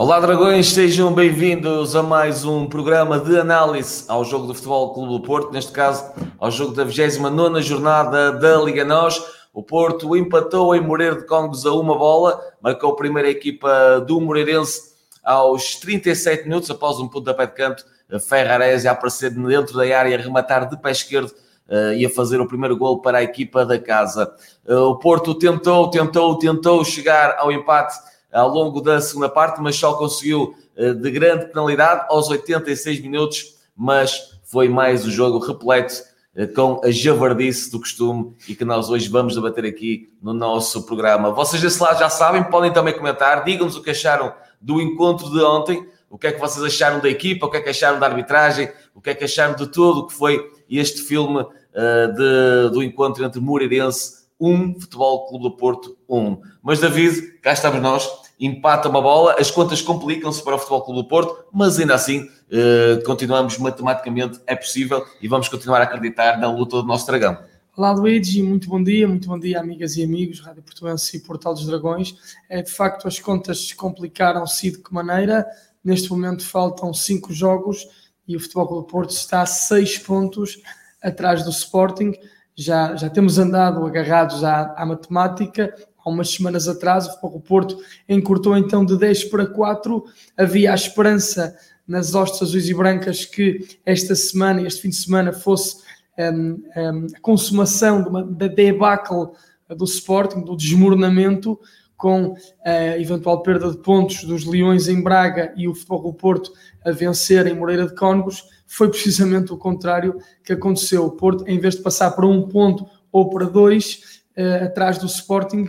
Olá, 0.00 0.18
Dragões, 0.18 0.72
sejam 0.72 1.12
bem-vindos 1.12 1.94
a 1.94 2.02
mais 2.02 2.42
um 2.42 2.64
programa 2.66 3.20
de 3.20 3.38
análise 3.38 4.06
ao 4.08 4.24
jogo 4.24 4.46
do 4.46 4.54
Futebol 4.54 4.94
Clube 4.94 5.12
do 5.12 5.20
Porto, 5.20 5.52
neste 5.52 5.72
caso 5.72 6.10
ao 6.38 6.50
jogo 6.50 6.72
da 6.74 6.84
29 6.84 7.60
jornada 7.60 8.32
da 8.32 8.56
Liga 8.56 8.82
NOS. 8.82 9.22
O 9.52 9.62
Porto 9.62 10.16
empatou 10.16 10.74
em 10.74 10.80
Moreira 10.80 11.16
de 11.16 11.26
Congos 11.26 11.66
a 11.66 11.74
uma 11.74 11.98
bola, 11.98 12.40
marcou 12.62 12.92
a 12.92 12.96
primeira 12.96 13.28
equipa 13.28 14.00
do 14.00 14.18
Moreirense 14.22 14.94
aos 15.22 15.74
37 15.74 16.44
minutos, 16.44 16.70
após 16.70 16.98
um 16.98 17.06
pontapé 17.06 17.44
de 17.44 17.52
canto, 17.52 17.84
Ferrares 18.26 18.86
a 18.86 18.92
aparecer 18.92 19.28
dentro 19.28 19.76
da 19.76 19.82
área, 19.82 20.16
a 20.16 20.18
rematar 20.18 20.66
de 20.66 20.78
pé 20.78 20.92
esquerdo 20.92 21.30
uh, 21.68 21.92
e 21.92 22.06
a 22.06 22.08
fazer 22.08 22.40
o 22.40 22.48
primeiro 22.48 22.74
gol 22.74 23.02
para 23.02 23.18
a 23.18 23.22
equipa 23.22 23.66
da 23.66 23.78
casa. 23.78 24.32
Uh, 24.66 24.76
o 24.76 24.98
Porto 24.98 25.34
tentou, 25.34 25.90
tentou, 25.90 26.38
tentou 26.38 26.82
chegar 26.86 27.36
ao 27.38 27.52
empate 27.52 28.08
ao 28.32 28.48
longo 28.48 28.80
da 28.80 29.00
segunda 29.00 29.28
parte, 29.28 29.60
mas 29.60 29.76
só 29.76 29.94
conseguiu 29.94 30.54
eh, 30.76 30.92
de 30.92 31.10
grande 31.10 31.46
penalidade 31.46 32.06
aos 32.08 32.28
86 32.28 33.00
minutos, 33.00 33.56
mas 33.76 34.38
foi 34.44 34.68
mais 34.68 35.06
o 35.06 35.10
jogo 35.10 35.38
repleto 35.38 35.94
eh, 36.34 36.46
com 36.46 36.80
a 36.84 36.90
javardice 36.90 37.70
do 37.70 37.80
costume 37.80 38.34
e 38.48 38.54
que 38.54 38.64
nós 38.64 38.88
hoje 38.88 39.08
vamos 39.08 39.34
debater 39.34 39.64
aqui 39.64 40.12
no 40.22 40.32
nosso 40.32 40.86
programa. 40.86 41.32
Vocês 41.32 41.60
desse 41.60 41.82
lado 41.82 41.98
já 41.98 42.08
sabem, 42.08 42.44
podem 42.44 42.72
também 42.72 42.96
comentar, 42.96 43.44
digam-nos 43.44 43.76
o 43.76 43.82
que 43.82 43.90
acharam 43.90 44.32
do 44.60 44.80
encontro 44.80 45.30
de 45.30 45.42
ontem, 45.42 45.86
o 46.08 46.18
que 46.18 46.26
é 46.26 46.32
que 46.32 46.40
vocês 46.40 46.64
acharam 46.64 47.00
da 47.00 47.08
equipa, 47.08 47.46
o 47.46 47.50
que 47.50 47.56
é 47.56 47.60
que 47.60 47.70
acharam 47.70 47.98
da 47.98 48.06
arbitragem, 48.06 48.70
o 48.94 49.00
que 49.00 49.10
é 49.10 49.14
que 49.14 49.24
acharam 49.24 49.54
de 49.54 49.66
tudo 49.68 50.00
o 50.00 50.06
que 50.06 50.14
foi 50.14 50.50
este 50.68 51.02
filme 51.02 51.40
uh, 51.40 52.12
de, 52.14 52.70
do 52.72 52.82
encontro 52.82 53.24
entre 53.24 53.40
Moreirense 53.40 54.20
1, 54.40 54.80
Futebol 54.80 55.26
Clube 55.28 55.44
do 55.44 55.56
Porto 55.56 55.96
1. 56.08 56.40
Mas 56.62 56.80
David, 56.80 57.38
cá 57.40 57.52
estamos 57.52 57.80
nós, 57.80 58.08
empata 58.40 58.88
uma 58.88 59.02
bola, 59.02 59.36
as 59.38 59.50
contas 59.50 59.82
complicam-se 59.82 60.42
para 60.42 60.54
o 60.54 60.58
Futebol 60.58 60.82
Clube 60.82 61.02
do 61.02 61.08
Porto, 61.08 61.44
mas 61.52 61.78
ainda 61.78 61.94
assim 61.94 62.20
uh, 62.20 63.04
continuamos 63.04 63.58
matematicamente, 63.58 64.40
é 64.46 64.56
possível 64.56 65.04
e 65.20 65.28
vamos 65.28 65.48
continuar 65.48 65.80
a 65.80 65.84
acreditar 65.84 66.38
na 66.38 66.50
luta 66.50 66.76
do 66.76 66.84
nosso 66.84 67.06
dragão. 67.06 67.36
Olá 67.76 67.92
Luigi, 67.92 68.42
muito 68.42 68.68
bom 68.68 68.82
dia, 68.82 69.06
muito 69.06 69.28
bom 69.28 69.38
dia 69.38 69.60
amigas 69.60 69.96
e 69.96 70.02
amigos, 70.02 70.40
Rádio 70.40 70.62
Portuense 70.62 71.16
e 71.16 71.20
Portal 71.20 71.52
dos 71.52 71.66
Dragões. 71.66 72.16
É, 72.48 72.62
de 72.62 72.70
facto 72.70 73.06
as 73.06 73.20
contas 73.20 73.72
complicaram-se 73.72 74.70
de 74.70 74.78
que 74.78 74.92
maneira? 74.92 75.46
Neste 75.84 76.10
momento 76.10 76.42
faltam 76.42 76.92
cinco 76.94 77.32
jogos 77.32 77.86
e 78.26 78.36
o 78.36 78.40
Futebol 78.40 78.66
Clube 78.66 78.86
do 78.86 78.90
Porto 78.90 79.10
está 79.10 79.42
a 79.42 79.46
seis 79.46 79.98
pontos 79.98 80.60
atrás 81.02 81.44
do 81.44 81.50
Sporting 81.50 82.12
já, 82.60 82.94
já 82.94 83.08
temos 83.08 83.38
andado 83.38 83.84
agarrados 83.86 84.44
à, 84.44 84.74
à 84.76 84.84
matemática. 84.84 85.74
Há 86.04 86.08
umas 86.08 86.30
semanas 86.30 86.68
atrás, 86.68 87.06
o 87.06 87.10
Futebol 87.12 87.40
Porto 87.40 87.78
encurtou 88.08 88.56
então 88.56 88.84
de 88.84 88.96
10 88.96 89.24
para 89.24 89.46
4. 89.46 90.04
Havia 90.36 90.72
a 90.72 90.74
esperança 90.74 91.56
nas 91.86 92.14
hostes 92.14 92.42
azuis 92.42 92.68
e 92.68 92.74
brancas 92.74 93.24
que 93.24 93.66
esta 93.84 94.14
semana, 94.14 94.62
este 94.62 94.82
fim 94.82 94.90
de 94.90 94.96
semana, 94.96 95.32
fosse 95.32 95.82
um, 96.18 96.62
um, 96.76 97.06
a 97.14 97.20
consumação 97.20 98.02
de 98.02 98.08
uma, 98.08 98.22
da 98.24 98.46
debacle 98.46 99.28
do 99.68 99.84
Sporting, 99.84 100.40
do 100.40 100.56
desmoronamento, 100.56 101.58
com 101.96 102.34
a 102.64 102.98
eventual 102.98 103.42
perda 103.42 103.70
de 103.70 103.76
pontos 103.76 104.24
dos 104.24 104.46
Leões 104.46 104.88
em 104.88 105.02
Braga 105.02 105.52
e 105.54 105.68
o 105.68 105.74
Futebol 105.74 106.14
Porto 106.14 106.50
a 106.82 106.90
vencer 106.92 107.46
em 107.46 107.54
Moreira 107.54 107.86
de 107.86 107.94
Cónegos, 107.94 108.42
foi 108.66 108.88
precisamente 108.88 109.52
o 109.52 109.58
contrário 109.58 110.16
que 110.42 110.54
aconteceu. 110.54 111.04
O 111.04 111.10
Porto, 111.10 111.44
em 111.46 111.58
vez 111.58 111.74
de 111.74 111.82
passar 111.82 112.12
para 112.12 112.26
um 112.26 112.48
ponto 112.48 112.86
ou 113.12 113.28
para 113.28 113.44
dois, 113.44 114.22
uh, 114.38 114.64
atrás 114.64 114.96
do 114.96 115.06
Sporting, 115.06 115.68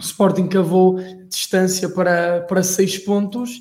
o 0.00 0.02
Sporting 0.02 0.48
cavou 0.48 0.98
distância 1.28 1.88
para, 1.90 2.40
para 2.40 2.62
seis 2.62 2.96
pontos 2.96 3.58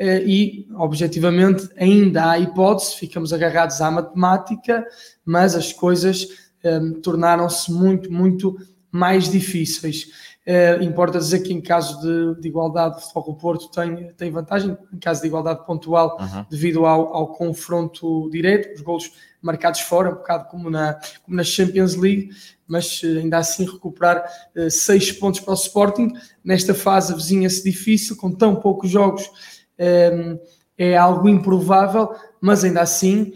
uh, 0.00 0.26
e, 0.26 0.66
objetivamente, 0.74 1.68
ainda 1.76 2.30
há 2.30 2.38
hipótese, 2.38 2.96
ficamos 2.96 3.32
agarrados 3.32 3.80
à 3.80 3.88
matemática, 3.88 4.84
mas 5.24 5.54
as 5.54 5.72
coisas 5.72 6.26
um, 6.64 6.96
eh, 6.96 7.00
tornaram-se 7.00 7.72
muito, 7.72 8.12
muito 8.12 8.56
mais 8.90 9.30
difíceis. 9.30 10.08
Uh, 10.48 10.80
importa 10.80 11.18
dizer 11.18 11.40
que 11.40 11.52
em 11.52 11.60
caso 11.60 12.00
de, 12.00 12.40
de 12.40 12.46
igualdade, 12.46 12.98
o 12.98 13.00
Futebol 13.00 13.34
Porto 13.34 13.68
tem, 13.68 14.12
tem 14.12 14.30
vantagem, 14.30 14.78
em 14.92 14.98
caso 14.98 15.20
de 15.20 15.26
igualdade 15.26 15.66
pontual, 15.66 16.16
uhum. 16.20 16.46
devido 16.48 16.86
ao, 16.86 17.12
ao 17.12 17.26
confronto 17.32 18.30
direto, 18.30 18.72
os 18.76 18.80
golos 18.80 19.10
marcados 19.42 19.80
fora, 19.80 20.10
um 20.10 20.14
bocado 20.14 20.48
como 20.48 20.70
na, 20.70 21.00
como 21.24 21.36
na 21.36 21.42
Champions 21.42 21.96
League, 21.96 22.30
mas 22.64 23.02
uh, 23.02 23.18
ainda 23.18 23.38
assim 23.38 23.64
recuperar 23.64 24.24
uh, 24.54 24.70
seis 24.70 25.10
pontos 25.10 25.40
para 25.40 25.50
o 25.50 25.56
Sporting. 25.56 26.12
Nesta 26.44 26.74
fase 26.74 27.12
vizinha-se 27.12 27.64
difícil, 27.64 28.16
com 28.16 28.30
tão 28.30 28.54
poucos 28.54 28.88
jogos, 28.88 29.28
um, 29.80 30.38
é 30.78 30.96
algo 30.96 31.28
improvável, 31.28 32.14
mas 32.40 32.62
ainda 32.62 32.82
assim 32.82 33.32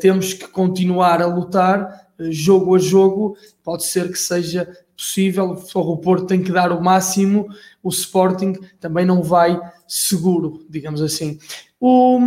temos 0.00 0.32
que 0.32 0.46
continuar 0.48 1.20
a 1.20 1.26
lutar 1.26 2.05
jogo 2.30 2.74
a 2.74 2.78
jogo, 2.78 3.36
pode 3.62 3.84
ser 3.84 4.10
que 4.10 4.18
seja 4.18 4.68
possível, 4.96 5.62
o 5.74 5.98
Porto 5.98 6.26
tem 6.26 6.42
que 6.42 6.50
dar 6.50 6.72
o 6.72 6.82
máximo, 6.82 7.46
o 7.82 7.90
Sporting 7.90 8.54
também 8.80 9.04
não 9.04 9.22
vai 9.22 9.60
seguro, 9.86 10.64
digamos 10.68 11.02
assim. 11.02 11.38
O, 11.78 12.18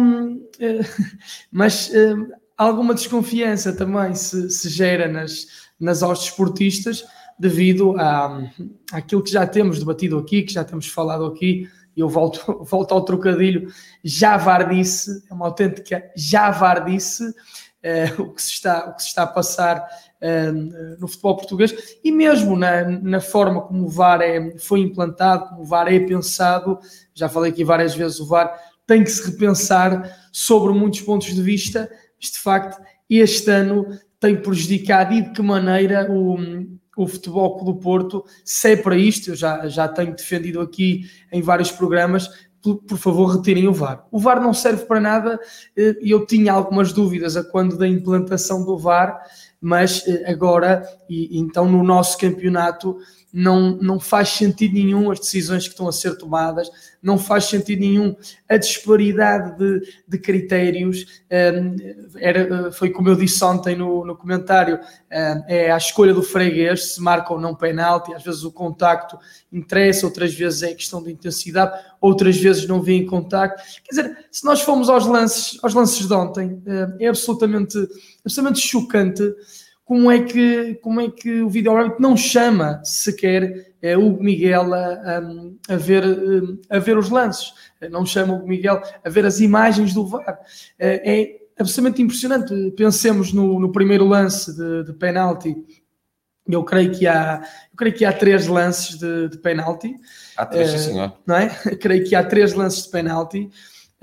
eh, 0.60 0.82
mas 1.52 1.94
eh, 1.94 2.16
alguma 2.58 2.94
desconfiança 2.94 3.74
também 3.74 4.14
se, 4.14 4.50
se 4.50 4.70
gera 4.70 5.08
nas, 5.08 5.48
nas 5.80 6.04
hostes 6.04 6.30
esportistas 6.30 7.06
devido 7.40 7.96
a, 7.98 8.52
àquilo 8.92 9.24
que 9.24 9.32
já 9.32 9.48
temos 9.48 9.80
debatido 9.80 10.18
aqui, 10.18 10.44
que 10.44 10.54
já 10.54 10.64
temos 10.64 10.88
falado 10.88 11.26
aqui, 11.26 11.70
e 11.96 12.02
eu 12.02 12.10
volto, 12.10 12.64
volto 12.70 12.92
ao 12.94 13.04
trocadilho, 13.04 13.72
javardice, 14.04 15.24
é 15.30 15.34
uma 15.34 15.46
autêntica 15.46 16.04
javardice, 16.16 17.34
eh, 17.82 18.14
o, 18.18 18.34
que 18.34 18.42
se 18.42 18.52
está, 18.52 18.90
o 18.90 18.96
que 18.96 19.02
se 19.02 19.10
está 19.10 19.24
a 19.24 19.28
passar 19.28 19.88
no 21.00 21.08
futebol 21.08 21.38
português. 21.38 21.74
E 22.04 22.12
mesmo 22.12 22.58
na, 22.58 22.84
na 22.84 23.22
forma 23.22 23.62
como 23.62 23.86
o 23.86 23.90
VAR 23.90 24.22
é, 24.22 24.58
foi 24.58 24.82
implantado, 24.82 25.48
como 25.48 25.62
o 25.62 25.66
VAR 25.66 25.88
é 25.88 25.98
pensado, 25.98 26.78
já 27.14 27.30
falei 27.30 27.52
aqui 27.52 27.64
várias 27.64 27.96
vezes, 27.96 28.20
o 28.20 28.28
VAR 28.28 28.54
tem 28.86 29.02
que 29.02 29.12
se 29.12 29.32
repensar 29.32 30.30
sobre 30.32 30.74
muitos 30.74 31.00
pontos 31.02 31.34
de 31.34 31.42
vista, 31.42 31.90
mas 32.22 32.32
de 32.32 32.40
facto 32.40 32.82
este 33.10 33.50
ano 33.50 33.86
tem 34.20 34.36
prejudicado 34.36 35.14
e 35.14 35.22
de 35.22 35.30
que 35.30 35.42
maneira 35.42 36.12
o, 36.12 36.38
o 36.98 37.08
Futebol 37.08 37.64
do 37.64 37.76
Porto, 37.76 38.26
se 38.44 38.74
é 38.74 38.76
para 38.76 38.98
isto, 38.98 39.30
eu 39.30 39.36
já, 39.36 39.68
já 39.70 39.88
tenho 39.88 40.16
defendido 40.16 40.60
aqui 40.60 41.04
em 41.32 41.42
vários 41.42 41.72
programas, 41.72 42.30
por, 42.62 42.98
favor, 42.98 43.36
retirem 43.36 43.68
o 43.68 43.74
VAR. 43.74 44.06
O 44.12 44.20
VAR 44.20 44.42
não 44.42 44.54
serve 44.54 44.86
para 44.86 45.00
nada 45.00 45.40
eh, 45.76 45.96
e 46.02 46.12
eu 46.12 46.26
tinha 46.26 46.54
algumas 46.54 46.92
dúvidas 46.92 47.38
a 47.38 47.44
quando 47.44 47.78
da 47.78 47.88
implantação 47.88 48.66
do 48.66 48.78
VAR, 48.78 49.22
mas 49.62 50.06
eh, 50.08 50.30
agora, 50.30 50.84
e, 51.10 51.40
então 51.40 51.70
no 51.70 51.84
nosso 51.84 52.18
campeonato, 52.18 52.98
não, 53.32 53.78
não 53.78 54.00
faz 54.00 54.30
sentido 54.30 54.74
nenhum 54.74 55.12
as 55.12 55.20
decisões 55.20 55.64
que 55.64 55.74
estão 55.74 55.88
a 55.88 55.92
ser 55.92 56.18
tomadas, 56.18 56.70
não 57.02 57.18
faz 57.18 57.46
sentido 57.46 57.80
nenhum 57.80 58.16
a 58.48 58.58
disparidade 58.58 59.58
de, 59.58 59.94
de 60.08 60.18
critérios. 60.18 61.24
Um, 61.32 61.76
era, 62.18 62.72
foi 62.72 62.90
como 62.90 63.08
eu 63.10 63.16
disse 63.16 63.44
ontem 63.44 63.76
no, 63.76 64.06
no 64.06 64.16
comentário: 64.18 64.80
um, 64.80 65.44
é 65.48 65.72
a 65.72 65.78
escolha 65.78 66.14
do 66.14 66.24
freguês 66.24 66.94
se 66.94 67.02
marca 67.02 67.32
ou 67.34 67.40
não 67.40 67.56
penalti. 67.56 68.14
Às 68.14 68.24
vezes 68.24 68.44
o 68.44 68.52
contacto 68.52 69.18
interessa, 69.52 70.06
outras 70.06 70.34
vezes 70.34 70.64
é 70.64 70.74
questão 70.74 71.02
de 71.02 71.12
intensidade, 71.12 71.80
outras 72.02 72.36
vezes 72.36 72.68
não 72.68 72.82
vem 72.82 73.04
em 73.04 73.06
contacto. 73.06 73.62
Quer 73.84 73.90
dizer, 73.90 74.18
se 74.32 74.44
nós 74.44 74.62
formos 74.62 74.90
aos 74.90 75.06
lances, 75.06 75.58
aos 75.64 75.74
lances 75.74 76.08
de 76.08 76.14
ontem, 76.14 76.62
é 77.00 77.08
absolutamente, 77.08 77.78
absolutamente 78.26 78.60
chocante 78.60 79.24
como 79.90 80.12
é 80.12 80.22
que, 80.22 80.76
como 80.84 81.02
é 81.02 81.10
que 81.10 81.42
o 81.42 81.50
vídeo 81.50 81.74
não 81.98 82.16
chama 82.16 82.80
sequer 82.84 83.74
é, 83.82 83.98
o 83.98 84.22
Miguel 84.22 84.72
a, 84.72 85.18
a, 85.68 85.76
ver, 85.76 86.04
a 86.70 86.78
ver 86.78 86.96
os 86.96 87.10
lances, 87.10 87.56
não 87.90 88.06
chama 88.06 88.36
o 88.36 88.48
Miguel 88.48 88.84
a 89.04 89.10
ver 89.10 89.26
as 89.26 89.40
imagens 89.40 89.92
do 89.92 90.06
VAR. 90.06 90.38
É, 90.78 91.22
é 91.22 91.40
absolutamente 91.58 92.04
impressionante. 92.04 92.54
Pensemos 92.78 93.34
no, 93.34 93.60
no 93.60 93.72
primeiro 93.72 94.06
lance 94.06 94.56
de, 94.56 94.84
de 94.84 94.94
penalti. 94.94 95.56
Eu 96.48 96.64
creio 96.64 96.92
que 96.92 97.08
há, 97.08 97.42
eu 97.72 97.76
creio 97.76 97.96
que 97.96 98.06
há 98.06 98.14
três 98.14 98.46
lances 98.46 98.96
de, 98.96 99.30
de 99.30 99.40
penalti. 99.40 99.96
Há 100.38 100.46
três, 100.46 100.70
sim, 100.70 100.78
senhor. 100.78 101.18
Não 101.26 101.36
é? 101.36 101.50
creio 101.82 102.06
que 102.06 102.14
há 102.14 102.24
três 102.24 102.54
lances 102.54 102.84
de 102.84 102.92
penalti. 102.92 103.50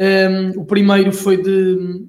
Um, 0.01 0.63
o 0.63 0.65
primeiro 0.65 1.13
foi 1.13 1.41
de, 1.41 2.09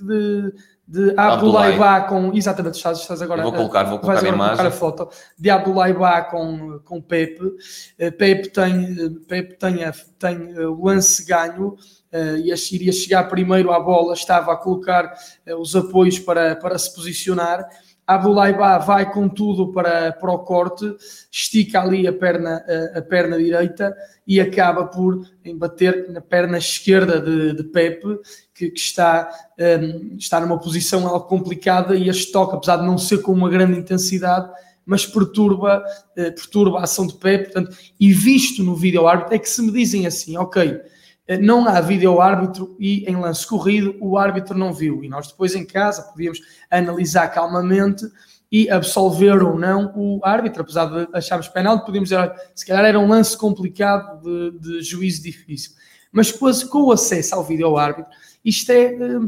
de 0.00 0.54
de 0.86 1.14
Abdullah 1.16 2.02
com. 2.02 2.32
Exatamente, 2.34 2.74
estás, 2.74 2.98
estás 2.98 3.22
agora. 3.22 3.40
Eu 3.40 3.44
vou 3.44 3.52
colocar, 3.52 3.84
vou 3.84 3.98
colocar 3.98 4.24
a 4.24 4.28
imagem. 4.28 4.66
A 4.66 4.70
foto 4.70 5.08
de 5.38 5.48
Abdullah 5.48 6.24
com, 6.24 6.80
com 6.84 7.00
Pepe. 7.00 7.44
Uh, 7.44 8.12
Pepe 8.18 8.48
tem, 8.48 9.06
uh, 9.06 9.20
Pepe 9.26 9.54
tem, 9.54 9.84
a, 9.84 9.92
tem 10.18 10.58
uh, 10.58 10.72
o 10.72 10.84
lance 10.84 11.24
ganho. 11.24 11.76
Uh, 12.12 12.36
ia, 12.36 12.54
iria 12.72 12.92
chegar 12.92 13.24
primeiro 13.24 13.72
à 13.72 13.80
bola, 13.80 14.12
estava 14.12 14.52
a 14.52 14.56
colocar 14.56 15.14
os 15.58 15.74
apoios 15.74 16.18
para, 16.18 16.56
para 16.56 16.76
se 16.78 16.94
posicionar. 16.94 17.66
Abdullah 18.06 18.78
vai 18.78 19.10
com 19.10 19.28
tudo 19.28 19.72
para, 19.72 20.12
para 20.12 20.32
o 20.32 20.40
corte, 20.40 20.84
estica 21.30 21.80
ali 21.80 22.06
a 22.06 22.12
perna, 22.12 22.62
a, 22.94 22.98
a 22.98 23.02
perna 23.02 23.38
direita 23.38 23.94
e 24.26 24.40
acaba 24.40 24.86
por 24.86 25.24
bater 25.56 26.10
na 26.10 26.20
perna 26.20 26.58
esquerda 26.58 27.20
de, 27.20 27.54
de 27.54 27.64
Pepe, 27.64 28.18
que, 28.62 28.70
que 28.70 28.80
está, 28.80 29.28
um, 29.58 30.16
está 30.16 30.40
numa 30.40 30.58
posição 30.58 31.06
algo 31.08 31.26
complicada 31.26 31.96
e 31.96 32.08
este 32.08 32.30
toque, 32.30 32.54
apesar 32.54 32.76
de 32.76 32.86
não 32.86 32.96
ser 32.96 33.18
com 33.18 33.32
uma 33.32 33.50
grande 33.50 33.78
intensidade, 33.78 34.48
mas 34.86 35.04
perturba, 35.04 35.82
uh, 36.16 36.34
perturba 36.34 36.78
a 36.78 36.84
ação 36.84 37.06
de 37.06 37.14
Pepe, 37.14 37.52
portanto, 37.52 37.76
e 37.98 38.12
visto 38.12 38.62
no 38.62 38.76
vídeo 38.76 39.06
árbitro, 39.08 39.34
é 39.34 39.38
que 39.38 39.48
se 39.48 39.62
me 39.62 39.72
dizem 39.72 40.06
assim, 40.06 40.36
ok, 40.36 40.80
eh, 41.26 41.38
não 41.38 41.66
há 41.68 41.80
vídeo 41.80 42.20
árbitro 42.20 42.76
e 42.78 43.04
em 43.08 43.16
lance 43.16 43.46
corrido 43.46 43.96
o 44.00 44.16
árbitro 44.16 44.56
não 44.56 44.72
viu. 44.72 45.02
E 45.02 45.08
nós 45.08 45.28
depois 45.28 45.54
em 45.54 45.64
casa 45.64 46.02
podíamos 46.02 46.40
analisar 46.70 47.28
calmamente 47.28 48.04
e 48.50 48.68
absolver 48.68 49.42
ou 49.42 49.58
não 49.58 49.92
o 49.96 50.20
árbitro, 50.22 50.62
apesar 50.62 50.86
de 50.86 51.08
acharmos 51.16 51.48
penal, 51.48 51.84
podíamos 51.84 52.10
dizer, 52.10 52.32
se 52.54 52.66
calhar 52.66 52.84
era 52.84 52.98
um 52.98 53.08
lance 53.08 53.36
complicado 53.36 54.20
de, 54.20 54.58
de 54.58 54.82
juízo 54.82 55.22
difícil. 55.22 55.72
Mas 56.12 56.30
depois, 56.30 56.62
com 56.62 56.82
o 56.82 56.92
acesso 56.92 57.34
ao 57.34 57.42
vídeo 57.42 57.76
árbitro, 57.78 58.12
isto 58.44 58.70
é, 58.70 58.94
eh, 58.94 59.20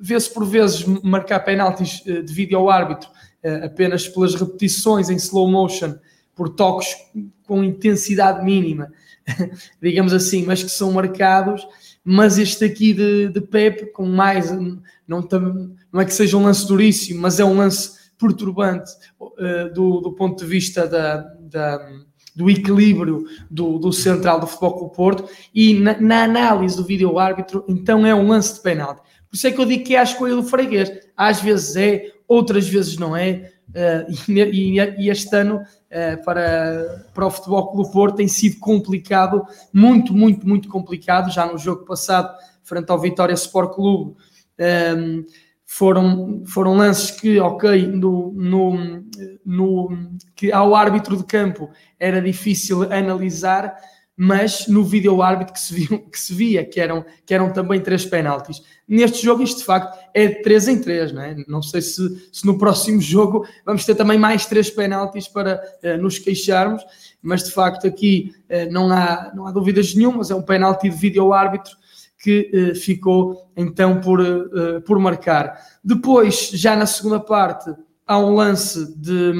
vê-se 0.00 0.32
por 0.32 0.44
vezes 0.44 0.84
marcar 1.02 1.40
penaltis 1.40 2.02
eh, 2.06 2.22
de 2.22 2.32
vídeo 2.32 2.68
árbitro 2.68 3.08
apenas 3.62 4.08
pelas 4.08 4.34
repetições 4.34 5.10
em 5.10 5.16
slow 5.16 5.50
motion, 5.50 5.96
por 6.34 6.48
toques 6.48 6.96
com 7.46 7.62
intensidade 7.62 8.42
mínima 8.42 8.90
digamos 9.80 10.12
assim, 10.12 10.44
mas 10.44 10.62
que 10.62 10.70
são 10.70 10.92
marcados. 10.92 11.66
Mas 12.04 12.38
este 12.38 12.64
aqui 12.64 12.92
de, 12.92 13.28
de 13.28 13.40
Pepe, 13.40 13.86
com 13.86 14.06
mais, 14.06 14.50
não, 15.08 15.26
não 15.92 16.00
é 16.00 16.04
que 16.04 16.12
seja 16.12 16.36
um 16.36 16.44
lance 16.44 16.66
duríssimo, 16.66 17.20
mas 17.20 17.40
é 17.40 17.44
um 17.44 17.56
lance 17.56 18.12
perturbante 18.18 18.90
uh, 19.18 19.72
do, 19.72 20.00
do 20.00 20.12
ponto 20.12 20.38
de 20.38 20.48
vista 20.48 20.86
da, 20.86 21.16
da 21.40 21.90
do 22.34 22.50
equilíbrio 22.50 23.24
do, 23.50 23.78
do 23.78 23.92
central 23.92 24.40
do 24.40 24.46
Futebol 24.46 24.84
o 24.84 24.90
Porto 24.90 25.28
e 25.54 25.74
na, 25.74 26.00
na, 26.00 26.24
análise 26.24 26.76
do 26.76 26.84
vídeo 26.84 27.18
árbitro, 27.18 27.64
então 27.68 28.04
é 28.04 28.14
um 28.14 28.28
lance 28.28 28.54
de 28.54 28.60
penalti. 28.60 29.00
Por 29.28 29.36
isso 29.36 29.46
é 29.46 29.52
que 29.52 29.60
eu 29.60 29.64
digo 29.64 29.84
que 29.84 29.94
é 29.94 29.98
a 29.98 30.04
escolha 30.04 30.34
do 30.34 30.42
freguês. 30.42 30.90
Às 31.16 31.40
vezes 31.40 31.76
é, 31.76 32.12
outras 32.26 32.68
vezes 32.68 32.96
não 32.98 33.16
é. 33.16 33.50
Uh, 33.70 34.30
e, 34.30 34.78
e, 34.78 35.10
este 35.10 35.34
ano 35.34 35.56
uh, 35.56 36.24
para, 36.24 37.06
para 37.14 37.26
o 37.26 37.30
Futebol 37.30 37.72
Clube 37.72 37.92
Porto 37.92 38.16
tem 38.16 38.28
sido 38.28 38.60
complicado, 38.60 39.44
muito, 39.72 40.12
muito, 40.12 40.46
muito 40.46 40.68
complicado. 40.68 41.32
Já 41.32 41.46
no 41.46 41.58
jogo 41.58 41.84
passado, 41.84 42.36
frente 42.62 42.90
ao 42.90 43.00
Vitória 43.00 43.34
Sport 43.34 43.74
Clube, 43.74 44.16
ehm, 44.58 45.24
foram, 45.66 46.44
foram 46.46 46.74
lances 46.74 47.10
que, 47.10 47.38
ok, 47.38 47.86
no, 47.86 48.32
no, 48.32 49.04
no, 49.44 50.08
que 50.34 50.52
ao 50.52 50.74
árbitro 50.74 51.16
de 51.16 51.24
campo 51.24 51.70
era 51.98 52.20
difícil 52.20 52.82
analisar, 52.92 53.74
mas 54.16 54.68
no 54.68 54.84
vídeo 54.84 55.20
árbitro 55.22 55.54
que 55.54 55.60
se, 55.60 55.74
viu, 55.74 55.98
que 56.10 56.18
se 56.18 56.32
via 56.32 56.64
que 56.64 56.78
eram, 56.78 57.04
que 57.26 57.34
eram 57.34 57.52
também 57.52 57.80
três 57.80 58.04
penaltis. 58.04 58.62
Neste 58.86 59.24
jogo, 59.24 59.42
isto 59.42 59.58
de 59.58 59.64
facto 59.64 59.98
é 60.12 60.28
3 60.28 60.68
em 60.68 60.80
3, 60.80 61.12
não 61.12 61.22
é? 61.22 61.36
Não 61.48 61.62
sei 61.62 61.80
se, 61.80 62.28
se 62.30 62.46
no 62.46 62.58
próximo 62.58 63.00
jogo 63.02 63.46
vamos 63.64 63.84
ter 63.84 63.94
também 63.94 64.18
mais 64.18 64.46
três 64.46 64.70
penaltis 64.70 65.26
para 65.26 65.60
uh, 65.82 66.00
nos 66.00 66.18
queixarmos, 66.18 66.84
mas 67.22 67.42
de 67.42 67.50
facto 67.50 67.86
aqui 67.86 68.32
uh, 68.50 68.70
não, 68.70 68.92
há, 68.92 69.32
não 69.34 69.46
há 69.46 69.50
dúvidas 69.50 69.94
nenhumas, 69.94 70.30
é 70.30 70.34
um 70.34 70.42
penalti 70.42 70.88
de 70.88 70.96
vídeo 70.96 71.32
árbitro 71.32 71.74
que 72.24 72.50
uh, 72.72 72.74
ficou 72.74 73.50
então 73.54 74.00
por, 74.00 74.18
por 74.86 74.98
marcar. 74.98 75.60
Depois, 75.84 76.48
já 76.54 76.74
na 76.74 76.86
segunda 76.86 77.20
parte, 77.20 77.70
há 78.06 78.18
um 78.18 78.34
lance 78.34 78.98
de, 78.98 79.32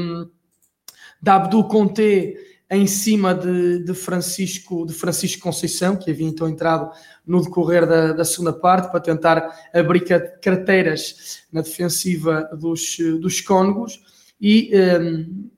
de 1.23 1.31
Abdul 1.31 1.65
Conte 1.65 2.37
em 2.71 2.87
cima 2.87 3.35
de, 3.35 3.85
de, 3.85 3.95
Francisco, 3.95 4.85
de 4.87 4.93
Francisco 4.93 5.43
Conceição, 5.43 5.97
que 5.97 6.11
havia 6.11 6.27
então 6.27 6.49
entrado 6.49 6.91
no 7.27 7.43
decorrer 7.43 7.87
da, 7.87 8.13
da 8.13 8.25
segunda 8.25 8.53
parte 8.53 8.91
para 8.91 9.01
tentar 9.01 9.69
abrir 9.73 10.05
carteiras 10.41 11.43
na 11.53 11.63
defensiva 11.63 12.49
dos, 12.59 12.97
dos 13.21 13.41
Cónegos 13.41 14.01
e 14.41 14.71
um, 14.75 15.51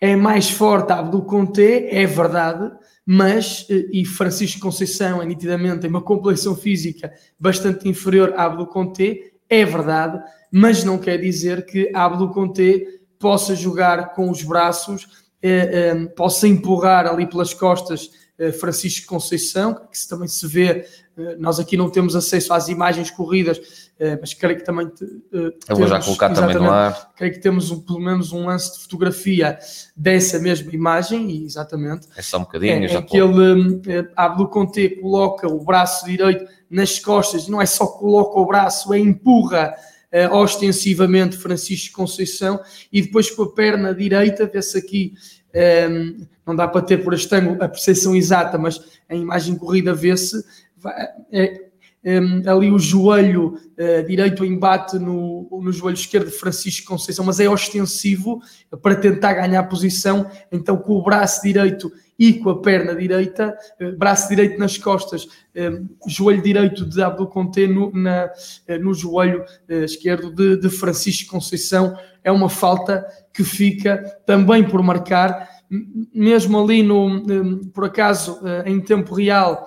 é 0.00 0.16
mais 0.16 0.50
forte 0.50 0.92
Abdul 0.92 1.22
Conte, 1.22 1.88
é 1.90 2.06
verdade, 2.06 2.72
mas, 3.04 3.66
eh, 3.68 3.86
e 3.92 4.04
Francisco 4.04 4.60
Conceição 4.60 5.22
é 5.22 5.26
nitidamente 5.26 5.86
uma 5.86 6.02
complexão 6.02 6.54
física 6.54 7.12
bastante 7.38 7.88
inferior 7.88 8.34
a 8.36 8.44
Abdul 8.44 8.66
Conte, 8.66 9.32
é 9.48 9.64
verdade, 9.64 10.22
mas 10.50 10.84
não 10.84 10.98
quer 10.98 11.18
dizer 11.18 11.66
que 11.66 11.90
Abdul 11.94 12.30
Conte 12.30 12.86
possa 13.18 13.54
jogar 13.54 14.14
com 14.14 14.30
os 14.30 14.42
braços 14.42 15.22
eh, 15.44 15.90
eh, 15.90 16.06
possa 16.14 16.46
empurrar 16.46 17.04
ali 17.04 17.26
pelas 17.26 17.52
costas 17.52 18.12
eh, 18.38 18.52
Francisco 18.52 19.08
Conceição, 19.08 19.74
que 19.90 19.98
se 19.98 20.08
também 20.08 20.28
se 20.28 20.46
vê, 20.46 20.86
nós 21.36 21.58
aqui 21.58 21.76
não 21.76 21.90
temos 21.90 22.14
acesso 22.14 22.54
às 22.54 22.68
imagens 22.68 23.10
corridas, 23.10 23.81
mas 24.20 24.34
creio 24.34 24.58
que 24.58 24.64
também. 24.64 24.90
Eu 25.30 25.52
temos, 25.52 25.78
vou 25.78 25.86
já 25.86 26.00
colocar 26.00 26.30
também 26.30 26.56
no 26.56 26.70
ar. 26.70 27.12
Creio 27.16 27.32
que 27.32 27.40
temos 27.40 27.70
um, 27.70 27.80
pelo 27.80 28.00
menos 28.00 28.32
um 28.32 28.46
lance 28.46 28.74
de 28.74 28.82
fotografia 28.82 29.58
dessa 29.96 30.38
mesma 30.38 30.72
imagem, 30.72 31.30
e 31.30 31.44
exatamente. 31.44 32.08
É 32.16 32.22
só 32.22 32.38
um 32.38 32.40
bocadinho, 32.40 32.84
é, 32.84 32.88
já 32.88 32.98
é 32.98 33.02
que 33.02 33.16
ele, 33.16 34.10
Abdo 34.16 34.48
Conte 34.48 34.88
coloca 35.00 35.46
o 35.46 35.64
braço 35.64 36.06
direito 36.06 36.44
nas 36.68 36.98
costas, 36.98 37.46
e 37.46 37.50
não 37.50 37.60
é 37.60 37.66
só 37.66 37.86
coloca 37.86 38.38
o 38.40 38.46
braço, 38.46 38.92
é 38.92 38.98
empurra 38.98 39.74
uh, 40.12 40.34
ostensivamente 40.36 41.36
Francisco 41.36 41.94
Conceição, 41.94 42.60
e 42.92 43.02
depois 43.02 43.30
com 43.30 43.42
a 43.42 43.52
perna 43.52 43.94
direita, 43.94 44.46
vê-se 44.46 44.78
aqui, 44.78 45.14
um, 45.54 45.58
ehm, 45.58 46.26
não 46.46 46.56
dá 46.56 46.66
para 46.66 46.82
ter 46.82 47.04
por 47.04 47.14
este 47.14 47.34
ângulo 47.34 47.62
a 47.62 47.68
percepção 47.68 48.16
exata, 48.16 48.58
mas 48.58 48.80
a 49.08 49.14
imagem 49.14 49.56
corrida 49.56 49.94
vê-se, 49.94 50.42
é, 51.30 51.71
um, 52.04 52.42
ali 52.50 52.70
o 52.70 52.78
joelho 52.78 53.54
uh, 53.54 54.06
direito 54.06 54.44
embate 54.44 54.98
no, 54.98 55.48
no 55.50 55.72
joelho 55.72 55.94
esquerdo 55.94 56.26
de 56.26 56.36
Francisco 56.36 56.88
Conceição, 56.88 57.24
mas 57.24 57.38
é 57.38 57.48
ostensivo 57.48 58.40
para 58.82 58.96
tentar 58.96 59.34
ganhar 59.34 59.62
posição, 59.64 60.28
então 60.50 60.76
com 60.76 60.94
o 60.94 61.02
braço 61.02 61.42
direito 61.42 61.92
e 62.18 62.34
com 62.34 62.50
a 62.50 62.60
perna 62.60 62.94
direita, 62.94 63.56
uh, 63.80 63.96
braço 63.96 64.28
direito 64.28 64.58
nas 64.58 64.76
costas, 64.76 65.28
um, 65.56 65.88
joelho 66.08 66.42
direito 66.42 66.84
de 66.84 67.00
Abdul 67.02 67.28
Conte 67.28 67.68
no, 67.68 67.92
na, 67.92 68.26
uh, 68.26 68.78
no 68.82 68.92
joelho 68.92 69.44
esquerdo 69.68 70.30
de, 70.34 70.56
de 70.56 70.68
Francisco 70.68 71.30
Conceição, 71.30 71.96
é 72.24 72.32
uma 72.32 72.48
falta 72.48 73.06
que 73.32 73.44
fica 73.44 73.98
também 74.26 74.64
por 74.64 74.82
marcar, 74.82 75.48
mesmo 76.14 76.62
ali 76.62 76.82
no, 76.82 77.06
um, 77.06 77.58
por 77.68 77.84
acaso, 77.84 78.40
em 78.66 78.78
tempo 78.78 79.14
real, 79.14 79.66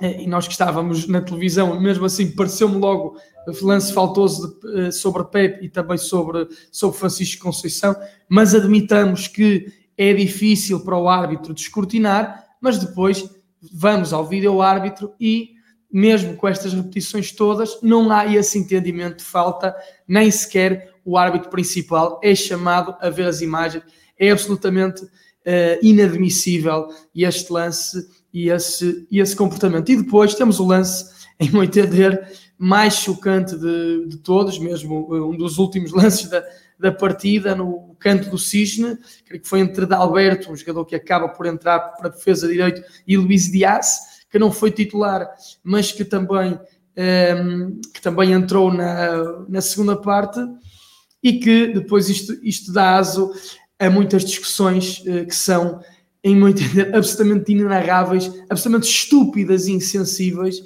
e 0.00 0.26
nós 0.26 0.46
que 0.46 0.52
estávamos 0.52 1.06
na 1.06 1.20
televisão, 1.20 1.80
mesmo 1.80 2.04
assim 2.04 2.30
pareceu-me 2.30 2.76
logo 2.76 3.16
lance 3.62 3.92
faltoso 3.92 4.58
de, 4.60 4.80
eh, 4.80 4.90
sobre 4.90 5.24
Pepe 5.24 5.64
e 5.64 5.68
também 5.68 5.96
sobre, 5.96 6.48
sobre 6.70 6.98
Francisco 6.98 7.44
Conceição, 7.44 7.94
mas 8.28 8.54
admitamos 8.54 9.28
que 9.28 9.72
é 9.96 10.12
difícil 10.12 10.80
para 10.80 10.98
o 10.98 11.08
árbitro 11.08 11.54
descortinar, 11.54 12.44
mas 12.60 12.78
depois 12.78 13.28
vamos 13.72 14.12
ao 14.12 14.26
vídeo 14.26 14.60
árbitro 14.60 15.14
e 15.18 15.56
mesmo 15.90 16.36
com 16.36 16.48
estas 16.48 16.74
repetições 16.74 17.32
todas, 17.32 17.80
não 17.80 18.10
há 18.10 18.26
esse 18.26 18.58
entendimento 18.58 19.18
de 19.18 19.24
falta, 19.24 19.74
nem 20.06 20.30
sequer 20.30 20.94
o 21.04 21.16
árbitro 21.16 21.48
principal 21.48 22.20
é 22.22 22.34
chamado 22.34 22.94
a 23.00 23.08
ver 23.08 23.26
as 23.26 23.40
imagens. 23.40 23.84
É 24.18 24.30
absolutamente 24.30 25.04
uh, 25.04 25.08
inadmissível 25.80 26.88
este 27.14 27.52
lance 27.52 28.06
e 28.36 28.50
esse, 28.50 29.08
e 29.10 29.18
esse 29.18 29.34
comportamento. 29.34 29.90
E 29.90 29.96
depois 29.96 30.34
temos 30.34 30.60
o 30.60 30.66
lance, 30.66 31.10
em 31.40 31.50
meu 31.50 31.64
entender, 31.64 32.30
mais 32.58 32.94
chocante 32.94 33.56
de, 33.56 34.08
de 34.08 34.18
todos, 34.18 34.58
mesmo 34.58 35.08
eh, 35.10 35.20
um 35.22 35.34
dos 35.34 35.56
últimos 35.56 35.90
lances 35.96 36.28
da, 36.28 36.44
da 36.78 36.92
partida, 36.92 37.54
no 37.54 37.96
canto 37.98 38.28
do 38.28 38.36
Cisne, 38.36 38.98
creio 39.24 39.42
que 39.42 39.48
foi 39.48 39.60
entre 39.60 39.86
Dalberto, 39.86 40.52
um 40.52 40.56
jogador 40.56 40.84
que 40.84 40.94
acaba 40.94 41.30
por 41.30 41.46
entrar 41.46 41.78
para 41.80 42.10
defesa 42.10 42.46
direito, 42.46 42.82
e 43.06 43.16
Luís 43.16 43.50
Dias, 43.50 44.00
que 44.30 44.38
não 44.38 44.52
foi 44.52 44.70
titular, 44.70 45.26
mas 45.64 45.90
que 45.90 46.04
também, 46.04 46.52
um, 46.52 46.58
ehm, 46.94 47.80
que 47.94 48.02
também 48.02 48.32
entrou 48.32 48.70
na, 48.70 49.46
na 49.48 49.62
segunda 49.62 49.96
parte, 49.96 50.40
e 51.22 51.38
que 51.38 51.68
depois 51.68 52.10
isto, 52.10 52.38
isto 52.42 52.70
dá 52.70 52.98
aso 52.98 53.32
a 53.78 53.88
muitas 53.88 54.24
discussões 54.26 54.98
uh, 55.00 55.26
que 55.26 55.34
são 55.34 55.80
em 56.26 56.34
meu 56.34 56.48
entender, 56.48 56.90
absolutamente 56.94 57.52
inenarráveis, 57.52 58.32
absolutamente 58.50 58.90
estúpidas 58.90 59.68
e 59.68 59.72
insensíveis, 59.72 60.58
um, 60.58 60.64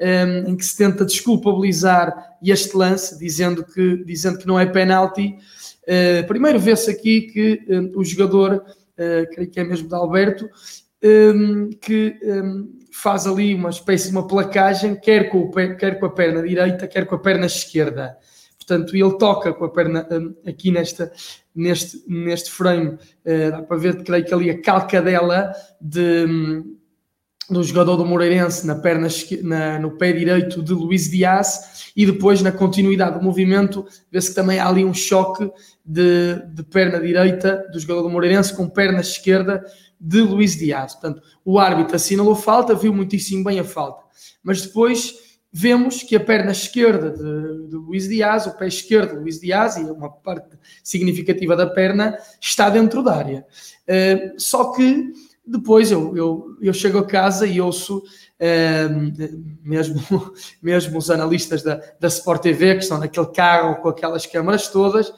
ehm, 0.00 0.48
em 0.48 0.56
que 0.56 0.64
se 0.64 0.74
tenta 0.74 1.04
desculpabilizar 1.04 2.36
este 2.42 2.74
lance, 2.74 3.18
dizendo 3.18 3.62
que, 3.62 4.02
dizendo 4.04 4.38
que 4.38 4.46
não 4.46 4.58
é 4.58 4.64
penalti. 4.64 5.36
Uh, 5.82 6.26
primeiro 6.26 6.58
vê-se 6.58 6.90
aqui 6.90 7.22
que 7.22 7.62
um, 7.68 7.92
o 7.94 8.04
jogador, 8.04 8.64
uh, 8.64 9.34
creio 9.34 9.50
que 9.50 9.60
é 9.60 9.64
mesmo 9.64 9.86
de 9.86 9.94
Alberto, 9.94 10.48
um, 11.04 11.08
ehm, 11.08 11.70
que 11.78 12.16
faz 12.90 13.26
ali 13.26 13.54
uma 13.54 13.70
espécie 13.70 14.10
de 14.10 14.16
uma 14.16 14.26
placagem, 14.26 14.94
quer 14.94 15.28
com, 15.28 15.40
o, 15.40 15.50
quer 15.50 15.98
com 15.98 16.06
a 16.06 16.10
perna 16.10 16.42
direita, 16.42 16.86
quer 16.86 17.04
com 17.04 17.16
a 17.16 17.18
perna 17.18 17.46
esquerda. 17.46 18.16
Portanto 18.72 18.96
ele 18.96 19.18
toca 19.18 19.52
com 19.52 19.64
a 19.64 19.68
perna 19.68 20.06
um, 20.10 20.34
aqui 20.48 20.70
nesta, 20.70 21.12
neste, 21.54 22.02
neste 22.08 22.50
frame, 22.50 22.88
uh, 22.88 23.50
dá 23.50 23.62
para 23.62 23.76
ver, 23.76 24.02
creio 24.02 24.24
que 24.24 24.34
ali 24.34 24.50
a 24.50 24.60
calcadela 24.60 25.52
de, 25.80 26.24
um, 26.26 26.76
do 27.50 27.62
jogador 27.62 27.96
do 27.96 28.06
Moreirense 28.06 28.66
na 28.66 28.76
perna, 28.76 29.08
na, 29.42 29.78
no 29.78 29.92
pé 29.92 30.12
direito 30.12 30.62
de 30.62 30.72
Luís 30.72 31.10
Dias 31.10 31.92
e 31.94 32.06
depois 32.06 32.40
na 32.40 32.50
continuidade 32.50 33.18
do 33.18 33.24
movimento 33.24 33.84
vê-se 34.10 34.30
que 34.30 34.34
também 34.34 34.58
há 34.58 34.66
ali 34.66 34.84
um 34.84 34.94
choque 34.94 35.50
de, 35.84 36.36
de 36.54 36.62
perna 36.62 36.98
direita 36.98 37.68
do 37.70 37.78
jogador 37.78 38.02
do 38.02 38.10
Moreirense 38.10 38.56
com 38.56 38.68
perna 38.68 39.00
esquerda 39.00 39.62
de 40.00 40.20
Luís 40.20 40.56
Dias. 40.56 40.94
Portanto, 40.94 41.22
o 41.44 41.58
árbitro 41.58 41.94
assinalou 41.94 42.34
falta, 42.34 42.74
viu 42.74 42.92
muitíssimo 42.92 43.44
bem 43.44 43.60
a 43.60 43.64
falta. 43.64 44.02
Mas 44.42 44.62
depois 44.62 45.31
vemos 45.52 46.02
que 46.02 46.16
a 46.16 46.20
perna 46.20 46.52
esquerda 46.52 47.10
de, 47.10 47.68
de 47.68 47.76
Luís 47.76 48.08
Dias, 48.08 48.46
o 48.46 48.56
pé 48.56 48.68
esquerdo 48.68 49.16
de 49.16 49.20
Luís 49.20 49.38
Dias, 49.38 49.76
e 49.76 49.82
uma 49.82 50.10
parte 50.10 50.56
significativa 50.82 51.54
da 51.54 51.66
perna, 51.66 52.16
está 52.40 52.70
dentro 52.70 53.02
da 53.02 53.14
área. 53.14 53.46
Uh, 53.86 54.40
só 54.40 54.72
que 54.72 55.12
depois 55.46 55.90
eu, 55.90 56.16
eu, 56.16 56.56
eu 56.62 56.72
chego 56.72 56.98
a 56.98 57.06
casa 57.06 57.46
e 57.46 57.60
ouço 57.60 57.98
uh, 57.98 59.42
mesmo, 59.62 60.00
mesmo 60.62 60.98
os 60.98 61.10
analistas 61.10 61.62
da, 61.62 61.82
da 62.00 62.08
Sport 62.08 62.42
TV, 62.42 62.76
que 62.76 62.84
estão 62.84 62.98
naquele 62.98 63.26
carro 63.26 63.82
com 63.82 63.88
aquelas 63.88 64.24
câmaras 64.24 64.68
todas, 64.68 65.12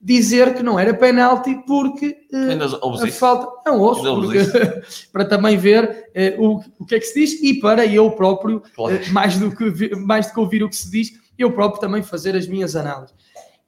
dizer 0.00 0.54
que 0.54 0.62
não 0.62 0.78
era 0.78 0.94
penalti 0.94 1.56
porque 1.66 2.16
uh, 2.32 3.02
a 3.02 3.08
falta 3.08 3.68
não 3.68 3.80
ouço 3.80 4.02
porque, 4.02 4.38
para 5.12 5.24
também 5.24 5.56
ver 5.56 6.08
uh, 6.38 6.42
o, 6.42 6.64
o 6.78 6.86
que 6.86 6.94
é 6.94 7.00
que 7.00 7.06
se 7.06 7.20
diz 7.20 7.42
e 7.42 7.60
para 7.60 7.84
eu 7.84 8.10
próprio 8.12 8.62
claro. 8.74 8.94
uh, 8.94 9.12
mais 9.12 9.36
do 9.36 9.54
que 9.54 9.96
mais 9.96 10.26
do 10.26 10.34
que 10.34 10.40
ouvir 10.40 10.62
o 10.62 10.68
que 10.68 10.76
se 10.76 10.90
diz 10.90 11.12
eu 11.36 11.52
próprio 11.52 11.80
também 11.80 12.02
fazer 12.02 12.34
as 12.34 12.48
minhas 12.48 12.74
análises. 12.74 13.14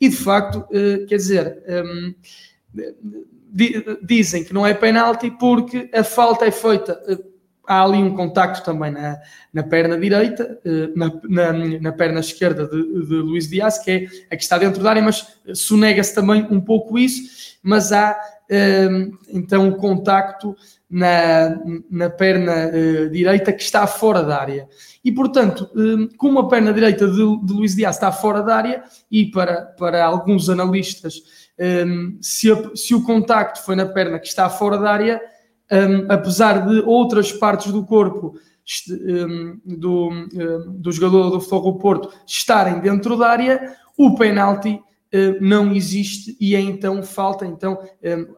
E 0.00 0.08
de 0.08 0.16
facto 0.16 0.66
quer 1.08 1.16
dizer 1.16 1.62
um, 1.68 2.14
dizem 4.02 4.42
que 4.42 4.52
não 4.52 4.66
é 4.66 4.74
penalti 4.74 5.30
porque 5.30 5.88
a 5.92 6.02
falta 6.02 6.46
é 6.46 6.50
feita 6.50 7.00
há 7.70 7.84
ali 7.84 7.98
um 7.98 8.16
contacto 8.16 8.64
também 8.64 8.90
na, 8.90 9.20
na 9.54 9.62
perna 9.62 9.96
direita, 9.96 10.58
eh, 10.64 10.90
na, 10.96 11.12
na, 11.28 11.52
na 11.80 11.92
perna 11.92 12.18
esquerda 12.18 12.66
de, 12.66 13.06
de 13.06 13.14
Luís 13.14 13.48
Dias, 13.48 13.78
que 13.78 13.90
é 13.92 14.06
a 14.28 14.36
que 14.36 14.42
está 14.42 14.58
dentro 14.58 14.82
da 14.82 14.90
área, 14.90 15.00
mas 15.00 15.38
sonega-se 15.54 16.12
também 16.12 16.44
um 16.50 16.60
pouco 16.60 16.98
isso, 16.98 17.56
mas 17.62 17.92
há 17.92 18.18
ehm, 18.48 19.12
então 19.28 19.68
o 19.68 19.76
contacto 19.76 20.56
na, 20.90 21.60
na 21.88 22.10
perna 22.10 22.66
uh, 22.66 23.08
direita 23.08 23.52
que 23.52 23.62
está 23.62 23.86
fora 23.86 24.24
da 24.24 24.40
área. 24.40 24.68
E, 25.04 25.12
portanto, 25.12 25.70
um, 25.72 26.08
como 26.16 26.40
a 26.40 26.48
perna 26.48 26.72
direita 26.72 27.06
de, 27.06 27.46
de 27.46 27.52
Luís 27.52 27.76
Dias 27.76 27.94
está 27.94 28.10
fora 28.10 28.42
da 28.42 28.56
área, 28.56 28.82
e 29.08 29.26
para, 29.26 29.62
para 29.78 30.04
alguns 30.04 30.50
analistas, 30.50 31.22
um, 31.86 32.18
se, 32.20 32.48
se 32.74 32.96
o 32.96 33.04
contacto 33.04 33.62
foi 33.62 33.76
na 33.76 33.86
perna 33.86 34.18
que 34.18 34.26
está 34.26 34.50
fora 34.50 34.76
da 34.76 34.90
área, 34.90 35.22
um, 35.70 36.06
apesar 36.08 36.66
de 36.66 36.80
outras 36.80 37.32
partes 37.32 37.72
do 37.72 37.84
corpo 37.84 38.34
um, 38.90 39.60
do, 39.64 40.10
um, 40.10 40.80
do 40.80 40.92
jogador 40.92 41.30
do 41.30 41.40
Futebol 41.40 41.78
Porto 41.78 42.12
estarem 42.26 42.80
dentro 42.80 43.16
da 43.16 43.28
área, 43.28 43.76
o 43.96 44.14
penalti 44.14 44.80
não 45.40 45.72
existe 45.74 46.36
e 46.40 46.54
é 46.54 46.60
então 46.60 47.02
falta, 47.02 47.44
então 47.44 47.80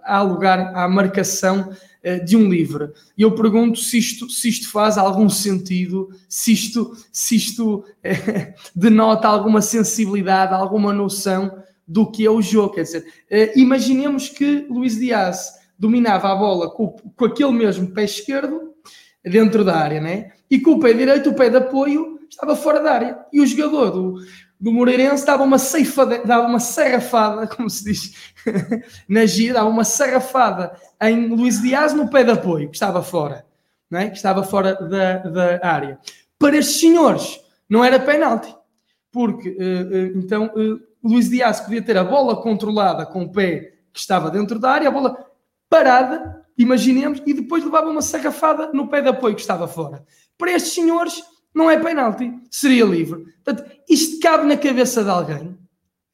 há 0.03 0.23
lugar 0.23 0.75
à 0.75 0.89
marcação 0.89 1.69
uh, 1.69 2.25
de 2.25 2.37
um 2.37 2.49
livre. 2.49 2.91
E 3.17 3.23
eu 3.23 3.35
pergunto 3.35 3.79
se 3.79 3.99
isto, 3.99 4.29
se 4.29 4.49
isto 4.49 4.71
faz 4.71 4.99
algum 4.99 5.29
sentido, 5.29 6.09
se 6.29 6.53
isto, 6.53 6.97
se 7.13 7.37
isto 7.37 7.77
uh, 7.77 7.85
denota 8.75 9.29
alguma 9.29 9.63
sensibilidade, 9.63 10.55
alguma 10.55 10.93
noção 10.93 11.63
do 11.87 12.11
que 12.11 12.25
é 12.25 12.31
o 12.31 12.41
jogo. 12.41 12.75
Quer 12.75 12.83
dizer, 12.83 13.07
imaginemos 13.55 14.29
que 14.29 14.67
Luís 14.71 14.99
Dias 14.99 15.62
dominava 15.83 16.31
a 16.31 16.37
bola 16.37 16.71
com, 16.71 16.95
com 17.17 17.25
aquele 17.25 17.51
mesmo 17.51 17.89
pé 17.89 18.05
esquerdo 18.05 18.73
dentro 19.25 19.65
da 19.65 19.75
área, 19.77 20.01
né? 20.01 20.31
E 20.49 20.61
com 20.61 20.75
o 20.75 20.79
pé 20.79 20.93
direito, 20.93 21.31
o 21.31 21.35
pé 21.35 21.51
de 21.51 21.57
apoio, 21.57 22.21
estava 22.31 22.55
fora 22.55 22.81
da 22.81 22.93
área. 22.93 23.19
E 23.33 23.41
o 23.41 23.47
jogador 23.47 23.91
do, 23.91 24.15
do 24.61 24.73
Moreirense 24.73 25.27
dava 25.27 25.43
uma 25.43 25.59
ceifada, 25.59 26.25
dava 26.25 26.47
uma 26.47 26.61
serrafada, 26.61 27.49
como 27.51 27.69
se 27.69 27.83
diz 27.83 28.15
na 29.09 29.27
gira, 29.27 29.55
dava 29.55 29.69
uma 29.69 29.83
serrafada 29.83 30.73
em 31.01 31.27
Luís 31.27 31.61
Dias 31.61 31.93
no 31.93 32.09
pé 32.09 32.23
de 32.23 32.31
apoio, 32.31 32.69
que 32.69 32.77
estava 32.77 33.03
fora, 33.03 33.45
né? 33.91 34.09
que 34.09 34.17
estava 34.17 34.45
fora 34.45 34.77
da, 34.77 35.19
da 35.19 35.67
área. 35.67 35.99
Para 36.39 36.59
estes 36.59 36.79
senhores, 36.79 37.41
não 37.69 37.85
era 37.85 37.99
penalti, 37.99 38.55
porque 39.11 39.49
uh, 39.49 39.63
uh, 39.63 40.19
então 40.19 40.47
uh, 40.55 40.81
Luís 41.03 41.29
Dias 41.29 41.61
podia 41.61 41.83
ter 41.83 41.97
a 41.97 42.05
bola 42.05 42.41
controlada 42.41 43.05
com 43.05 43.23
o 43.25 43.33
pé 43.33 43.73
que 43.93 43.99
estava 43.99 44.31
dentro 44.31 44.61
da 44.61 44.71
área, 44.71 44.87
a 44.87 44.93
bola 44.93 45.32
parada, 45.73 46.45
imaginemos, 46.59 47.23
e 47.27 47.33
depois 47.33 47.65
levava 47.65 47.89
uma 47.89 48.03
sarrafada 48.03 48.71
no 48.75 48.89
pé 48.89 49.01
de 49.01 49.09
apoio 49.09 49.35
que 49.35 49.41
estava 49.41 49.67
fora. 49.67 50.05
Para 50.37 50.53
estes 50.53 50.75
senhores, 50.75 51.23
não 51.55 51.71
é 51.71 51.79
penalti, 51.79 52.31
seria 52.51 52.85
livre. 52.85 53.25
Portanto, 53.43 53.71
isto 53.89 54.21
cabe 54.21 54.47
na 54.47 54.59
cabeça 54.59 55.03
de 55.03 55.09
alguém. 55.09 55.57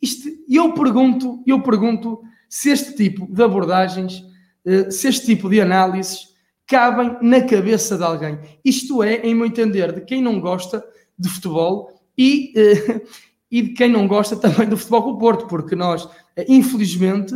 Isto, 0.01 0.29
eu 0.49 0.73
pergunto, 0.75 1.43
eu 1.45 1.61
pergunto 1.61 2.23
se 2.49 2.71
este 2.71 2.95
tipo 2.95 3.27
de 3.27 3.43
abordagens, 3.43 4.23
eh, 4.65 4.93
se 4.93 5.09
este 5.09 5.27
tipo 5.27 5.51
de 5.51 5.61
análises 5.61 6.29
cabem 6.65 7.17
na 7.21 7.43
cabeça 7.43 7.99
de 7.99 8.05
alguém. 8.05 8.39
Isto 8.65 9.03
é, 9.03 9.17
em 9.17 9.35
meu 9.35 9.47
entender, 9.47 9.93
de 9.93 10.03
quem 10.03 10.23
não 10.23 10.41
gosta 10.41 10.85
de 11.19 11.29
futebol 11.29 12.01
e, 12.17 12.53
eh, 12.57 13.01
e 13.51 13.63
de 13.63 13.71
quem 13.71 13.91
não 13.91 14.07
gosta 14.07 14.37
também 14.37 14.69
do 14.69 14.77
futebol 14.77 15.03
com 15.03 15.11
o 15.11 15.19
Porto, 15.19 15.49
porque 15.49 15.75
nós, 15.75 16.09
eh, 16.37 16.47
infelizmente, 16.49 17.35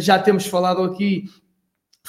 já 0.00 0.18
temos 0.18 0.46
falado 0.46 0.82
aqui 0.82 1.24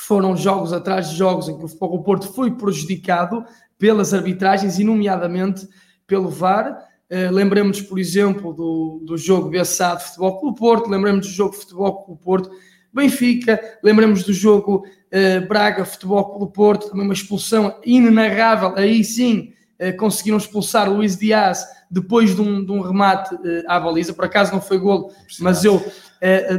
foram 0.01 0.35
jogos 0.35 0.73
atrás 0.73 1.09
de 1.09 1.17
jogos 1.17 1.49
em 1.49 1.57
que 1.57 1.65
o 1.65 1.67
Futebol 1.67 2.03
Porto 2.03 2.33
foi 2.33 2.51
prejudicado 2.51 3.43
pelas 3.77 4.13
arbitragens 4.13 4.79
e, 4.79 4.83
nomeadamente, 4.83 5.67
pelo 6.05 6.29
VAR. 6.29 6.87
Uh, 7.09 7.31
lembremos, 7.31 7.81
por 7.81 7.97
exemplo, 7.97 8.53
do, 8.53 9.03
do 9.05 9.17
jogo 9.17 9.49
BSA 9.49 9.95
de 9.95 10.03
Futebol 10.03 10.39
Clube 10.39 10.59
Porto, 10.59 10.89
lembremos 10.89 11.25
do 11.25 11.33
jogo 11.33 11.53
Futebol 11.53 12.03
Clube 12.03 12.21
Porto 12.21 12.51
Benfica, 12.93 13.59
lembremos 13.83 14.23
do 14.23 14.33
jogo 14.33 14.83
uh, 14.85 15.47
Braga 15.47 15.85
Futebol 15.85 16.35
Clube 16.35 16.53
Porto, 16.53 16.89
também 16.89 17.05
uma 17.05 17.13
expulsão 17.13 17.79
inenarrável, 17.83 18.73
aí 18.75 19.03
sim 19.03 19.53
uh, 19.79 19.95
conseguiram 19.97 20.37
expulsar 20.37 20.91
Luís 20.91 21.17
Dias 21.17 21.65
depois 21.89 22.35
de 22.35 22.41
um, 22.41 22.63
de 22.63 22.71
um 22.71 22.81
remate 22.81 23.35
à 23.67 23.79
baliza, 23.79 24.13
por 24.13 24.25
acaso 24.25 24.51
não 24.51 24.61
foi 24.61 24.77
golo, 24.77 25.11
mas 25.39 25.65
eu 25.65 25.83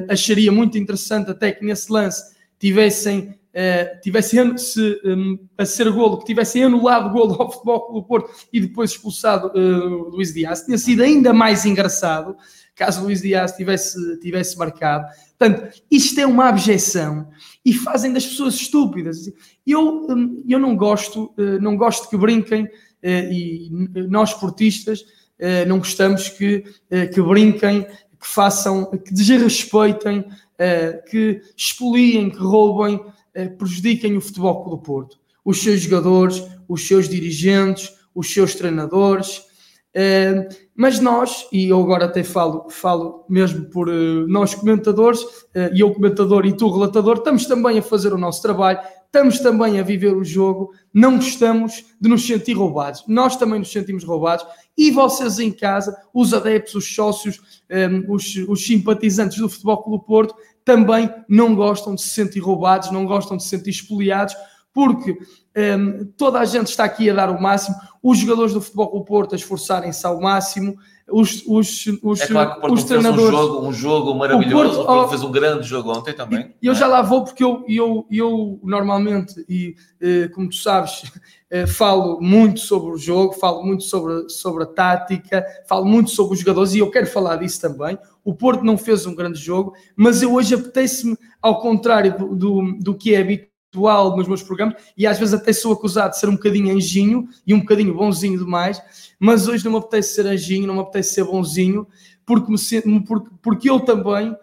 acharia 0.09 0.51
muito 0.51 0.77
interessante 0.77 1.31
até 1.31 1.53
que 1.53 1.65
nesse 1.65 1.93
lance 1.93 2.40
tivessem, 2.61 3.31
uh, 3.31 4.01
tivessem 4.03 4.57
se, 4.59 5.01
um, 5.05 5.39
a 5.57 5.65
ser 5.65 5.91
golo, 5.91 6.19
que 6.19 6.27
tivessem 6.27 6.63
anulado 6.63 7.09
o 7.09 7.13
golo 7.13 7.35
ao 7.43 7.51
Futebol 7.51 7.93
do 7.95 8.03
Porto 8.05 8.31
e 8.53 8.61
depois 8.61 8.91
expulsado 8.91 9.49
uh, 9.49 10.11
Luís 10.11 10.33
Dias, 10.33 10.63
tinha 10.63 10.79
sido 10.79 11.03
ainda 11.03 11.33
mais 11.33 11.65
engraçado 11.65 12.37
caso 12.77 13.03
Luís 13.03 13.21
Dias 13.21 13.53
tivesse, 13.53 14.19
tivesse 14.21 14.57
marcado. 14.57 15.07
Portanto, 15.39 15.83
isto 15.91 16.19
é 16.19 16.27
uma 16.27 16.49
abjeção 16.49 17.29
e 17.63 17.75
fazem 17.75 18.11
das 18.11 18.25
pessoas 18.25 18.55
estúpidas. 18.55 19.31
Eu, 19.67 20.07
hum, 20.09 20.43
eu 20.49 20.59
não 20.59 20.75
gosto, 20.75 21.31
eh, 21.37 21.59
não 21.59 21.77
gosto 21.77 22.09
que 22.09 22.17
brinquem 22.17 22.67
e 23.03 23.69
nós 24.09 24.31
esportistas 24.31 25.05
não 25.67 25.79
gostamos 25.79 26.29
que, 26.29 26.65
que 27.15 27.23
brinquem, 27.23 27.87
que 28.21 28.27
façam, 28.27 28.91
que 28.91 29.13
desrespeitem 29.13 30.27
que 31.09 31.41
expoliem, 31.57 32.31
que 32.31 32.39
roubem, 32.39 32.97
uh, 32.97 33.57
prejudiquem 33.57 34.17
o 34.17 34.21
Futebol 34.21 34.69
do 34.69 34.79
Porto. 34.79 35.19
Os 35.45 35.63
seus 35.63 35.81
jogadores, 35.81 36.43
os 36.69 36.87
seus 36.87 37.09
dirigentes, 37.09 37.91
os 38.15 38.33
seus 38.33 38.55
treinadores. 38.55 39.39
Uh, 39.97 40.47
mas 40.77 41.01
nós, 41.01 41.47
e 41.51 41.69
eu 41.69 41.81
agora 41.81 42.05
até 42.05 42.23
falo, 42.23 42.69
falo 42.71 43.25
mesmo 43.29 43.67
por 43.67 43.89
nós 44.29 44.55
comentadores, 44.55 45.21
e 45.75 45.81
eu 45.81 45.93
comentador 45.93 46.47
e 46.47 46.57
tu 46.57 46.71
relatador, 46.71 47.19
estamos 47.19 47.45
também 47.45 47.79
a 47.79 47.83
fazer 47.83 48.15
o 48.15 48.19
nosso 48.19 48.41
trabalho, 48.41 48.79
estamos 49.05 49.41
também 49.41 49.79
a 49.81 49.83
viver 49.83 50.17
o 50.17 50.25
jogo, 50.25 50.73
não 50.95 51.17
gostamos 51.17 51.85
de 52.01 52.09
nos 52.09 52.25
sentir 52.25 52.53
roubados. 52.53 53.05
Nós 53.09 53.37
também 53.37 53.59
nos 53.59 53.71
sentimos 53.71 54.05
roubados 54.05 54.47
e 54.79 54.91
vocês 54.91 55.39
em 55.41 55.51
casa, 55.51 55.95
os 56.15 56.33
adeptos, 56.33 56.77
os 56.77 56.95
sócios, 56.95 57.63
os, 58.09 58.37
os, 58.49 58.65
simpatizantes 58.65 59.39
do 59.39 59.49
Futebol 59.49 59.83
Clube 59.83 60.07
Porto, 60.07 60.35
também 60.65 61.13
não 61.29 61.55
gostam 61.55 61.95
de 61.95 62.03
se 62.03 62.11
sentir 62.11 62.41
roubados, 62.41 62.91
não 62.91 63.07
gostam 63.07 63.37
de 63.37 63.43
se 63.43 63.49
sentir 63.49 63.71
expoliados, 63.71 64.35
porque 64.73 65.17
um, 65.57 66.05
toda 66.17 66.39
a 66.39 66.45
gente 66.45 66.69
está 66.69 66.85
aqui 66.85 67.11
a 67.11 67.15
dar 67.15 67.31
o 67.31 67.41
máximo, 67.41 67.77
os 68.03 68.19
jogadores 68.19 68.53
do 68.53 68.61
Futebol 68.61 68.91
Clube 68.91 69.07
Porto 69.07 69.33
a 69.35 69.37
esforçarem-se 69.37 70.07
ao 70.07 70.21
máximo, 70.21 70.77
os, 71.09 71.43
os, 71.47 71.87
os, 72.03 72.21
é 72.21 72.27
claro 72.29 72.53
que 72.53 72.59
o 72.59 72.61
Porto 72.61 72.75
os 72.75 72.85
treinadores. 72.85 73.35
Um 73.35 73.43
jogo, 73.43 73.67
um 73.67 73.73
jogo 73.73 74.15
maravilhoso, 74.15 74.55
o 74.55 74.75
Porto, 74.75 74.81
o 74.81 74.87
Porto 74.87 75.09
fez 75.11 75.23
um 75.23 75.33
grande 75.33 75.67
jogo 75.67 75.91
ontem 75.91 76.15
também. 76.15 76.55
E 76.63 76.67
eu 76.67 76.73
é? 76.73 76.77
já 76.77 76.87
lá 76.87 77.03
vou, 77.03 77.25
porque 77.25 77.43
eu, 77.43 77.65
eu, 77.69 78.07
eu 78.11 78.61
normalmente, 78.63 79.45
e 79.49 79.75
eh, 80.01 80.29
como 80.29 80.49
tu 80.49 80.57
sabes, 80.57 81.03
falo 81.67 82.21
muito 82.21 82.61
sobre 82.61 82.93
o 82.93 82.97
jogo, 82.97 83.33
falo 83.33 83.65
muito 83.65 83.83
sobre, 83.83 84.29
sobre 84.29 84.63
a 84.63 84.67
tática, 84.67 85.45
falo 85.69 85.85
muito 85.85 86.11
sobre 86.11 86.35
os 86.35 86.41
jogadores 86.41 86.75
e 86.75 86.79
eu 86.79 86.91
quero 86.91 87.07
falar 87.07 87.37
disso 87.37 87.61
também. 87.61 87.99
O 88.25 88.35
Porto 88.35 88.65
não 88.65 88.79
fez 88.79 89.05
um 89.05 89.15
grande 89.15 89.39
jogo, 89.39 89.75
mas 89.97 90.23
eu 90.23 90.33
hoje 90.33 90.55
apetece-me, 90.55 91.17
ao 91.43 91.61
contrário 91.61 92.17
do, 92.17 92.37
do, 92.37 92.73
do 92.79 92.95
que 92.95 93.15
é 93.15 93.21
habitual 93.21 94.17
nos 94.17 94.29
meus 94.29 94.43
programas, 94.43 94.77
e 94.97 95.07
às 95.07 95.19
vezes 95.19 95.35
até 95.35 95.53
sou 95.53 95.73
acusado 95.73 96.11
de 96.11 96.19
ser 96.19 96.29
um 96.29 96.35
bocadinho 96.35 96.75
anjinho 96.75 97.29
e 97.47 97.53
um 97.53 97.61
bocadinho 97.61 97.95
bonzinho 97.95 98.39
demais, 98.39 98.81
mas 99.19 99.49
hoje 99.49 99.65
não 99.65 99.73
me 99.73 99.79
apetece 99.79 100.15
ser 100.15 100.27
anjinho, 100.27 100.67
não 100.67 100.75
me 100.75 100.81
apetece 100.81 101.15
ser 101.15 101.25
bonzinho, 101.25 101.87
porque, 102.25 102.53
me, 102.53 103.05
porque, 103.05 103.31
porque 103.43 103.71
eu 103.71 103.81
também 103.81 104.37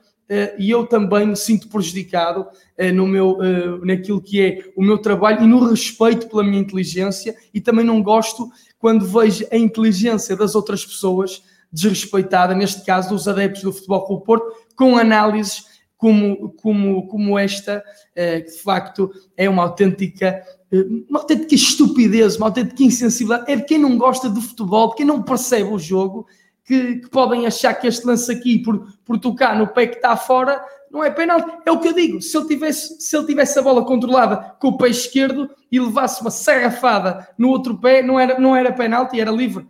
e 0.58 0.70
eu 0.70 0.86
também 0.86 1.28
me 1.28 1.36
sinto 1.36 1.70
prejudicado 1.70 2.42
uh, 2.42 2.94
no 2.94 3.08
meu, 3.08 3.38
uh, 3.38 3.86
naquilo 3.86 4.22
que 4.22 4.42
é 4.42 4.72
o 4.76 4.84
meu 4.84 4.98
trabalho 4.98 5.44
e 5.44 5.48
no 5.48 5.70
respeito 5.70 6.28
pela 6.28 6.44
minha 6.44 6.60
inteligência. 6.60 7.36
E 7.54 7.62
também 7.62 7.86
não 7.86 8.04
gosto 8.04 8.50
quando 8.78 9.06
vejo 9.06 9.46
a 9.52 9.58
inteligência 9.58 10.36
das 10.36 10.54
outras 10.56 10.86
pessoas 10.86 11.42
desrespeitada, 11.72 12.54
neste 12.54 12.86
caso 12.86 13.10
dos 13.10 13.28
adeptos 13.28 13.62
do 13.62 13.74
Futebol 13.74 14.06
Clube 14.06 14.26
Porto, 14.26 14.46
com 14.76 14.98
análises 14.98 15.66
como, 15.98 16.54
como, 16.62 17.08
como 17.08 17.40
esta, 17.40 17.84
que 18.16 18.52
de 18.52 18.60
facto 18.60 19.12
é 19.36 19.50
uma 19.50 19.64
autêntica 19.64 20.42
uma 21.10 21.20
autêntica 21.20 21.56
estupidez, 21.56 22.36
uma 22.36 22.48
autêntica 22.48 22.84
insensibilidade, 22.84 23.52
é 23.52 23.56
de 23.56 23.64
quem 23.64 23.78
não 23.78 23.98
gosta 23.98 24.30
do 24.30 24.42
futebol, 24.42 24.90
de 24.90 24.98
quem 24.98 25.06
não 25.06 25.24
percebe 25.24 25.70
o 25.70 25.80
jogo, 25.80 26.28
que, 26.68 26.98
que, 26.98 27.10
podem 27.10 27.48
achar 27.48 27.74
que 27.74 27.88
este 27.88 28.06
lance 28.06 28.30
aqui, 28.30 28.60
por, 28.60 28.86
por 29.06 29.18
tocar 29.18 29.58
no 29.58 29.68
pé 29.68 29.88
que 29.88 29.96
está 29.96 30.18
fora, 30.18 30.62
não 30.92 31.02
é 31.02 31.10
penalti. 31.10 31.50
É 31.66 31.72
o 31.72 31.80
que 31.80 31.88
eu 31.88 31.94
digo. 31.94 32.22
Se 32.22 32.38
ele, 32.38 32.48
tivesse, 32.48 33.00
se 33.00 33.16
ele 33.16 33.26
tivesse 33.26 33.58
a 33.58 33.62
bola 33.62 33.86
controlada 33.86 34.56
com 34.60 34.68
o 34.68 34.78
pé 34.78 34.90
esquerdo 34.90 35.50
e 35.72 35.80
levasse 35.80 36.22
uma 36.22 36.30
sarrafada 36.30 37.26
no 37.38 37.48
outro 37.48 37.78
pé, 37.78 38.04
não 38.04 38.20
era, 38.20 38.38
não 38.38 38.54
era 38.54 38.74
penalti, 38.74 39.20
era 39.20 39.32
livre. 39.32 39.66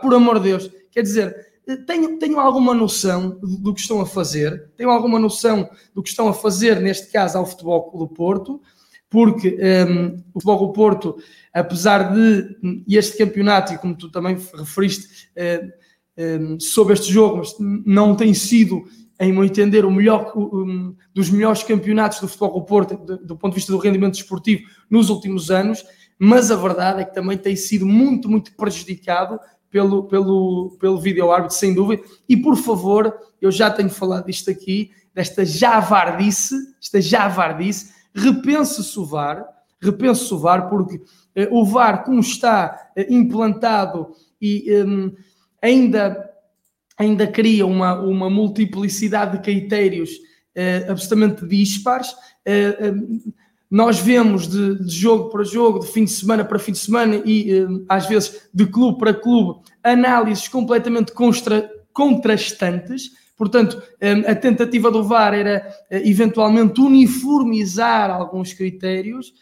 Por 0.00 0.14
amor 0.14 0.38
de 0.38 0.48
Deus. 0.48 0.70
Quer 0.90 1.02
dizer, 1.02 1.52
tenho, 1.86 2.18
tenho 2.18 2.40
alguma 2.40 2.72
noção 2.72 3.38
do 3.42 3.74
que 3.74 3.80
estão 3.80 4.00
a 4.00 4.06
fazer, 4.06 4.70
tenho 4.76 4.90
alguma 4.90 5.18
noção 5.18 5.68
do 5.94 6.02
que 6.02 6.08
estão 6.08 6.28
a 6.28 6.34
fazer, 6.34 6.80
neste 6.80 7.12
caso, 7.12 7.36
ao 7.36 7.46
Futebol 7.46 7.92
do 7.94 8.08
Porto, 8.08 8.60
porque 9.08 9.58
um, 9.88 10.22
o 10.34 10.40
Futebol 10.40 10.66
do 10.66 10.72
Porto, 10.72 11.16
apesar 11.52 12.14
de 12.14 12.56
este 12.88 13.18
campeonato, 13.18 13.74
e 13.74 13.78
como 13.78 13.94
tu 13.94 14.10
também 14.10 14.38
referiste, 14.54 15.28
uh, 15.36 15.81
um, 16.16 16.60
sobre 16.60 16.94
este 16.94 17.12
jogo, 17.12 17.38
mas 17.38 17.54
não 17.58 18.14
tem 18.14 18.34
sido, 18.34 18.82
em 19.20 19.32
meu 19.32 19.44
entender, 19.44 19.84
o 19.84 19.90
melhor 19.90 20.32
um, 20.36 20.94
dos 21.14 21.30
melhores 21.30 21.62
campeonatos 21.62 22.20
do 22.20 22.28
futebol 22.28 22.60
do 22.60 22.66
Porto, 22.66 22.96
do, 22.96 23.36
ponto 23.36 23.52
de 23.52 23.56
vista 23.56 23.72
do 23.72 23.78
rendimento 23.78 24.14
desportivo, 24.14 24.62
nos 24.90 25.10
últimos 25.10 25.50
anos. 25.50 25.84
Mas 26.18 26.50
a 26.50 26.56
verdade 26.56 27.02
é 27.02 27.04
que 27.04 27.14
também 27.14 27.36
tem 27.36 27.56
sido 27.56 27.84
muito, 27.86 28.28
muito 28.28 28.54
prejudicado 28.54 29.38
pelo, 29.70 30.04
pelo, 30.04 30.76
pelo 30.78 31.00
vídeo 31.00 31.32
árbitro, 31.32 31.56
sem 31.56 31.74
dúvida. 31.74 32.02
E 32.28 32.36
por 32.36 32.56
favor, 32.56 33.12
eu 33.40 33.50
já 33.50 33.70
tenho 33.70 33.90
falado 33.90 34.26
disto 34.26 34.50
aqui, 34.50 34.90
desta 35.14 35.44
javardice, 35.44 36.54
esta 36.80 37.00
javardice, 37.00 37.92
repense-se 38.14 38.98
o 38.98 39.04
VAR, 39.04 39.44
repense-se 39.80 40.32
o 40.32 40.38
VAR, 40.38 40.68
porque 40.68 40.96
uh, 40.96 41.58
o 41.58 41.64
VAR, 41.64 42.04
como 42.04 42.20
está 42.20 42.92
uh, 42.96 43.12
implantado 43.12 44.14
e 44.40 44.82
um, 44.84 45.12
ainda, 45.62 46.30
ainda 46.98 47.26
cria 47.26 47.64
uma, 47.64 47.94
uma 48.00 48.28
multiplicidade 48.28 49.38
de 49.38 49.42
critérios 49.42 50.10
uh, 50.10 50.90
absolutamente 50.90 51.46
dispares. 51.46 52.10
Uh, 52.10 53.32
nós 53.70 53.98
vemos 54.00 54.48
de, 54.48 54.84
de, 54.84 54.90
jogo 54.90 55.30
para 55.30 55.44
jogo, 55.44 55.78
de 55.78 55.86
fim 55.86 56.04
de 56.04 56.10
semana 56.10 56.44
para 56.44 56.58
fim 56.58 56.72
de 56.72 56.78
semana 56.78 57.22
e 57.24 57.62
uh, 57.62 57.84
às 57.88 58.06
vezes 58.06 58.48
de 58.52 58.66
clube 58.66 58.98
para 58.98 59.14
clube, 59.14 59.60
análises 59.82 60.48
completamente 60.48 61.12
contrastantes. 61.92 63.12
Portanto, 63.34 63.82
a 64.28 64.34
tentativa 64.36 64.88
do 64.88 65.02
VAR 65.02 65.34
era 65.34 65.66
eventualmente 65.90 66.80
uniformizar 66.80 68.08
alguns 68.08 68.52
critérios, 68.52 69.32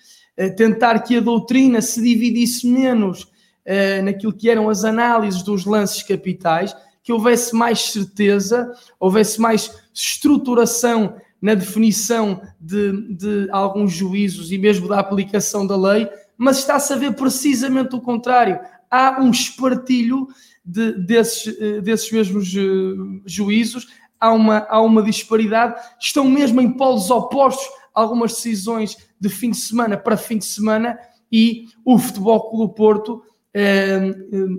tentar 0.56 1.00
que 1.00 1.16
a 1.16 1.20
doutrina 1.20 1.82
se 1.82 2.00
dividisse 2.00 2.66
menos 2.66 3.30
uh, 3.70 4.02
naquilo 4.02 4.32
que 4.32 4.50
eram 4.50 4.68
as 4.68 4.84
análises 4.84 5.42
dos 5.42 5.64
lances 5.64 6.02
capitais, 6.02 6.74
que 7.02 7.12
houvesse 7.12 7.54
mais 7.54 7.80
certeza, 7.92 8.70
houvesse 8.98 9.40
mais 9.40 9.80
estruturação 9.94 11.14
na 11.40 11.54
definição 11.54 12.42
de, 12.60 13.14
de 13.14 13.48
alguns 13.50 13.92
juízos 13.92 14.52
e 14.52 14.58
mesmo 14.58 14.88
da 14.88 14.98
aplicação 14.98 15.66
da 15.66 15.76
lei, 15.76 16.08
mas 16.36 16.58
está-se 16.58 16.92
a 16.92 16.96
ver 16.96 17.14
precisamente 17.14 17.94
o 17.94 18.00
contrário. 18.00 18.60
Há 18.90 19.20
um 19.20 19.30
espartilho 19.30 20.28
de, 20.64 20.92
desses, 20.92 21.56
eh, 21.58 21.80
desses 21.80 22.10
mesmos 22.12 22.52
uh, 22.54 23.22
juízos, 23.24 23.88
há 24.18 24.32
uma, 24.32 24.66
há 24.68 24.80
uma 24.80 25.02
disparidade, 25.02 25.80
estão 25.98 26.24
mesmo 26.24 26.60
em 26.60 26.70
polos 26.72 27.10
opostos 27.10 27.66
algumas 27.94 28.32
decisões 28.32 28.96
de 29.18 29.28
fim 29.28 29.50
de 29.50 29.56
semana 29.56 29.96
para 29.96 30.16
fim 30.16 30.38
de 30.38 30.44
semana 30.44 30.98
e 31.32 31.66
o 31.84 31.98
Futebol 31.98 32.50
Clube 32.50 32.74
Porto 32.74 33.22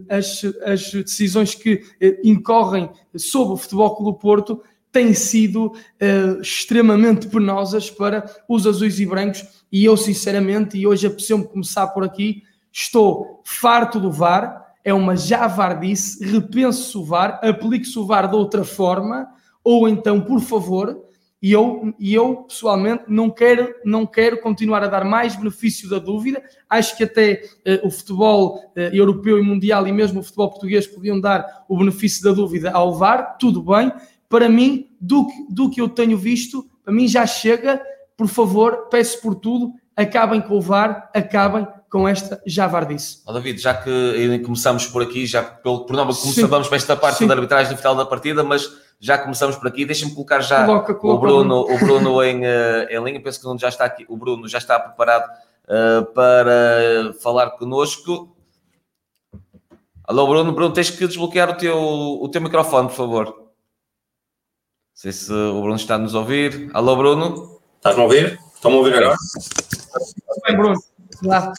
as, 0.09 0.41
as 0.65 0.91
decisões 0.91 1.55
que 1.55 1.83
eh, 1.99 2.19
incorrem 2.23 2.89
sobre 3.15 3.53
o 3.53 3.57
Futebol 3.57 3.95
Clube 3.95 4.19
Porto 4.19 4.61
têm 4.91 5.13
sido 5.13 5.73
eh, 5.99 6.37
extremamente 6.41 7.27
penosas 7.27 7.89
para 7.89 8.25
os 8.47 8.67
azuis 8.67 8.99
e 8.99 9.05
brancos. 9.05 9.43
E 9.71 9.85
eu 9.85 9.95
sinceramente, 9.95 10.77
e 10.77 10.85
hoje 10.85 11.07
apeteceu-me 11.07 11.47
começar 11.47 11.87
por 11.87 12.03
aqui, 12.03 12.43
estou 12.71 13.41
farto 13.45 13.99
do 13.99 14.11
VAR, 14.11 14.73
é 14.83 14.93
uma 14.93 15.15
javardice, 15.15 16.23
repense 16.25 16.97
o 16.97 17.05
VAR, 17.05 17.39
aplique-se 17.43 17.97
o 17.97 18.05
VAR 18.05 18.27
de 18.27 18.35
outra 18.35 18.65
forma, 18.65 19.27
ou 19.63 19.87
então, 19.87 20.19
por 20.19 20.41
favor, 20.41 21.01
e 21.41 21.51
eu, 21.51 21.93
e 21.97 22.13
eu 22.13 22.43
pessoalmente 22.47 23.05
não 23.07 23.29
quero, 23.29 23.73
não 23.83 24.05
quero 24.05 24.39
continuar 24.41 24.83
a 24.83 24.87
dar 24.87 25.03
mais 25.03 25.35
benefício 25.35 25.89
da 25.89 25.97
dúvida. 25.97 26.43
Acho 26.69 26.95
que 26.95 27.03
até 27.03 27.41
uh, 27.65 27.87
o 27.87 27.89
futebol 27.89 28.57
uh, 28.57 28.79
europeu 28.93 29.39
e 29.39 29.41
mundial 29.41 29.87
e 29.87 29.91
mesmo 29.91 30.19
o 30.19 30.23
futebol 30.23 30.51
português 30.51 30.85
podiam 30.85 31.19
dar 31.19 31.65
o 31.67 31.77
benefício 31.77 32.23
da 32.23 32.31
dúvida 32.31 32.69
ao 32.71 32.93
VAR, 32.93 33.37
tudo 33.39 33.63
bem. 33.63 33.91
Para 34.29 34.47
mim, 34.47 34.87
do 34.99 35.25
que, 35.25 35.33
do 35.49 35.69
que 35.69 35.81
eu 35.81 35.89
tenho 35.89 36.15
visto, 36.15 36.69
para 36.83 36.93
mim 36.93 37.07
já 37.07 37.25
chega. 37.25 37.81
Por 38.15 38.27
favor, 38.27 38.87
peço 38.91 39.19
por 39.19 39.33
tudo, 39.33 39.73
acabem 39.95 40.41
com 40.41 40.57
o 40.57 40.61
VAR, 40.61 41.09
acabem 41.11 41.67
com 41.89 42.07
esta 42.07 42.39
javardice. 42.45 43.21
Oh, 43.25 43.33
David, 43.33 43.59
já 43.59 43.73
que 43.73 44.39
começamos 44.45 44.85
por 44.85 45.01
aqui, 45.01 45.25
já 45.25 45.41
pelo, 45.41 45.85
por 45.85 45.95
nome 45.95 46.13
começamos 46.13 46.67
para 46.67 46.77
esta 46.77 46.95
parte 46.95 47.17
Sim. 47.17 47.27
da 47.27 47.33
arbitragem 47.33 47.71
no 47.71 47.77
final 47.77 47.95
da 47.95 48.05
partida, 48.05 48.43
mas 48.43 48.69
já 49.01 49.17
começamos 49.17 49.55
por 49.55 49.67
aqui. 49.67 49.83
Deixa-me 49.83 50.13
colocar 50.13 50.41
já 50.41 50.63
coloca, 50.63 50.93
coloca, 50.93 51.17
o 51.17 51.19
Bruno, 51.19 51.61
o 51.61 51.77
Bruno 51.79 52.23
em, 52.23 52.41
uh, 52.41 52.87
em 52.87 53.03
linha. 53.03 53.21
Penso 53.21 53.41
que 53.41 53.47
o 53.47 53.57
já 53.57 53.67
está 53.67 53.83
aqui. 53.83 54.05
O 54.07 54.15
Bruno 54.15 54.47
já 54.47 54.59
está 54.59 54.79
preparado 54.79 55.27
uh, 55.65 56.05
para 56.13 57.13
falar 57.19 57.49
connosco. 57.51 58.35
Alô, 60.03 60.27
Bruno. 60.27 60.51
Bruno, 60.51 60.73
tens 60.73 60.91
que 60.91 61.07
desbloquear 61.07 61.49
o 61.49 61.57
teu, 61.57 61.77
o 61.77 62.29
teu 62.29 62.41
microfone, 62.41 62.89
por 62.89 62.95
favor. 62.95 63.25
Não 63.25 63.41
sei 64.93 65.11
se 65.11 65.33
o 65.33 65.61
Bruno 65.61 65.77
está 65.77 65.95
a 65.95 65.97
nos 65.97 66.13
ouvir. 66.13 66.69
Alô, 66.71 66.95
Bruno. 66.95 67.59
Estás-me 67.77 68.01
a 68.01 68.03
ouvir? 68.03 68.39
Estão-me 68.53 68.77
a 68.77 68.79
ouvir 68.79 68.95
agora? 68.97 69.15
Bem, 70.45 70.55
Bruno. 70.55 70.79
Lá. 71.23 71.51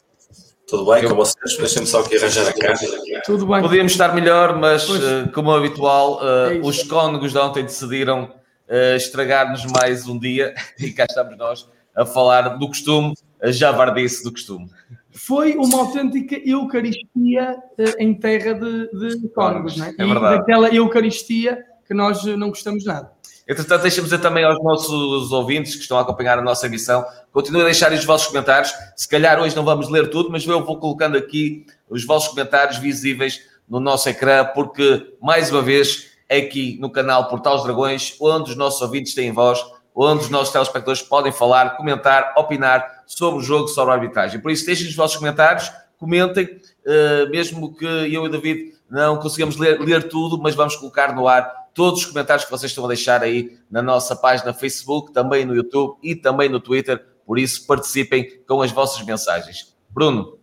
Tudo 0.73 0.91
bem 0.91 1.07
com 1.07 1.15
vocês? 1.15 1.55
Deixem-me 1.59 1.87
só 1.87 2.01
aqui 2.01 2.17
arranjar 2.17 2.49
a 2.49 2.53
casa. 2.55 2.87
Tudo 3.27 3.47
bem. 3.47 3.61
Podíamos 3.61 3.93
estar 3.93 4.15
melhor, 4.15 4.59
mas 4.59 4.89
uh, 4.89 5.31
como 5.35 5.53
é 5.53 5.59
habitual, 5.59 6.15
uh, 6.15 6.51
é 6.51 6.61
os 6.65 6.83
cónegos 6.85 7.33
de 7.33 7.39
ontem 7.39 7.63
decidiram 7.63 8.25
uh, 8.25 8.97
estragar-nos 8.97 9.67
mais 9.67 10.09
um 10.09 10.19
dia 10.19 10.55
e 10.81 10.91
cá 10.91 11.05
estamos 11.05 11.37
nós 11.37 11.69
a 11.95 12.07
falar 12.07 12.57
do 12.57 12.67
costume, 12.67 13.13
a 13.43 13.51
javardice 13.51 14.25
do 14.25 14.33
costume. 14.33 14.71
Foi 15.11 15.57
uma 15.57 15.79
autêntica 15.79 16.41
eucaristia 16.43 17.55
em 17.99 18.15
terra 18.15 18.55
de, 18.55 19.19
de 19.19 19.29
cónegos, 19.29 19.77
não 19.77 19.85
é? 19.85 19.91
É 19.91 20.07
verdade. 20.07 20.35
E 20.35 20.39
daquela 20.39 20.75
eucaristia 20.75 21.63
que 21.87 21.93
nós 21.93 22.25
não 22.25 22.49
gostamos 22.49 22.87
nada. 22.87 23.12
Entretanto, 23.49 23.83
deixa-me 23.83 24.05
dizer 24.05 24.21
também 24.21 24.45
aos 24.45 24.63
nossos 24.63 25.33
ouvintes 25.33 25.75
que 25.75 25.83
estão 25.83 25.99
a 25.99 26.03
acompanhar 26.03 26.39
a 26.39 26.43
nossa 26.43 26.67
emissão, 26.67 27.05
continuem 27.33 27.63
a 27.63 27.67
deixar 27.67 27.93
os 27.93 28.05
vossos 28.05 28.29
comentários. 28.29 28.73
Se 28.97 29.09
calhar 29.09 29.41
hoje 29.41 29.57
não 29.57 29.65
vamos 29.65 29.89
ler 29.89 30.09
tudo, 30.11 30.31
mas 30.31 30.47
eu 30.47 30.65
vou 30.65 30.79
colocando 30.79 31.17
aqui 31.17 31.67
os 31.91 32.05
vossos 32.05 32.29
comentários 32.29 32.79
visíveis 32.79 33.41
no 33.69 33.81
nosso 33.81 34.09
ecrã, 34.09 34.45
porque, 34.45 35.15
mais 35.21 35.51
uma 35.51 35.61
vez, 35.61 36.13
é 36.29 36.39
aqui 36.39 36.79
no 36.81 36.91
canal 36.91 37.29
Portal 37.29 37.57
dos 37.57 37.65
Dragões, 37.65 38.17
onde 38.21 38.51
os 38.51 38.57
nossos 38.57 38.81
ouvintes 38.81 39.15
têm 39.15 39.33
voz, 39.33 39.65
onde 39.95 40.25
os 40.25 40.31
nossos 40.31 40.53
telespectadores 40.53 41.03
podem 41.03 41.33
falar, 41.33 41.77
comentar, 41.77 42.35
opinar 42.37 43.03
sobre 43.07 43.41
o 43.41 43.43
jogo, 43.43 43.69
sobre 43.69 43.93
a 43.93 43.97
arbitragem. 43.97 44.41
Por 44.41 44.51
isso, 44.51 44.65
deixem 44.65 44.87
os 44.87 44.95
vossos 44.95 45.17
comentários, 45.17 45.71
comentem, 45.99 46.45
uh, 46.45 47.31
mesmo 47.31 47.75
que 47.75 47.85
eu 47.85 48.09
e 48.09 48.19
o 48.19 48.29
David 48.29 48.73
não 48.91 49.17
consigamos 49.17 49.57
ler, 49.57 49.81
ler 49.81 50.09
tudo, 50.09 50.39
mas 50.39 50.55
vamos 50.55 50.77
colocar 50.77 51.15
no 51.15 51.27
ar 51.27 51.62
todos 51.75 52.01
os 52.01 52.07
comentários 52.07 52.45
que 52.45 52.51
vocês 52.51 52.71
estão 52.71 52.85
a 52.85 52.89
deixar 52.89 53.23
aí 53.23 53.59
na 53.71 53.83
nossa 53.83 54.15
página 54.15 54.53
Facebook, 54.53 55.13
também 55.13 55.45
no 55.45 55.55
YouTube 55.55 55.99
e 56.03 56.15
também 56.15 56.49
no 56.49 56.61
Twitter. 56.61 57.05
Por 57.27 57.39
isso, 57.39 57.67
participem 57.67 58.43
com 58.47 58.63
as 58.63 58.71
vossas 58.71 59.05
mensagens. 59.05 59.75
Bruno. 59.89 60.39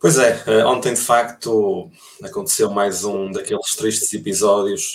Pois 0.00 0.18
é, 0.18 0.42
eh, 0.46 0.64
ontem 0.64 0.92
de 0.92 1.00
facto 1.00 1.90
aconteceu 2.22 2.70
mais 2.70 3.02
um 3.02 3.30
daqueles 3.30 3.74
tristes 3.74 4.12
episódios. 4.12 4.94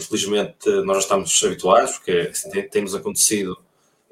Infelizmente 0.00 0.68
nós 0.84 0.98
já 0.98 1.02
estamos 1.02 1.42
habituados, 1.44 1.92
porque 1.92 2.30
assim, 2.30 2.50
tem-nos 2.68 2.94
acontecido 2.94 3.58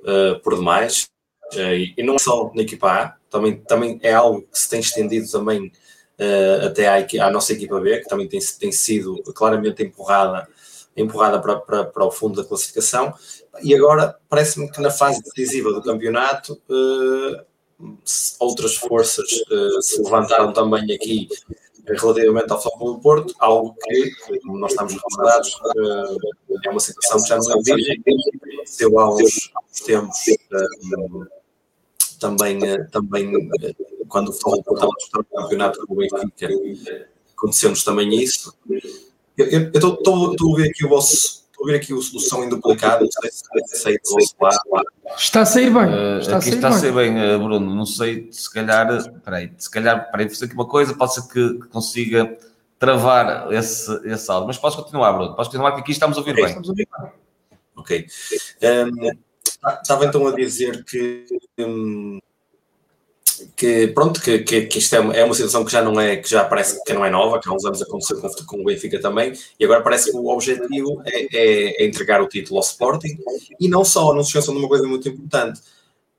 uh, 0.01 0.41
por 0.41 0.57
demais, 0.57 1.07
uh, 1.55 1.59
e, 1.59 1.95
e, 1.97 2.03
não 2.03 2.19
só 2.19 2.51
na 2.55 2.63
equipa 2.63 2.91
A, 2.91 3.17
também, 3.31 3.57
também 3.61 4.01
é 4.03 4.13
algo 4.13 4.43
que 4.43 4.59
se 4.59 4.69
tem 4.69 4.81
estendido 4.81 5.31
também 5.31 5.71
uh, 6.19 6.67
até 6.67 6.89
à, 6.89 7.27
à, 7.27 7.31
nossa 7.31 7.53
equipa 7.53 7.81
B, 7.81 8.01
que 8.01 8.09
também 8.09 8.29
tem, 8.29 8.41
tem 8.59 8.73
sido 8.73 9.23
claramente 9.35 9.83
empurrada, 9.83 10.49
empurrada 10.97 11.41
para, 11.41 11.57
para, 11.61 11.85
para 11.85 12.05
o 12.05 12.11
fundo 12.11 12.41
da 12.41 12.49
classificação, 12.49 13.15
e 13.63 13.75
agora 13.75 14.17
parece-me 14.29 14.71
que 14.71 14.81
na 14.81 14.91
fase 14.91 15.23
decisiva 15.23 15.73
do 15.73 15.83
campeonato 15.83 16.61
outras 18.39 18.77
forças 18.77 19.31
uh, 19.51 19.83
se 19.83 20.01
levantaram 20.03 20.53
também 20.53 20.93
aqui 20.93 21.29
relativamente 21.87 22.51
ao 22.51 22.63
Futebol 22.63 22.95
do 22.95 23.01
Porto, 23.01 23.35
algo 23.39 23.77
que, 23.83 24.41
como 24.41 24.59
nós 24.59 24.73
estamos 24.73 24.95
recordados, 24.95 25.55
uh, 25.55 26.19
é 26.65 26.71
uma 26.71 26.81
situação 26.81 27.23
que 27.23 27.29
já 27.29 27.37
é 27.37 27.63
virgem, 27.63 28.03
aconteceu 28.55 28.99
há 28.99 29.15
uns, 29.15 29.53
tempos 29.85 30.19
uh, 30.53 31.27
também, 32.19 32.61
também 32.91 33.33
quando 34.15 34.29
o 34.29 34.33
Futebol 34.33 34.59
do 34.59 34.63
Porto 34.63 34.77
estava 34.77 34.93
a 34.93 34.97
disputar 34.97 35.23
o 35.23 35.43
campeonato 35.43 35.87
com 35.87 35.95
o 35.95 35.97
Benfica, 35.97 37.09
aconteceu-nos 37.37 37.83
também 37.83 38.15
isso. 38.23 38.57
Eu 39.37 39.73
estou 39.73 40.15
a 40.15 40.45
ouvir 40.45 40.71
aqui 40.71 40.87
o 40.87 40.89
vosso 40.89 41.43
ouvir 41.59 41.77
aqui 41.77 41.93
o, 41.93 41.99
o 41.99 42.03
som 42.03 42.45
em 42.45 42.49
duplicado, 42.49 43.05
não 43.05 43.11
sei 43.11 43.31
se 43.31 43.77
sair 43.79 44.01
do 44.05 44.11
vosso 44.11 44.35
lado. 44.71 44.87
Está 45.17 45.41
a 45.41 45.47
sair 45.47 45.71
bem. 45.71 45.87
Uh, 45.87 46.19
está 46.19 46.37
aqui 46.37 46.51
a 46.51 46.55
está 46.55 46.69
a 46.69 46.73
sair 46.73 46.93
bem, 46.93 47.17
uh, 47.17 47.39
Bruno. 47.43 47.75
Não 47.75 47.87
sei, 47.87 48.29
se 48.31 48.53
calhar, 48.53 48.87
peraí, 49.23 49.53
se 49.57 49.71
calhar, 49.71 50.11
peraí, 50.13 50.29
fazer 50.29 50.45
aqui 50.45 50.55
uma 50.55 50.69
coisa, 50.69 50.95
pode 50.95 51.15
ser 51.15 51.23
que, 51.23 51.55
que 51.61 51.69
consiga 51.69 52.39
travar 52.79 53.53
esse, 53.53 53.91
esse 54.07 54.31
áudio. 54.31 54.47
Mas 54.47 54.59
podes 54.59 54.77
continuar, 54.77 55.13
Bruno. 55.15 55.35
Podes 55.35 55.49
continuar, 55.49 55.73
que 55.73 55.81
aqui 55.81 55.93
estamos 55.93 56.17
a 56.17 56.21
ouvir 56.21 56.33
okay. 56.33 56.45
bem. 56.45 56.51
Estamos 56.51 56.69
a 56.69 56.73
ouvir 56.73 56.89
bem. 57.01 57.11
Ok. 57.77 58.07
Um, 58.63 59.81
estava 59.81 60.05
então 60.05 60.27
a 60.27 60.33
dizer 60.33 60.85
que. 60.85 61.27
Um, 61.59 62.21
que 63.57 63.89
pronto, 63.89 64.21
que, 64.21 64.39
que, 64.41 64.67
que 64.67 64.79
isto 64.79 64.95
é 64.95 65.21
é 65.21 65.25
uma, 65.25 65.35
situação 65.35 65.65
que 65.65 65.73
já 65.73 65.83
não 65.83 66.01
é, 66.01 66.17
que 66.17 66.29
já 66.29 66.45
parece 66.45 66.83
que 66.85 66.93
não 66.93 67.05
é 67.05 67.11
nova, 67.11 67.41
que 67.41 67.49
há 67.49 67.53
uns 67.53 67.65
anos 67.65 67.83
aconteceu 67.83 68.21
com, 68.21 68.29
com 68.47 68.61
o 68.61 68.65
Benfica 68.65 69.01
também, 69.01 69.33
e 69.59 69.65
agora 69.65 69.83
parece 69.83 70.11
que 70.11 70.17
o 70.17 70.29
objetivo 70.29 71.03
é, 71.05 71.23
é, 71.23 71.83
é, 71.83 71.87
entregar 71.87 72.23
o 72.23 72.29
título 72.29 72.59
ao 72.59 72.65
Sporting, 72.65 73.19
e 73.61 73.69
não 73.69 73.85
só, 73.85 74.13
não 74.15 74.23
se 74.23 74.29
esqueçam 74.29 74.55
de 74.55 74.61
uma 74.61 74.69
coisa 74.69 74.87
muito 74.87 75.09
importante, 75.09 75.61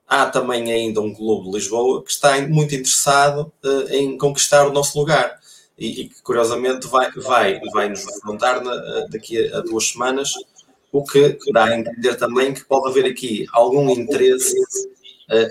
há 0.07 0.25
também 0.27 0.71
ainda 0.71 1.01
um 1.01 1.13
clube 1.13 1.45
de 1.49 1.55
Lisboa 1.55 2.03
que 2.03 2.11
está 2.11 2.39
muito 2.47 2.75
interessado 2.75 3.51
uh, 3.63 3.93
em 3.93 4.17
conquistar 4.17 4.67
o 4.67 4.73
nosso 4.73 4.97
lugar, 4.97 5.39
e, 5.77 6.01
e 6.01 6.09
que 6.09 6.21
curiosamente 6.21 6.87
vai, 6.87 7.11
vai, 7.11 7.59
vai 7.73 7.89
nos 7.89 8.07
afrontar 8.07 8.63
na, 8.63 8.73
uh, 8.73 9.09
daqui 9.09 9.51
a, 9.51 9.57
a 9.57 9.61
duas 9.61 9.89
semanas, 9.89 10.31
o 10.91 11.03
que 11.03 11.37
dá 11.51 11.65
a 11.65 11.77
entender 11.77 12.15
também 12.15 12.53
que 12.53 12.63
pode 12.63 12.89
haver 12.89 13.05
aqui 13.05 13.45
algum 13.51 13.89
interesse 13.89 14.55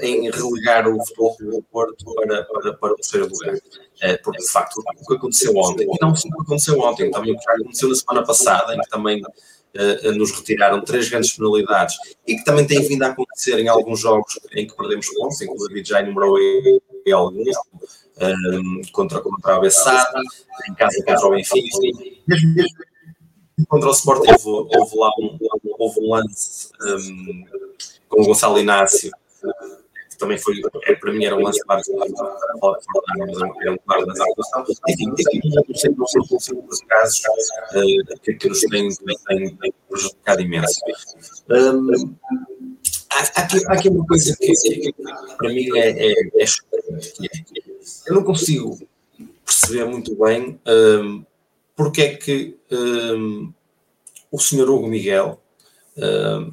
em 0.03 0.31
relegar 0.31 0.89
o 0.89 0.99
futebol 1.05 1.37
do 1.41 1.63
Porto 1.63 2.05
para, 2.15 2.45
para, 2.45 2.75
para 2.75 2.93
o 2.93 2.97
terceiro 2.97 3.29
lugar. 3.29 3.55
Uh, 3.57 4.23
porque, 4.23 4.43
de 4.43 4.51
facto, 4.51 4.77
o 4.79 5.07
que 5.07 5.15
aconteceu 5.15 5.57
ontem, 5.57 5.85
e 5.85 5.99
não 6.01 6.15
só 6.15 6.29
o 6.29 6.33
que 6.33 6.43
aconteceu 6.43 6.79
ontem, 6.81 7.11
também 7.11 7.33
o 7.33 7.39
que 7.39 7.51
aconteceu 7.51 7.89
na 7.89 7.95
semana 7.95 8.27
passada, 8.27 8.75
em 8.75 8.81
que 8.81 8.89
também 8.89 9.23
uh, 9.23 10.13
nos 10.13 10.31
retiraram 10.33 10.81
três 10.83 11.09
grandes 11.09 11.33
penalidades 11.33 11.97
e 12.27 12.37
que 12.37 12.45
também 12.45 12.67
tem 12.67 12.81
vindo 12.87 13.03
a 13.03 13.09
acontecer 13.09 13.59
em 13.59 13.69
alguns 13.69 14.01
jogos 14.01 14.39
em 14.53 14.67
que 14.67 14.77
perdemos 14.77 15.09
pontos, 15.15 15.39
David 15.39 15.89
já 15.89 16.01
enumerou 16.01 16.37
alguns, 17.13 17.57
um, 18.21 18.83
contra, 18.93 19.21
contra 19.21 19.57
a 19.57 19.61
Bessada, 19.61 20.21
em 20.69 20.75
casa 20.75 21.03
contra 21.05 21.27
o 21.27 21.31
Benfica, 21.31 21.79
mesmo, 22.27 22.55
contra 23.69 23.89
o 23.89 23.93
Sport 23.93 24.21
houve, 24.29 24.77
houve 24.77 24.97
lá 24.97 25.11
um, 25.19 25.39
houve 25.79 26.01
um 26.01 26.15
lance 26.15 26.71
um, 26.83 27.45
com 28.09 28.23
o 28.23 28.27
Gonçalo 28.27 28.59
Inácio 28.59 29.11
também 30.19 30.39
foi, 30.39 30.61
é, 30.85 30.95
para 30.95 31.13
mim 31.13 31.25
era 31.25 31.37
um 31.37 31.43
lance 31.43 31.61
vários 31.67 31.89
mas 31.89 33.43
é 33.67 33.71
um 33.71 33.79
claro 33.79 34.07
situação. 34.13 34.65
Enfim, 34.89 35.09
não 35.97 36.07
sei 36.07 36.25
os 36.31 36.81
casos 36.89 37.23
uh, 37.75 38.21
que, 38.21 38.49
nos 38.49 38.61
têm, 38.61 38.89
têm, 39.27 39.75
prejudicado 39.89 40.43
imenso. 40.43 40.81
Um, 41.51 42.15
há, 43.11 43.21
aqui, 43.41 43.67
há 43.67 43.73
aqui 43.73 43.89
uma 43.89 44.07
coisa 44.07 44.37
que, 44.39 44.53
que 44.53 44.95
para 45.37 45.49
mim 45.49 45.69
é, 45.77 45.91
é, 45.91 46.13
é, 46.13 46.45
eu 48.07 48.15
não 48.15 48.25
consigo 48.25 48.79
perceber 49.45 49.85
muito 49.85 50.17
bem 50.17 50.61
um, 50.67 51.25
porque 51.77 52.03
é 52.03 52.15
que 52.15 52.57
um, 52.71 53.53
o 54.31 54.39
senhor 54.39 54.69
Hugo 54.71 54.87
Miguel, 54.87 55.41
um, 55.97 56.53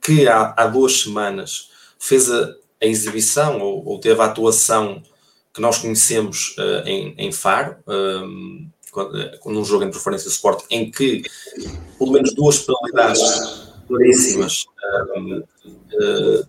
que 0.00 0.28
há, 0.28 0.54
há 0.56 0.66
duas 0.66 1.00
semanas 1.00 1.70
fez 1.98 2.30
a, 2.30 2.54
a 2.80 2.86
exibição 2.86 3.60
ou, 3.60 3.84
ou, 3.84 4.00
teve 4.00 4.20
a 4.20 4.26
atuação 4.26 5.02
que 5.52 5.60
nós 5.60 5.78
conhecemos 5.78 6.56
uh, 6.58 6.86
em, 6.86 7.14
em 7.18 7.32
Faro, 7.32 7.76
um, 7.86 8.68
quando, 8.92 9.12
num 9.46 9.64
jogo 9.64 9.84
entre 9.84 9.94
Preferência 9.94 10.28
e 10.28 10.32
Sport, 10.32 10.64
em 10.70 10.90
que 10.90 11.22
pelo 11.98 12.12
menos 12.12 12.32
duas 12.34 12.60
penalidades 12.60 13.22
claríssimas. 13.86 14.66
Um, 15.16 15.38
uh, 15.38 16.48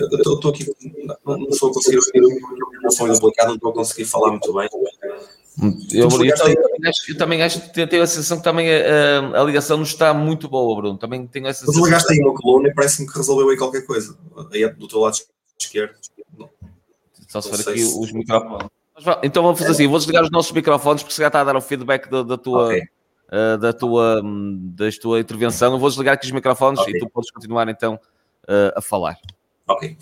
eu 0.00 0.34
estou 0.34 0.50
aqui, 0.52 0.64
não, 1.24 1.38
não 1.38 1.48
estou 1.48 1.70
a 1.70 1.74
conseguir 1.74 1.98
ouvir 1.98 2.22
o 2.86 2.90
som 2.92 3.08
duplicado, 3.08 3.48
não 3.48 3.56
estou 3.56 3.70
a 3.70 3.74
conseguir 3.74 4.04
falar 4.04 4.30
muito 4.30 4.52
bem. 4.52 4.68
Eu, 5.92 6.04
eu, 6.04 6.08
também 6.08 6.30
acho, 6.30 7.10
eu, 7.10 7.18
também 7.18 7.42
acho, 7.42 7.60
que 7.60 7.86
tenho 7.86 8.02
a 8.02 8.06
sensação 8.06 8.36
que 8.36 8.44
também 8.44 8.68
a, 8.70 9.40
a, 9.40 9.42
ligação 9.42 9.76
não 9.76 9.84
está 9.84 10.14
muito 10.14 10.48
boa, 10.48 10.76
Bruno. 10.76 10.96
Também 10.96 11.26
tenho 11.26 11.48
essa 11.48 11.60
sensação. 11.60 11.82
Tu 11.82 11.86
ligaste 11.86 12.12
aí 12.12 12.20
uma 12.20 12.34
coluna 12.34 12.68
e 12.68 12.74
parece-me 12.74 13.08
que 13.08 13.16
resolveu 13.16 13.48
aí 13.50 13.56
qualquer 13.56 13.84
coisa. 13.84 14.16
Aí 14.52 14.68
do 14.74 14.86
teu 14.86 15.00
lado 15.00 15.16
esquerdo. 15.58 15.94
Não. 16.38 16.48
Só 17.28 17.40
se 17.40 17.50
for 17.50 17.60
aqui 17.60 17.80
se... 17.80 17.98
os 17.98 18.12
microfones. 18.12 18.68
Então 19.22 19.42
vamos 19.42 19.58
fazer 19.58 19.72
assim: 19.72 19.88
vou 19.88 19.98
desligar 19.98 20.22
os 20.22 20.30
nossos 20.30 20.52
microfones 20.52 21.02
porque 21.02 21.14
se 21.14 21.20
já 21.20 21.26
está 21.26 21.40
a 21.40 21.44
dar 21.44 21.56
o 21.56 21.60
feedback 21.60 22.08
da, 22.08 22.22
da 22.22 22.38
tua. 22.38 22.66
Okay. 22.66 22.82
Uh, 23.30 23.58
da, 23.58 23.74
tua, 23.74 24.22
da 24.22 24.90
tua 25.02 25.20
intervenção, 25.20 25.74
eu 25.74 25.78
vou 25.78 25.90
desligar 25.90 26.14
aqui 26.14 26.24
os 26.24 26.32
microfones 26.32 26.80
okay. 26.80 26.94
e 26.94 26.98
tu 26.98 27.10
podes 27.10 27.30
continuar 27.30 27.68
então 27.68 28.00
uh, 28.44 28.72
a 28.74 28.80
falar. 28.80 29.18
Ok. 29.66 29.98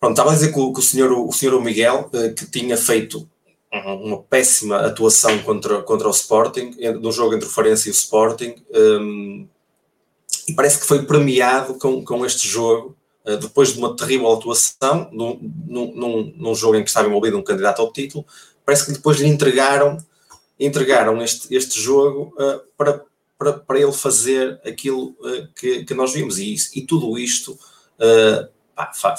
Pronto, 0.00 0.12
estava 0.12 0.30
a 0.30 0.34
dizer 0.34 0.50
que 0.50 0.58
o, 0.58 0.72
que 0.72 0.80
o, 0.80 0.82
senhor, 0.82 1.12
o 1.12 1.30
senhor 1.30 1.62
Miguel, 1.62 2.10
uh, 2.10 2.34
que 2.34 2.50
tinha 2.50 2.74
feito 2.78 3.28
uma 3.72 4.22
péssima 4.22 4.76
atuação 4.86 5.38
contra, 5.38 5.82
contra 5.82 6.06
o 6.06 6.10
Sporting, 6.10 6.76
no 7.00 7.10
jogo 7.10 7.34
entre 7.34 7.46
o 7.46 7.50
Farense 7.50 7.88
e 7.88 7.90
o 7.90 7.94
Sporting, 7.94 8.54
um, 8.70 9.48
e 10.46 10.52
parece 10.52 10.78
que 10.78 10.86
foi 10.86 11.04
premiado 11.04 11.74
com, 11.78 12.04
com 12.04 12.26
este 12.26 12.46
jogo, 12.46 12.96
uh, 13.24 13.36
depois 13.38 13.72
de 13.72 13.78
uma 13.78 13.96
terrível 13.96 14.30
atuação, 14.30 15.08
num, 15.10 15.38
num, 15.66 16.34
num, 16.36 16.54
jogo 16.54 16.76
em 16.76 16.82
que 16.82 16.90
estava 16.90 17.08
envolvido 17.08 17.38
um 17.38 17.42
candidato 17.42 17.80
ao 17.80 17.92
título, 17.92 18.26
parece 18.64 18.86
que 18.86 18.92
depois 18.92 19.18
lhe 19.18 19.26
entregaram, 19.26 19.96
entregaram 20.60 21.22
este, 21.22 21.54
este 21.54 21.80
jogo 21.80 22.34
uh, 22.38 22.60
para, 22.76 23.02
para, 23.38 23.52
para 23.54 23.80
ele 23.80 23.92
fazer 23.92 24.60
aquilo 24.66 25.16
uh, 25.20 25.48
que, 25.54 25.84
que 25.84 25.94
nós 25.94 26.12
vimos, 26.12 26.38
e, 26.38 26.56
e 26.74 26.82
tudo 26.82 27.18
isto 27.18 27.58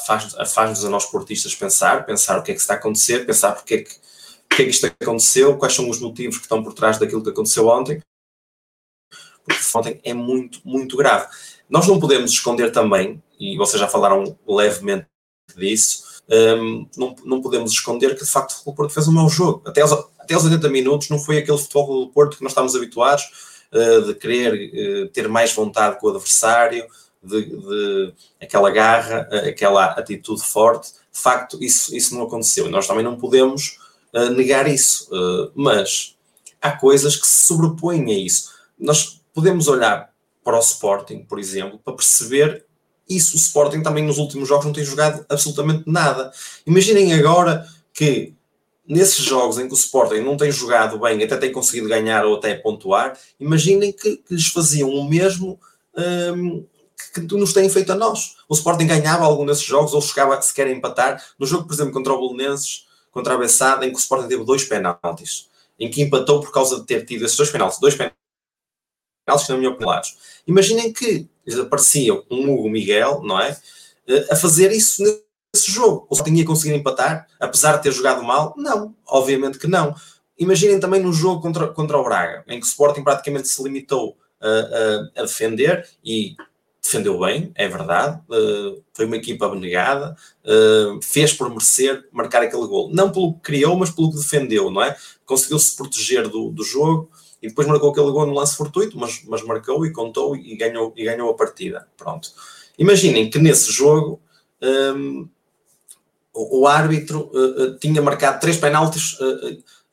faz-nos 0.05 0.51
faz 0.51 0.83
a 0.83 0.89
nós 0.89 1.05
portistas 1.05 1.55
pensar, 1.55 2.05
pensar 2.05 2.37
o 2.37 2.43
que 2.43 2.51
é 2.51 2.53
que 2.53 2.59
está 2.59 2.73
a 2.73 2.77
acontecer, 2.77 3.25
pensar 3.25 3.53
porque 3.53 3.75
é 3.75 3.77
que 3.77 4.03
porque 4.53 4.61
é 4.61 4.65
que 4.65 4.71
isto 4.71 4.85
aconteceu, 4.85 5.57
quais 5.57 5.73
são 5.73 5.89
os 5.89 5.99
motivos 5.99 6.37
que 6.37 6.43
estão 6.43 6.63
por 6.63 6.73
trás 6.73 6.99
daquilo 6.99 7.23
que 7.23 7.29
aconteceu 7.31 7.67
ontem, 7.67 7.99
porque 9.43 9.59
ontem 9.75 9.99
é 10.03 10.13
muito, 10.13 10.61
muito 10.63 10.95
grave. 10.95 11.27
Nós 11.67 11.87
não 11.87 11.99
podemos 11.99 12.31
esconder 12.31 12.71
também, 12.71 13.21
e 13.39 13.57
vocês 13.57 13.79
já 13.79 13.87
falaram 13.87 14.37
levemente 14.47 15.07
disso, 15.57 16.03
um, 16.29 16.87
não, 16.95 17.15
não 17.25 17.41
podemos 17.41 17.71
esconder 17.71 18.15
que 18.15 18.23
de 18.23 18.29
facto 18.29 18.61
o 18.63 18.73
Porto 18.73 18.93
fez 18.93 19.07
um 19.07 19.11
mau 19.11 19.27
jogo. 19.27 19.63
Até 19.65 19.81
aos, 19.81 19.91
até 19.91 20.35
aos 20.35 20.45
80 20.45 20.69
minutos 20.69 21.09
não 21.09 21.17
foi 21.17 21.39
aquele 21.39 21.57
futebol 21.57 22.05
do 22.05 22.11
Porto 22.11 22.37
que 22.37 22.43
nós 22.43 22.51
estamos 22.51 22.75
habituados 22.75 23.23
uh, 23.73 24.01
de 24.03 24.13
querer 24.13 25.05
uh, 25.05 25.09
ter 25.09 25.27
mais 25.27 25.51
vontade 25.51 25.99
com 25.99 26.07
o 26.07 26.09
adversário, 26.11 26.85
de, 27.23 27.43
de 27.43 28.13
aquela 28.39 28.69
garra, 28.69 29.27
uh, 29.31 29.49
aquela 29.49 29.85
atitude 29.85 30.43
forte. 30.43 30.91
De 31.11 31.19
facto, 31.19 31.57
isso, 31.59 31.95
isso 31.95 32.13
não 32.13 32.23
aconteceu. 32.23 32.67
E 32.67 32.69
nós 32.69 32.85
também 32.85 33.03
não 33.03 33.17
podemos 33.17 33.81
negar 34.35 34.67
isso, 34.67 35.07
uh, 35.11 35.51
mas 35.55 36.15
há 36.61 36.71
coisas 36.71 37.15
que 37.15 37.27
se 37.27 37.43
sobrepõem 37.43 38.11
a 38.11 38.17
isso. 38.17 38.51
Nós 38.79 39.21
podemos 39.33 39.67
olhar 39.67 40.11
para 40.43 40.57
o 40.57 40.61
Sporting, 40.61 41.23
por 41.23 41.39
exemplo, 41.39 41.79
para 41.83 41.95
perceber 41.95 42.65
isso. 43.09 43.35
O 43.35 43.39
Sporting 43.39 43.81
também 43.81 44.03
nos 44.03 44.17
últimos 44.17 44.47
jogos 44.47 44.65
não 44.65 44.73
tem 44.73 44.83
jogado 44.83 45.25
absolutamente 45.29 45.83
nada. 45.87 46.31
Imaginem 46.65 47.13
agora 47.13 47.67
que 47.93 48.33
nesses 48.87 49.23
jogos 49.23 49.57
em 49.57 49.67
que 49.67 49.73
o 49.73 49.77
Sporting 49.77 50.19
não 50.19 50.37
tem 50.37 50.51
jogado 50.51 50.99
bem, 50.99 51.23
até 51.23 51.37
tem 51.37 51.51
conseguido 51.51 51.87
ganhar 51.87 52.25
ou 52.25 52.35
até 52.35 52.55
pontuar, 52.55 53.17
imaginem 53.39 53.91
que, 53.91 54.17
que 54.17 54.33
lhes 54.33 54.47
faziam 54.47 54.89
o 54.89 55.07
mesmo 55.07 55.59
um, 56.35 56.65
que, 57.13 57.21
nos 57.35 57.53
têm 57.53 57.69
feito 57.69 57.91
a 57.91 57.95
nós. 57.95 58.35
O 58.49 58.53
Sporting 58.53 58.87
ganhava 58.87 59.25
algum 59.25 59.45
desses 59.45 59.63
jogos 59.63 59.93
ou 59.93 60.01
chegava 60.01 60.41
sequer 60.41 60.67
a 60.67 60.71
empatar. 60.71 61.23
No 61.39 61.45
jogo, 61.45 61.65
por 61.65 61.73
exemplo, 61.73 61.93
contra 61.93 62.13
o 62.13 62.17
Bolonenses, 62.17 62.85
contra 63.13 63.35
a 63.35 63.37
Bessada, 63.37 63.85
em 63.85 63.89
que 63.89 63.95
o 63.95 63.99
Sporting 63.99 64.27
teve 64.27 64.43
dois 64.43 64.65
penaltis, 64.65 65.49
em 65.79 65.89
que 65.89 66.01
empatou 66.01 66.41
por 66.41 66.51
causa 66.51 66.79
de 66.79 66.85
ter 66.85 67.05
tido 67.05 67.23
esses 67.23 67.37
dois 67.37 67.51
penaltis, 67.51 67.79
dois 67.79 67.95
penaltis 67.95 69.45
que, 69.45 69.51
na 69.51 69.57
minha 69.57 69.69
opinião, 69.69 70.01
Imaginem 70.45 70.91
que 70.91 71.29
aparecia 71.61 72.13
um 72.29 72.53
Hugo 72.53 72.69
Miguel, 72.69 73.21
não 73.23 73.39
é? 73.39 73.57
Eh, 74.07 74.27
a 74.31 74.35
fazer 74.35 74.71
isso 74.71 75.01
nesse 75.01 75.71
jogo. 75.71 76.05
O 76.09 76.15
Sporting 76.15 76.35
ia 76.35 76.45
conseguir 76.45 76.75
empatar, 76.75 77.27
apesar 77.39 77.77
de 77.77 77.83
ter 77.83 77.91
jogado 77.91 78.23
mal? 78.23 78.53
Não, 78.57 78.93
obviamente 79.07 79.57
que 79.57 79.67
não. 79.67 79.95
Imaginem 80.37 80.79
também 80.79 81.01
no 81.01 81.13
jogo 81.13 81.41
contra, 81.41 81.67
contra 81.69 81.97
o 81.97 82.03
Braga, 82.03 82.43
em 82.47 82.59
que 82.59 82.65
o 82.65 82.69
Sporting 82.69 83.03
praticamente 83.03 83.47
se 83.47 83.63
limitou 83.63 84.17
a, 84.41 84.47
a, 84.47 85.21
a 85.21 85.21
defender 85.21 85.87
e 86.03 86.35
defendeu 86.83 87.17
bem, 87.17 87.51
é 87.55 87.67
verdade, 87.67 88.19
uh, 88.29 88.83
foi 88.93 89.05
uma 89.05 89.15
equipa 89.15 89.45
abnegada, 89.45 90.15
uh, 90.43 91.01
fez 91.01 91.31
por 91.31 91.49
merecer 91.49 92.05
marcar 92.11 92.43
aquele 92.43 92.67
gol. 92.67 92.91
Não 92.93 93.09
pelo 93.09 93.35
que 93.35 93.39
criou, 93.39 93.77
mas 93.77 93.89
pelo 93.89 94.11
que 94.11 94.17
defendeu, 94.17 94.69
não 94.69 94.83
é? 94.83 94.95
Conseguiu 95.25 95.57
se 95.57 95.75
proteger 95.77 96.27
do, 96.27 96.51
do 96.51 96.63
jogo 96.63 97.09
e 97.41 97.47
depois 97.47 97.67
marcou 97.67 97.91
aquele 97.91 98.11
gol 98.11 98.25
no 98.25 98.33
lance 98.33 98.57
fortuito, 98.57 98.99
mas, 98.99 99.23
mas 99.25 99.41
marcou 99.43 99.85
e 99.85 99.93
contou 99.93 100.35
e 100.35 100.55
ganhou, 100.57 100.93
e 100.95 101.05
ganhou 101.05 101.29
a 101.29 101.35
partida. 101.35 101.87
Pronto. 101.95 102.29
Imaginem 102.77 103.29
que 103.29 103.39
nesse 103.39 103.71
jogo 103.71 104.21
um, 104.61 104.67
ehm, 104.67 105.29
o, 106.33 106.61
o, 106.61 106.67
árbitro 106.67 107.31
uh, 107.33 107.77
tinha 107.79 108.01
marcado 108.01 108.39
três 108.39 108.57
penaltis 108.57 109.17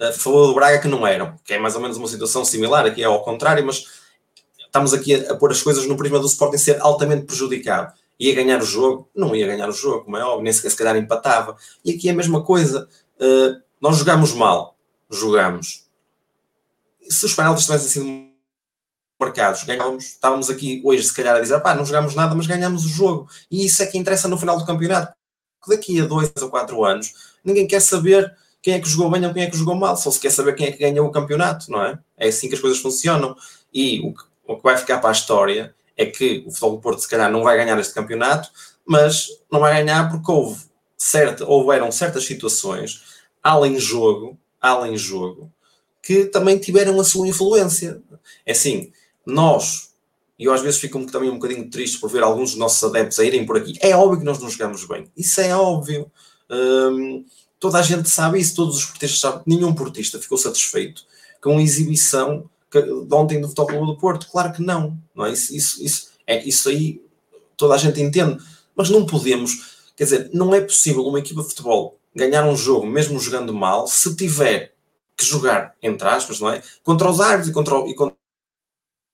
a 0.00 0.12
favor 0.12 0.46
do 0.46 0.54
Braga 0.54 0.78
que 0.78 0.88
não 0.88 1.06
eram, 1.06 1.36
que 1.44 1.52
é 1.52 1.58
mais 1.58 1.74
ou 1.74 1.82
menos 1.82 1.98
uma 1.98 2.08
situação 2.08 2.44
similar, 2.44 2.86
aqui 2.86 3.02
é 3.02 3.04
ao 3.04 3.22
contrário, 3.22 3.64
mas 3.64 3.99
estamos 4.70 4.94
aqui 4.94 5.14
a, 5.14 5.32
a 5.32 5.36
pôr 5.36 5.50
as 5.50 5.60
coisas 5.60 5.86
no 5.86 5.96
prisma 5.96 6.18
do 6.18 6.26
Sporting 6.26 6.56
ser 6.56 6.80
altamente 6.80 7.26
prejudicado. 7.26 7.92
Ia 8.18 8.34
ganhar 8.34 8.62
o 8.62 8.64
jogo? 8.64 9.08
Não 9.14 9.34
ia 9.34 9.46
ganhar 9.46 9.68
o 9.68 9.72
jogo, 9.72 10.04
como 10.04 10.16
é 10.16 10.24
óbvio, 10.24 10.44
nem 10.44 10.52
sequer 10.52 10.70
se 10.70 10.76
calhar 10.76 10.96
empatava. 10.96 11.56
E 11.84 11.92
aqui 11.92 12.08
é 12.08 12.12
a 12.12 12.14
mesma 12.14 12.42
coisa. 12.42 12.88
Uh, 13.16 13.60
nós 13.80 13.96
jogamos 13.96 14.32
mal, 14.32 14.76
jogamos. 15.10 15.86
Se 17.08 17.24
os 17.24 17.34
penaltis 17.34 17.64
tivessem 17.64 17.88
sido 17.88 18.30
marcados, 19.18 19.64
ganhávamos, 19.64 20.04
estávamos 20.04 20.48
aqui 20.48 20.80
hoje 20.84 21.04
se 21.04 21.14
calhar 21.14 21.36
a 21.36 21.40
dizer, 21.40 21.60
pá, 21.60 21.74
não 21.74 21.84
jogamos 21.84 22.14
nada, 22.14 22.34
mas 22.34 22.46
ganhamos 22.46 22.84
o 22.84 22.88
jogo. 22.88 23.28
E 23.50 23.66
isso 23.66 23.82
é 23.82 23.86
que 23.86 23.98
interessa 23.98 24.28
no 24.28 24.38
final 24.38 24.58
do 24.58 24.66
campeonato. 24.66 25.12
Daqui 25.66 26.00
a 26.00 26.06
dois 26.06 26.30
ou 26.40 26.48
quatro 26.48 26.84
anos, 26.84 27.12
ninguém 27.44 27.66
quer 27.66 27.80
saber 27.80 28.34
quem 28.62 28.74
é 28.74 28.80
que 28.80 28.88
jogou 28.88 29.10
bem 29.10 29.24
ou 29.26 29.32
quem 29.32 29.44
é 29.44 29.50
que 29.50 29.56
jogou 29.56 29.74
mal, 29.74 29.96
só 29.96 30.10
se 30.10 30.20
quer 30.20 30.30
saber 30.30 30.54
quem 30.54 30.66
é 30.66 30.72
que 30.72 30.78
ganhou 30.78 31.06
o 31.06 31.10
campeonato, 31.10 31.70
não 31.70 31.82
é? 31.82 31.98
É 32.16 32.28
assim 32.28 32.48
que 32.48 32.54
as 32.54 32.60
coisas 32.60 32.78
funcionam. 32.78 33.34
E 33.72 34.00
o 34.00 34.12
que, 34.12 34.24
o 34.50 34.56
que 34.56 34.64
vai 34.64 34.76
ficar 34.76 34.98
para 34.98 35.10
a 35.10 35.12
história 35.12 35.72
é 35.96 36.06
que 36.06 36.42
o 36.44 36.50
Futebol 36.50 36.72
do 36.72 36.80
Porto, 36.80 37.00
se 37.00 37.08
calhar, 37.08 37.30
não 37.30 37.44
vai 37.44 37.56
ganhar 37.56 37.78
este 37.78 37.94
campeonato, 37.94 38.50
mas 38.84 39.28
não 39.50 39.60
vai 39.60 39.72
ganhar 39.74 40.10
porque 40.10 40.30
houve 40.30 40.64
certa, 40.96 41.46
houveram 41.46 41.92
certas 41.92 42.24
situações, 42.24 43.02
além 43.40 43.78
jogo, 43.78 44.36
além 44.60 44.96
jogo, 44.96 45.52
que 46.02 46.24
também 46.24 46.58
tiveram 46.58 46.98
a 46.98 47.04
sua 47.04 47.28
influência. 47.28 48.02
É 48.44 48.50
assim, 48.50 48.92
nós, 49.24 49.90
e 50.36 50.46
eu 50.46 50.52
às 50.52 50.62
vezes 50.62 50.80
fico 50.80 51.04
também 51.06 51.30
um 51.30 51.34
bocadinho 51.34 51.70
triste 51.70 52.00
por 52.00 52.10
ver 52.10 52.24
alguns 52.24 52.50
dos 52.50 52.58
nossos 52.58 52.82
adeptos 52.82 53.20
a 53.20 53.24
irem 53.24 53.46
por 53.46 53.56
aqui, 53.56 53.78
é 53.80 53.94
óbvio 53.94 54.18
que 54.18 54.24
nós 54.24 54.40
não 54.40 54.50
jogamos 54.50 54.84
bem, 54.84 55.06
isso 55.16 55.40
é 55.40 55.54
óbvio. 55.54 56.10
Hum, 56.50 57.24
toda 57.60 57.78
a 57.78 57.82
gente 57.82 58.10
sabe 58.10 58.40
isso, 58.40 58.56
todos 58.56 58.78
os 58.78 58.84
portistas 58.86 59.20
sabem, 59.20 59.42
nenhum 59.46 59.72
portista 59.72 60.18
ficou 60.18 60.36
satisfeito 60.36 61.04
com 61.40 61.58
a 61.58 61.62
exibição 61.62 62.50
de 62.72 63.14
ontem 63.14 63.40
do 63.40 63.48
Futebol 63.48 63.86
do 63.86 63.96
Porto. 63.96 64.28
Claro 64.30 64.52
que 64.52 64.62
não, 64.62 64.98
não 65.14 65.26
é? 65.26 65.32
Isso, 65.32 65.54
isso, 65.54 65.82
isso, 65.82 66.10
é, 66.26 66.44
isso 66.44 66.68
aí 66.68 67.02
toda 67.56 67.74
a 67.74 67.78
gente 67.78 68.00
entende, 68.00 68.42
mas 68.74 68.88
não 68.88 69.04
podemos, 69.04 69.76
quer 69.96 70.04
dizer, 70.04 70.30
não 70.32 70.54
é 70.54 70.60
possível 70.60 71.04
uma 71.04 71.18
equipa 71.18 71.42
de 71.42 71.48
futebol 71.48 71.98
ganhar 72.14 72.44
um 72.46 72.56
jogo 72.56 72.86
mesmo 72.86 73.18
jogando 73.18 73.52
mal 73.52 73.86
se 73.86 74.14
tiver 74.16 74.74
que 75.16 75.24
jogar, 75.24 75.76
entre 75.82 76.08
aspas, 76.08 76.40
não 76.40 76.50
é? 76.50 76.62
Contra 76.82 77.10
os 77.10 77.20
árbitros 77.20 77.48
e 77.48 77.52
contra 77.52 77.78
o, 77.78 77.88
e 77.88 77.94
contra 77.94 78.14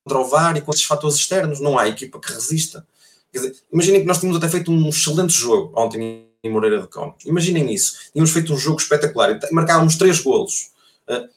o 0.09 0.25
VAR 0.25 0.57
e 0.57 0.61
com 0.61 0.71
esses 0.71 0.85
fatores 0.85 1.17
externos, 1.17 1.61
não 1.61 1.79
há 1.79 1.89
equipa 1.89 2.21
que 2.21 2.33
resista. 2.33 2.87
Quer 3.33 3.39
dizer, 3.39 3.57
imaginem 3.73 4.01
que 4.01 4.07
nós 4.07 4.19
tínhamos 4.19 4.39
até 4.39 4.49
feito 4.49 4.71
um 4.71 4.89
excelente 4.89 5.33
jogo 5.33 5.73
ontem 5.77 6.29
em 6.43 6.51
Moreira 6.51 6.81
de 6.81 6.87
Cónicos. 6.87 7.27
Imaginem 7.27 7.73
isso. 7.75 8.11
Tínhamos 8.13 8.31
feito 8.31 8.53
um 8.53 8.57
jogo 8.57 8.81
espetacular 8.81 9.33
e 9.33 9.53
marcávamos 9.53 9.97
três 9.97 10.21
golos. 10.21 10.71
Uh, 11.09 11.29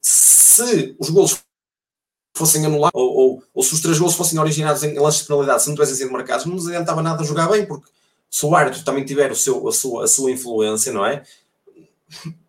se 0.00 0.96
os 0.98 1.10
golos 1.10 1.40
fossem 2.34 2.64
anulados, 2.64 2.92
ou, 2.94 3.16
ou, 3.16 3.42
ou, 3.52 3.62
se 3.62 3.74
os 3.74 3.80
três 3.80 3.98
golos 3.98 4.14
fossem 4.14 4.38
originados 4.38 4.82
em 4.82 4.98
lances 4.98 5.22
de 5.22 5.26
penalidade, 5.26 5.62
se 5.62 5.68
não 5.68 5.74
tivessem 5.74 5.96
sido 5.96 6.12
marcados, 6.12 6.46
não 6.46 6.54
nos 6.54 6.68
adiantava 6.68 7.02
nada 7.02 7.24
jogar 7.24 7.48
bem, 7.48 7.66
porque 7.66 7.90
se 8.30 8.46
o 8.46 8.54
árbitro 8.54 8.84
também 8.84 9.04
tiver 9.04 9.30
o 9.30 9.36
seu, 9.36 9.66
a, 9.66 9.72
sua, 9.72 10.04
a 10.04 10.08
sua 10.08 10.30
influência, 10.30 10.92
não 10.92 11.04
é? 11.04 11.22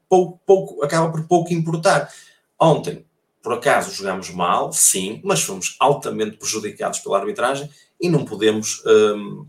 Pouco, 0.07 0.39
pouco, 0.45 0.83
acaba 0.83 1.11
por 1.11 1.27
pouco 1.27 1.53
importar. 1.53 2.11
Ontem, 2.59 3.05
por 3.41 3.53
acaso, 3.53 3.91
jogámos 3.91 4.29
mal, 4.31 4.73
sim, 4.73 5.21
mas 5.23 5.41
fomos 5.41 5.75
altamente 5.79 6.37
prejudicados 6.37 6.99
pela 6.99 7.19
arbitragem 7.19 7.69
e 8.01 8.09
não 8.09 8.25
podemos, 8.25 8.83
hum, 8.85 9.45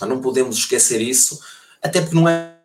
não 0.00 0.20
podemos 0.20 0.56
esquecer 0.56 1.00
isso 1.00 1.38
até 1.82 2.00
porque 2.00 2.14
não 2.14 2.28
é 2.28 2.56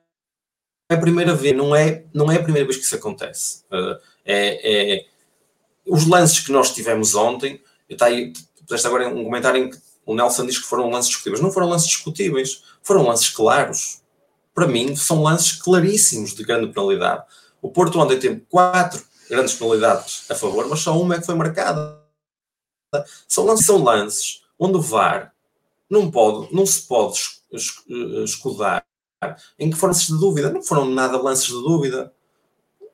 a 0.89 0.97
primeira 0.97 1.33
vez, 1.33 1.55
não 1.55 1.75
é, 1.75 2.05
não 2.13 2.31
é 2.31 2.35
a 2.35 2.43
primeira 2.43 2.65
vez 2.65 2.77
que 2.77 2.85
isso 2.85 2.95
acontece. 2.95 3.63
Uh, 3.65 3.99
é, 4.23 4.95
é, 4.95 5.05
os 5.87 6.05
lances 6.05 6.39
que 6.39 6.51
nós 6.51 6.73
tivemos 6.73 7.15
ontem, 7.15 7.61
está 7.89 8.07
aí, 8.07 8.33
agora 8.85 9.07
um 9.09 9.23
comentário 9.23 9.63
em 9.63 9.69
que 9.69 9.77
o 10.05 10.15
Nelson 10.15 10.45
diz 10.45 10.57
que 10.57 10.65
foram 10.65 10.89
lances 10.89 11.09
discutíveis. 11.09 11.41
Não 11.41 11.51
foram 11.51 11.69
lances 11.69 11.89
discutíveis, 11.89 12.63
foram 12.81 13.03
lances 13.03 13.29
claros. 13.29 14.01
Para 14.53 14.67
mim, 14.67 14.95
são 14.95 15.21
lances 15.21 15.53
claríssimos 15.53 16.33
de 16.33 16.43
grande 16.43 16.71
penalidade. 16.71 17.23
O 17.61 17.69
Porto 17.69 17.99
ontem 17.99 18.17
teve 18.17 18.39
quatro 18.49 19.03
grandes 19.29 19.55
penalidades 19.55 20.23
a 20.29 20.35
favor, 20.35 20.67
mas 20.67 20.79
só 20.79 20.99
uma 20.99 21.15
é 21.15 21.19
que 21.19 21.25
foi 21.25 21.35
marcada. 21.35 22.01
São 23.27 23.45
lances, 23.45 23.65
são 23.65 23.83
lances 23.83 24.43
onde 24.57 24.77
o 24.77 24.81
VAR 24.81 25.33
não, 25.89 26.09
pode, 26.09 26.53
não 26.53 26.65
se 26.65 26.81
pode 26.81 27.19
escudar 28.23 28.85
em 29.59 29.69
que 29.69 29.75
foram 29.75 29.91
lances 29.91 30.07
de 30.07 30.17
dúvida. 30.17 30.51
Não 30.51 30.63
foram 30.63 30.85
nada 30.85 31.21
lances 31.21 31.47
de 31.47 31.53
dúvida. 31.53 32.13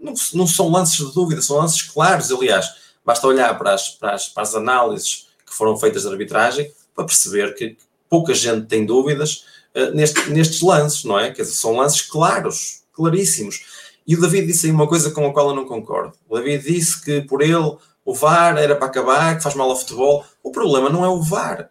Não, 0.03 0.13
não 0.33 0.45
são 0.45 0.69
lances 0.69 0.97
de 0.97 1.13
dúvida, 1.13 1.41
são 1.41 1.57
lances 1.57 1.81
claros. 1.81 2.31
Aliás, 2.31 2.67
basta 3.05 3.25
olhar 3.25 3.57
para 3.57 3.73
as, 3.73 3.89
para 3.89 4.13
as, 4.13 4.27
para 4.27 4.43
as 4.43 4.53
análises 4.53 5.29
que 5.45 5.53
foram 5.53 5.77
feitas 5.77 6.03
de 6.03 6.09
arbitragem 6.09 6.71
para 6.93 7.05
perceber 7.05 7.55
que 7.55 7.77
pouca 8.09 8.33
gente 8.33 8.67
tem 8.67 8.85
dúvidas 8.85 9.45
uh, 9.73 9.95
neste, 9.95 10.29
nestes 10.29 10.61
lances, 10.61 11.03
não 11.05 11.17
é? 11.17 11.31
Quer 11.31 11.43
dizer, 11.43 11.55
são 11.55 11.77
lances 11.77 12.01
claros, 12.01 12.83
claríssimos. 12.91 13.63
E 14.05 14.15
o 14.15 14.21
David 14.21 14.47
disse 14.47 14.67
aí 14.67 14.71
uma 14.71 14.87
coisa 14.87 15.11
com 15.11 15.25
a 15.25 15.33
qual 15.33 15.49
eu 15.49 15.55
não 15.55 15.65
concordo. 15.65 16.13
O 16.27 16.37
David 16.37 16.65
disse 16.65 17.01
que 17.01 17.21
por 17.21 17.41
ele 17.41 17.77
o 18.05 18.13
VAR 18.13 18.57
era 18.57 18.75
para 18.75 18.87
acabar, 18.87 19.37
que 19.37 19.43
faz 19.43 19.55
mal 19.55 19.69
ao 19.69 19.79
futebol. 19.79 20.25
O 20.43 20.51
problema 20.51 20.89
não 20.89 21.05
é 21.05 21.07
o 21.07 21.21
VAR. 21.21 21.69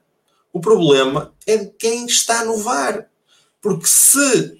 O 0.53 0.61
problema 0.61 1.33
é 1.47 1.59
de 1.59 1.71
quem 1.79 2.07
está 2.07 2.45
no 2.45 2.57
VAR. 2.57 3.07
Porque 3.61 3.87
se 3.87 4.59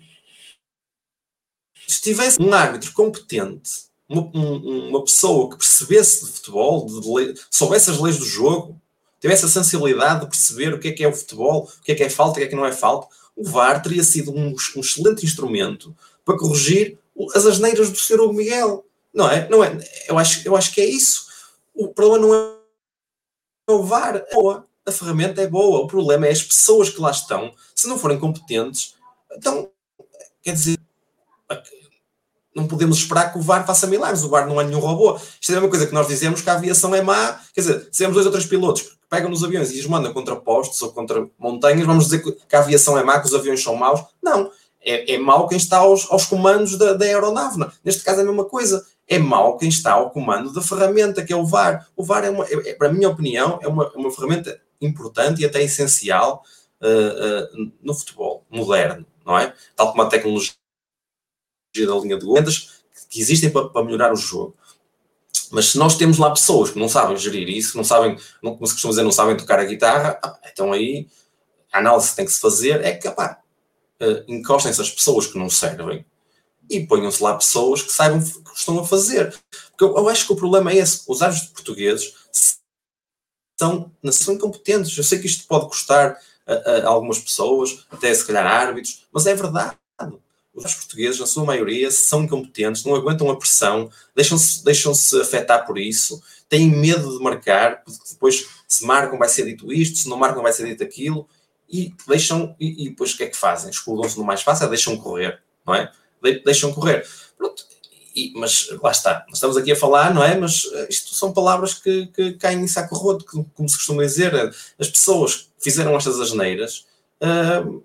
estivesse 1.87 2.41
um 2.41 2.53
árbitro 2.53 2.93
competente, 2.93 3.85
uma, 4.09 4.23
uma 4.33 5.05
pessoa 5.05 5.51
que 5.51 5.59
percebesse 5.59 6.25
de 6.25 6.33
futebol, 6.33 6.87
de 6.87 7.09
lei, 7.09 7.35
soubesse 7.51 7.91
as 7.91 7.99
leis 7.99 8.19
do 8.19 8.25
jogo, 8.25 8.81
tivesse 9.21 9.45
a 9.45 9.49
sensibilidade 9.49 10.21
de 10.21 10.27
perceber 10.27 10.75
o 10.75 10.79
que 10.79 10.89
é 10.89 10.93
que 10.93 11.05
é 11.05 11.09
o 11.09 11.15
futebol, 11.15 11.65
o 11.65 11.83
que 11.83 11.93
é 11.93 11.95
que 11.95 12.03
é 12.03 12.11
falta, 12.11 12.33
o 12.33 12.35
que 12.41 12.45
é 12.45 12.49
que 12.49 12.57
não 12.57 12.67
é 12.67 12.73
falta, 12.73 13.09
o 13.37 13.45
VAR 13.45 13.83
teria 13.83 14.05
sido 14.05 14.33
um, 14.33 14.55
um 14.77 14.81
excelente 14.81 15.25
instrumento 15.25 15.97
para 16.25 16.37
corrigir 16.37 16.99
as 17.35 17.47
asneiras 17.47 17.91
do 17.91 17.99
Sr. 17.99 18.33
Miguel. 18.33 18.85
Não 19.13 19.31
é? 19.31 19.49
Não 19.49 19.63
é? 19.63 19.79
Eu, 20.09 20.19
acho, 20.19 20.47
eu 20.47 20.57
acho 20.57 20.73
que 20.75 20.81
é 20.81 20.87
isso. 20.87 21.27
O 21.75 21.89
problema 21.89 22.27
não 22.27 22.35
é 22.35 23.73
o 23.73 23.83
VAR. 23.83 24.17
É 24.17 24.35
boa 24.35 24.67
a 24.85 24.93
ferramenta 24.93 25.41
é 25.41 25.47
boa, 25.47 25.81
o 25.81 25.87
problema 25.87 26.27
é 26.27 26.31
as 26.31 26.43
pessoas 26.43 26.91
que 26.91 27.01
lá 27.01 27.11
estão, 27.11 27.55
se 27.75 27.87
não 27.87 27.99
forem 27.99 28.19
competentes, 28.19 28.97
então, 29.31 29.71
quer 30.43 30.53
dizer, 30.53 30.79
não 32.55 32.67
podemos 32.67 32.99
esperar 32.99 33.33
que 33.33 33.39
o 33.39 33.43
VAR 33.43 33.67
faça 33.67 33.87
milagres, 33.87 34.23
o 34.23 34.29
VAR 34.29 34.47
não 34.47 34.61
é 34.61 34.65
nenhum 34.65 34.79
robô. 34.79 35.19
Isto 35.41 35.51
é 35.51 35.53
a 35.53 35.57
mesma 35.57 35.71
coisa 35.71 35.87
que 35.87 35.95
nós 35.95 36.07
dizemos 36.07 36.43
que 36.43 36.51
a 36.51 36.55
aviação 36.55 36.95
é 36.95 37.01
má, 37.01 37.41
quer 37.55 37.63
dizer, 37.63 37.89
se 37.91 37.99
temos 37.99 38.15
dois 38.15 38.27
ou 38.27 38.33
três 38.33 38.47
pilotos 38.47 38.83
que 38.83 38.91
pegam 39.09 39.31
nos 39.31 39.43
aviões 39.43 39.73
e 39.73 39.81
os 39.81 39.87
mandam 39.87 40.13
contra 40.13 40.37
postos 40.37 40.81
ou 40.83 40.93
contra 40.93 41.27
montanhas, 41.39 41.87
vamos 41.87 42.05
dizer 42.05 42.23
que 42.23 42.57
a 42.57 42.61
aviação 42.61 42.99
é 42.99 43.05
má, 43.05 43.21
que 43.21 43.27
os 43.27 43.35
aviões 43.35 43.63
são 43.63 43.75
maus. 43.75 44.05
Não, 44.23 44.51
é, 44.85 45.15
é 45.15 45.19
mau 45.19 45.49
quem 45.49 45.57
está 45.57 45.79
aos, 45.79 46.11
aos 46.11 46.27
comandos 46.27 46.77
da, 46.77 46.93
da 46.93 47.05
aeronave. 47.05 47.59
Não. 47.59 47.71
Neste 47.85 48.05
caso 48.05 48.21
é 48.21 48.23
a 48.23 48.27
mesma 48.27 48.45
coisa 48.45 48.85
é 49.09 49.19
mau 49.19 49.57
quem 49.57 49.69
está 49.69 49.93
ao 49.93 50.11
comando 50.11 50.53
da 50.53 50.63
ferramenta 50.63 51.25
que 51.25 51.33
é 51.33 51.37
o 51.37 51.47
VAR. 51.47 51.87
O 51.97 52.05
VAR, 52.05 52.25
é, 52.25 52.31
uma, 52.31 52.45
é, 52.47 52.71
é 52.71 52.75
para 52.75 52.89
a 52.89 52.93
minha 52.93 53.09
opinião, 53.09 53.59
é 53.63 53.69
uma, 53.69 53.91
é 53.95 53.99
uma 53.99 54.11
ferramenta 54.11 54.61
importante 54.81 55.43
e 55.43 55.45
até 55.45 55.63
essencial 55.63 56.43
uh, 56.81 57.57
uh, 57.65 57.73
no 57.83 57.95
futebol 57.95 58.45
moderno, 58.51 59.07
não 59.25 59.39
é? 59.39 59.53
Tal 59.77 59.91
como 59.91 60.03
a 60.03 60.07
tecnologia 60.07 60.53
da 61.75 61.95
linha 61.97 62.19
de 62.19 62.25
golendas 62.25 62.83
que 63.09 63.21
existem 63.21 63.51
para, 63.51 63.69
para, 63.69 63.85
melhorar 63.85 64.13
o 64.13 64.17
jogo. 64.17 64.57
Mas 65.51 65.71
se 65.71 65.79
nós 65.79 65.97
temos 65.97 66.19
lá 66.19 66.31
pessoas 66.31 66.71
que 66.71 66.79
não 66.79 66.89
sabem 66.89 67.17
gerir 67.17 67.49
isso, 67.49 67.77
não 67.77 67.85
sabem, 67.85 68.17
não, 68.43 68.55
como 68.55 68.67
se 68.67 68.75
costuma 68.75 68.91
dizer, 68.93 69.03
não 69.03 69.13
sabem 69.13 69.37
tocar 69.37 69.59
a 69.59 69.65
guitarra, 69.65 70.19
ah, 70.23 70.39
então 70.51 70.73
aí 70.73 71.09
a 71.73 71.79
análise 71.79 72.11
que 72.11 72.17
tem 72.17 72.25
que 72.25 72.33
se 72.33 72.41
fazer 72.41 72.83
é 72.83 72.93
que, 72.93 73.09
uh, 73.09 74.25
encostem-se 74.29 74.81
as 74.81 74.91
pessoas 74.91 75.27
que 75.27 75.39
não 75.39 75.51
servem 75.51 76.05
e 76.71 76.87
ponham-se 76.87 77.23
lá 77.23 77.35
pessoas 77.35 77.83
que 77.83 77.93
saibam 77.93 78.19
o 78.19 78.45
que 78.45 78.59
estão 78.59 78.79
a 78.79 78.87
fazer. 78.87 79.39
Porque 79.71 79.85
eu, 79.85 79.97
eu, 79.97 80.09
acho 80.09 80.27
que 80.27 80.33
o 80.33 80.37
problema 80.37 80.73
é 80.73 80.77
esse. 80.77 81.03
Os 81.07 81.21
árbitros 81.21 81.51
portugueses 81.51 82.15
são, 83.59 83.93
são 84.11 84.35
incompetentes. 84.35 84.97
Eu 84.97 85.05
sei 85.05 85.19
que 85.19 85.27
isto 85.27 85.47
pode 85.47 85.67
custar 85.67 86.19
a, 86.47 86.55
a, 86.55 86.87
algumas 86.87 87.19
pessoas, 87.19 87.85
até 87.91 88.13
se 88.15 88.27
calhar 88.27 88.47
árbitros, 88.47 89.07
mas 89.13 89.27
é 89.27 89.35
verdade. 89.35 89.77
Os 90.55 90.75
portugueses, 90.75 91.19
na 91.19 91.27
sua 91.27 91.45
maioria, 91.45 91.91
são 91.91 92.25
incompetentes, 92.25 92.85
não 92.85 92.95
aguentam 92.95 93.31
a 93.31 93.37
pressão, 93.37 93.91
deixam-se 94.15 94.63
deixam 94.63 94.95
-se 94.95 95.19
afetar 95.21 95.67
por 95.67 95.79
isso, 95.79 96.23
têm 96.49 96.71
medo 96.71 97.17
de 97.17 97.25
marcar, 97.25 97.83
porque 97.83 98.11
depois 98.11 98.47
se 98.69 98.85
marcam 98.85 99.19
vai 99.19 99.29
ser 99.29 99.47
dito 99.47 99.73
isto, 99.73 99.99
se 99.99 100.09
não 100.09 100.19
marcam 100.19 100.43
vai 100.43 100.53
ser 100.53 100.67
dito 100.67 100.83
aquilo, 100.83 101.27
e 101.69 101.95
deixam, 102.07 102.55
e, 102.61 102.85
e 102.87 102.91
depois 102.91 103.15
o 103.15 103.17
que 103.17 103.25
é 103.25 103.29
que 103.29 103.37
fazem? 103.37 103.71
Escudam-se 103.71 104.19
no 104.19 104.25
mais 104.25 104.43
fácil, 104.43 104.69
deixam 104.69 104.97
correr, 104.99 105.41
não 105.67 105.75
é? 105.75 105.91
De, 106.23 106.41
deixam 106.45 106.73
correr. 106.73 107.09
Pronto, 107.39 107.65
e, 108.15 108.33
mas 108.35 108.69
lá 108.83 108.91
está, 108.91 109.25
nós 109.29 109.39
estamos 109.39 109.57
aqui 109.57 109.73
a 109.73 109.77
falar, 109.77 110.13
não 110.13 110.23
é? 110.23 110.37
Mas 110.37 110.69
eh, 110.71 110.87
isto 110.91 111.15
são 111.15 111.33
palavras 111.33 111.75
que, 111.75 112.09
que 112.09 112.33
caem 112.35 112.61
em 112.61 112.69
saco 112.69 112.95
roto, 112.95 113.25
como 113.25 113.69
se 113.69 113.77
costuma 113.77 114.03
dizer. 114.03 114.35
As 114.79 114.89
pessoas 114.89 115.35
que 115.37 115.65
fizeram 115.65 115.97
estas 115.97 116.21
asneiras 116.21 116.87
uh, 117.23 117.83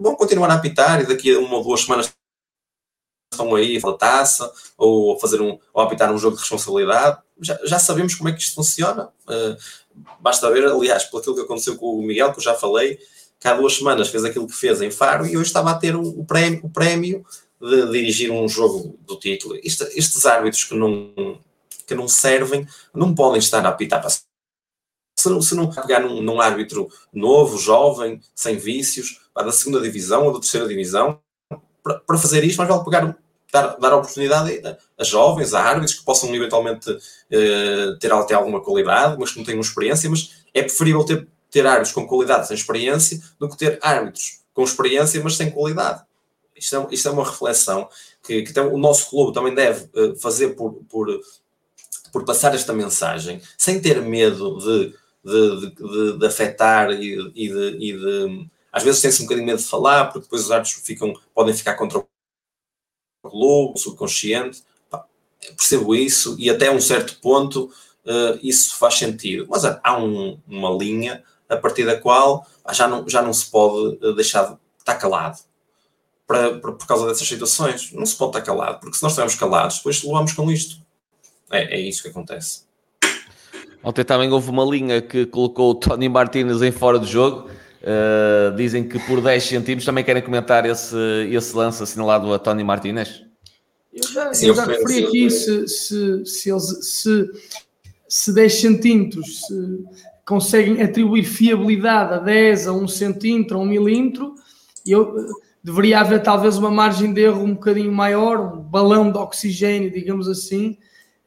vão 0.00 0.16
continuar 0.16 0.50
a 0.50 0.54
apitar 0.54 1.02
e 1.02 1.06
daqui 1.06 1.34
a 1.34 1.38
uma 1.38 1.56
ou 1.56 1.62
duas 1.62 1.82
semanas 1.82 2.10
estão 3.30 3.54
aí 3.54 3.78
a 3.84 3.92
taça 3.92 4.50
ou 4.76 5.18
fazer 5.20 5.40
um 5.40 5.58
ou 5.72 5.82
apitar 5.82 6.12
um 6.12 6.18
jogo 6.18 6.36
de 6.36 6.42
responsabilidade. 6.42 7.18
Já, 7.40 7.58
já 7.64 7.78
sabemos 7.78 8.14
como 8.14 8.28
é 8.28 8.32
que 8.32 8.40
isto 8.40 8.54
funciona. 8.54 9.10
Uh, 9.28 9.56
basta 10.18 10.50
ver, 10.50 10.66
aliás, 10.66 11.04
por 11.04 11.20
aquilo 11.20 11.36
que 11.36 11.42
aconteceu 11.42 11.76
com 11.76 11.98
o 11.98 12.02
Miguel, 12.02 12.32
que 12.32 12.38
eu 12.38 12.44
já 12.44 12.54
falei, 12.54 12.98
que 13.38 13.46
há 13.46 13.54
duas 13.54 13.76
semanas 13.76 14.08
fez 14.08 14.24
aquilo 14.24 14.46
que 14.46 14.54
fez 14.54 14.80
em 14.80 14.90
Faro 14.90 15.26
e 15.26 15.36
hoje 15.36 15.48
estava 15.48 15.70
a 15.70 15.74
ter 15.74 15.94
o, 15.94 16.02
o 16.02 16.24
prémio, 16.24 16.60
o 16.64 16.70
prémio 16.70 17.24
de 17.60 17.90
dirigir 17.90 18.30
um 18.30 18.48
jogo 18.48 18.98
do 19.06 19.16
título. 19.16 19.58
Isto, 19.62 19.84
estes 19.94 20.24
árbitros 20.24 20.64
que 20.64 20.74
não, 20.74 21.38
que 21.86 21.94
não 21.94 22.08
servem 22.08 22.66
não 22.94 23.14
podem 23.14 23.38
estar 23.38 23.64
a 23.64 23.68
apitar 23.68 24.00
para 24.00 24.10
se 25.20 25.28
não, 25.28 25.42
se 25.42 25.54
não 25.54 25.70
pegar 25.70 26.00
num, 26.00 26.22
num, 26.22 26.40
árbitro 26.40 26.88
novo, 27.12 27.58
jovem, 27.58 28.20
sem 28.34 28.56
vícios, 28.56 29.20
da 29.34 29.52
segunda 29.52 29.80
divisão 29.80 30.26
ou 30.26 30.32
da 30.32 30.40
terceira 30.40 30.68
divisão, 30.68 31.20
para, 31.82 31.98
para 32.00 32.18
fazer 32.18 32.44
isto, 32.44 32.58
mas 32.58 32.68
vale 32.68 32.84
pegar, 32.84 33.16
dar, 33.52 33.76
dar 33.78 33.94
oportunidade 33.94 34.60
a, 34.66 34.76
a, 34.98 35.04
jovens, 35.04 35.54
a 35.54 35.62
árbitros 35.62 35.98
que 35.98 36.04
possam 36.04 36.34
eventualmente 36.34 36.90
eh, 37.30 37.96
ter 37.98 38.12
até 38.12 38.34
alguma 38.34 38.60
qualidade, 38.60 39.16
mas 39.18 39.30
que 39.30 39.38
não 39.38 39.44
tenham 39.44 39.60
experiência, 39.60 40.10
mas 40.10 40.44
é 40.52 40.62
preferível 40.62 41.04
ter, 41.04 41.26
ter 41.50 41.66
árbitros 41.66 41.92
com 41.92 42.06
qualidade 42.06 42.48
sem 42.48 42.56
experiência 42.56 43.20
do 43.38 43.48
que 43.48 43.56
ter 43.56 43.78
árbitros 43.82 44.40
com 44.52 44.62
experiência, 44.62 45.22
mas 45.22 45.36
sem 45.36 45.50
qualidade. 45.50 46.02
Isto 46.54 46.76
é, 46.76 46.86
isto 46.94 47.08
é 47.08 47.10
uma 47.10 47.24
reflexão 47.24 47.88
que, 48.22 48.42
que 48.42 48.52
tem, 48.52 48.62
o 48.62 48.76
nosso 48.76 49.08
clube 49.08 49.32
também 49.32 49.54
deve 49.54 49.88
uh, 49.98 50.14
fazer 50.16 50.50
por, 50.50 50.74
por, 50.90 51.08
por 52.12 52.24
passar 52.24 52.54
esta 52.54 52.72
mensagem, 52.72 53.40
sem 53.56 53.80
ter 53.80 54.00
medo 54.02 54.58
de, 54.58 54.94
de, 55.24 55.70
de, 55.70 56.18
de 56.18 56.26
afetar 56.26 56.90
e, 56.90 57.32
e, 57.34 57.48
de, 57.48 57.76
e 57.78 57.92
de. 57.92 58.50
Às 58.72 58.82
vezes 58.82 59.00
tem-se 59.00 59.20
um 59.20 59.24
bocadinho 59.24 59.46
medo 59.46 59.58
de 59.58 59.68
falar, 59.68 60.06
porque 60.06 60.20
depois 60.20 60.44
os 60.44 60.50
árbitros 60.50 60.82
ficam, 60.84 61.12
podem 61.34 61.54
ficar 61.54 61.74
contra 61.74 61.98
o 61.98 62.06
clube, 63.22 63.74
o 63.74 63.78
subconsciente. 63.78 64.62
Pá, 64.88 65.04
percebo 65.56 65.94
isso 65.94 66.36
e 66.38 66.48
até 66.48 66.70
um 66.70 66.80
certo 66.80 67.18
ponto 67.20 67.64
uh, 68.04 68.38
isso 68.42 68.76
faz 68.76 68.94
sentido. 68.94 69.46
Mas 69.48 69.64
há 69.64 69.98
um, 69.98 70.38
uma 70.46 70.70
linha 70.70 71.24
a 71.48 71.56
partir 71.56 71.84
da 71.84 72.00
qual 72.00 72.46
já 72.72 72.86
não, 72.86 73.08
já 73.08 73.20
não 73.20 73.32
se 73.32 73.50
pode 73.50 73.98
eh, 74.00 74.12
deixar 74.12 74.44
de 74.44 74.58
estar 74.78 74.94
calado 74.94 75.38
para, 76.24 76.60
para, 76.60 76.72
por 76.72 76.86
causa 76.86 77.08
dessas 77.08 77.26
situações. 77.26 77.92
Não 77.92 78.06
se 78.06 78.16
pode 78.16 78.30
estar 78.30 78.42
calado, 78.42 78.78
porque 78.78 78.96
se 78.96 79.02
nós 79.02 79.12
estivermos 79.12 79.34
calados, 79.34 79.78
depois 79.78 80.02
levamos 80.04 80.32
com 80.32 80.50
isto. 80.50 80.80
É, 81.50 81.76
é 81.76 81.80
isso 81.80 82.02
que 82.02 82.08
acontece. 82.08 82.69
Ontem 83.82 84.04
também 84.04 84.30
houve 84.30 84.50
uma 84.50 84.64
linha 84.64 85.00
que 85.00 85.24
colocou 85.26 85.70
o 85.70 85.74
Tony 85.74 86.08
Martínez 86.08 86.60
em 86.62 86.70
fora 86.70 86.98
do 86.98 87.06
jogo. 87.06 87.48
Uh, 87.80 88.54
dizem 88.56 88.86
que 88.86 88.98
por 89.06 89.22
10 89.22 89.42
centímetros 89.42 89.86
também 89.86 90.04
querem 90.04 90.22
comentar 90.22 90.66
esse, 90.66 90.96
esse 91.30 91.56
lance 91.56 91.82
assinalado 91.82 92.32
a 92.32 92.38
Tony 92.38 92.62
Martínez. 92.62 93.24
Eu 93.92 94.06
já, 94.06 94.34
Sim, 94.34 94.48
eu 94.48 94.54
já 94.54 94.66
referi 94.66 95.04
aqui 95.04 95.30
se, 95.30 95.66
se, 95.66 96.26
se, 96.26 96.50
eles, 96.50 96.78
se, 96.82 97.30
se 98.06 98.34
10 98.34 98.60
centímetros 98.60 99.46
se 99.46 99.84
conseguem 100.26 100.82
atribuir 100.82 101.24
fiabilidade 101.24 102.14
a 102.14 102.18
10, 102.18 102.68
a 102.68 102.72
1 102.72 102.86
centímetro, 102.88 103.56
a 103.56 103.60
1 103.60 103.64
milímetro, 103.64 104.34
eu 104.86 105.26
deveria 105.64 106.00
haver 106.00 106.22
talvez 106.22 106.56
uma 106.56 106.70
margem 106.70 107.12
de 107.12 107.22
erro 107.22 107.42
um 107.42 107.54
bocadinho 107.54 107.90
maior, 107.90 108.38
um 108.38 108.60
balão 108.60 109.10
de 109.10 109.18
oxigênio, 109.18 109.90
digamos 109.90 110.28
assim, 110.28 110.78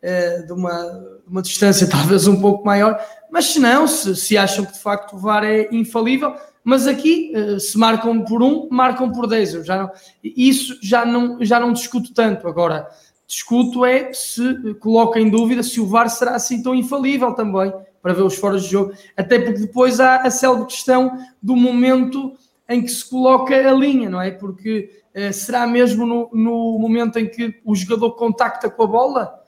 eh, 0.01 0.43
de 0.43 0.53
uma, 0.53 1.12
uma 1.27 1.41
distância 1.41 1.87
talvez 1.89 2.27
um 2.27 2.39
pouco 2.39 2.65
maior, 2.65 2.99
mas 3.31 3.45
se 3.45 3.59
não, 3.59 3.87
se, 3.87 4.15
se 4.15 4.37
acham 4.37 4.65
que 4.65 4.73
de 4.73 4.79
facto 4.79 5.15
o 5.15 5.19
VAR 5.19 5.43
é 5.43 5.67
infalível, 5.71 6.35
mas 6.63 6.87
aqui 6.87 7.31
eh, 7.35 7.59
se 7.59 7.77
marcam 7.77 8.23
por 8.23 8.41
um, 8.41 8.69
marcam 8.71 9.11
por 9.11 9.27
10. 9.27 9.53
Eu 9.55 9.63
já 9.65 9.77
não, 9.77 9.91
isso 10.23 10.77
já 10.81 11.05
não, 11.05 11.43
já 11.43 11.59
não 11.59 11.73
discuto 11.73 12.13
tanto. 12.13 12.47
Agora, 12.47 12.87
discuto 13.27 13.83
é 13.83 14.13
se 14.13 14.75
coloca 14.75 15.19
em 15.19 15.29
dúvida 15.29 15.61
se 15.61 15.81
o 15.81 15.87
VAR 15.87 16.09
será 16.09 16.35
assim 16.35 16.63
tão 16.63 16.73
infalível 16.73 17.33
também 17.33 17.73
para 18.01 18.13
ver 18.13 18.23
os 18.23 18.35
fora 18.35 18.59
de 18.59 18.67
jogo, 18.67 18.93
até 19.15 19.39
porque 19.39 19.61
depois 19.61 19.99
há 19.99 20.17
a 20.17 20.29
célebre 20.29 20.67
questão 20.67 21.17
do 21.41 21.55
momento 21.55 22.33
em 22.67 22.81
que 22.81 22.89
se 22.89 23.09
coloca 23.09 23.55
a 23.55 23.73
linha, 23.73 24.09
não 24.09 24.21
é? 24.21 24.29
Porque 24.29 25.03
uh, 25.15 25.31
será 25.31 25.65
mesmo 25.65 26.05
no, 26.05 26.29
no, 26.33 26.77
momento 26.79 27.17
em 27.17 27.27
que 27.27 27.61
o 27.63 27.73
jogador 27.73 28.11
contacta 28.11 28.69
com 28.69 28.83
a 28.83 28.87
bola 28.87 29.42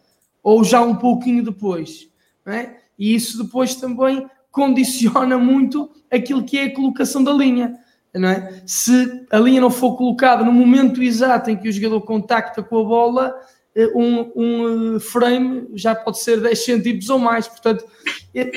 ou 0.45 0.63
já 0.63 0.79
um 0.79 0.95
pouquinho 0.95 1.43
depois, 1.43 2.07
é? 2.45 2.75
E 2.99 3.15
isso 3.15 3.43
depois 3.43 3.73
também 3.73 4.29
condiciona 4.51 5.39
muito 5.39 5.89
aquilo 6.09 6.43
que 6.43 6.59
é 6.59 6.65
a 6.65 6.73
colocação 6.73 7.23
da 7.23 7.33
linha, 7.33 7.79
é? 8.13 8.61
Se 8.63 9.25
a 9.31 9.39
linha 9.39 9.59
não 9.59 9.71
for 9.71 9.97
colocada 9.97 10.43
no 10.43 10.51
momento 10.51 11.01
exato 11.01 11.49
em 11.49 11.57
que 11.57 11.67
o 11.67 11.71
jogador 11.71 12.01
contacta 12.01 12.61
com 12.61 12.79
a 12.79 12.83
bola, 12.83 13.35
eh, 13.75 13.91
um, 13.95 14.31
um, 14.35 14.95
eh, 14.95 14.99
frame 14.99 15.67
já 15.73 15.95
pode 15.95 16.19
ser 16.19 16.39
10 16.39 16.63
centímetros 16.63 17.09
ou 17.09 17.19
mais. 17.19 17.47
Portanto, 17.47 17.83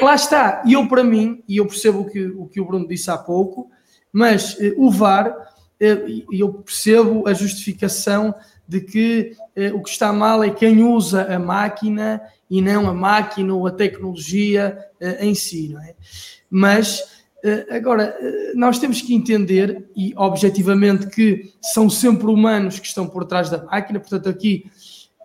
lá 0.00 0.14
está. 0.14 0.62
E 0.64 0.74
eu, 0.74 0.86
para 0.86 1.02
mim, 1.02 1.42
e 1.48 1.56
eu 1.56 1.66
percebo 1.66 2.02
o 2.02 2.04
que 2.04 2.26
o, 2.26 2.46
que 2.46 2.60
o 2.60 2.66
Bruno 2.66 2.86
disse 2.86 3.10
há 3.10 3.18
pouco, 3.18 3.68
mas 4.12 4.56
eh, 4.60 4.74
o 4.76 4.90
VAR, 4.90 5.34
eh, 5.80 6.22
eu 6.30 6.52
percebo 6.52 7.26
a 7.26 7.32
justificação 7.32 8.32
de 8.68 8.80
que 8.82 9.32
eh, 9.56 9.72
o 9.72 9.82
que 9.82 9.88
está 9.88 10.12
mal 10.12 10.44
é 10.44 10.50
quem 10.50 10.82
usa 10.84 11.22
a 11.34 11.38
máquina 11.38 12.20
e 12.50 12.60
não 12.60 12.88
a 12.88 12.94
máquina 12.94 13.54
ou 13.54 13.66
a 13.66 13.72
tecnologia 13.72 14.78
em 15.20 15.34
si, 15.34 15.68
não 15.68 15.80
é? 15.80 15.94
Mas 16.50 17.18
agora 17.70 18.16
nós 18.54 18.78
temos 18.78 19.00
que 19.00 19.14
entender 19.14 19.88
e 19.94 20.12
objetivamente 20.16 21.06
que 21.06 21.52
são 21.62 21.88
sempre 21.88 22.26
humanos 22.26 22.80
que 22.80 22.86
estão 22.86 23.06
por 23.06 23.24
trás 23.26 23.48
da 23.48 23.62
máquina, 23.62 24.00
portanto 24.00 24.28
aqui 24.28 24.64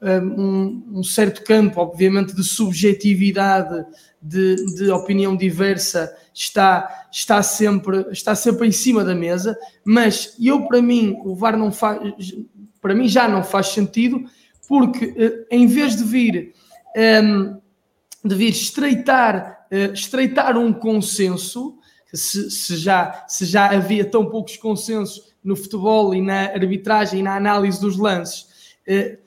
um, 0.04 0.84
um 1.00 1.04
certo 1.04 1.44
campo, 1.44 1.80
obviamente, 1.80 2.36
de 2.36 2.44
subjetividade, 2.44 3.86
de, 4.22 4.56
de 4.76 4.92
opinião 4.92 5.36
diversa 5.36 6.14
está, 6.34 7.08
está, 7.12 7.42
sempre, 7.44 8.06
está 8.12 8.36
sempre 8.36 8.68
em 8.68 8.72
cima 8.72 9.04
da 9.04 9.14
mesa, 9.14 9.58
mas 9.86 10.36
eu, 10.40 10.66
para 10.68 10.82
mim, 10.82 11.16
o 11.24 11.36
VAR 11.36 11.58
não 11.58 11.72
faz, 11.72 12.00
para 12.84 12.94
mim 12.94 13.08
já 13.08 13.30
não 13.30 13.42
faz 13.42 13.68
sentido, 13.68 14.26
porque 14.68 15.14
eh, 15.18 15.46
em 15.50 15.66
vez 15.66 15.96
de 15.96 16.04
vir, 16.04 16.54
ehm, 16.94 17.56
de 18.24 18.36
vir 18.36 18.50
estreitar, 18.50 19.66
uh, 19.72 19.94
estreitar 19.94 20.58
um 20.58 20.72
consenso, 20.72 21.78
se, 22.14 22.52
se, 22.52 22.76
já, 22.76 23.26
se 23.28 23.46
já 23.46 23.72
havia 23.72 24.06
tão 24.06 24.26
poucos 24.26 24.58
consensos 24.58 25.34
no 25.44 25.56
futebol 25.56 26.14
e 26.14 26.22
na 26.22 26.52
arbitragem 26.54 27.22
e 27.22 27.24
na 27.24 27.36
análise 27.36 27.80
dos 27.82 27.98
lances, 27.98 28.76
uh, 28.88 29.18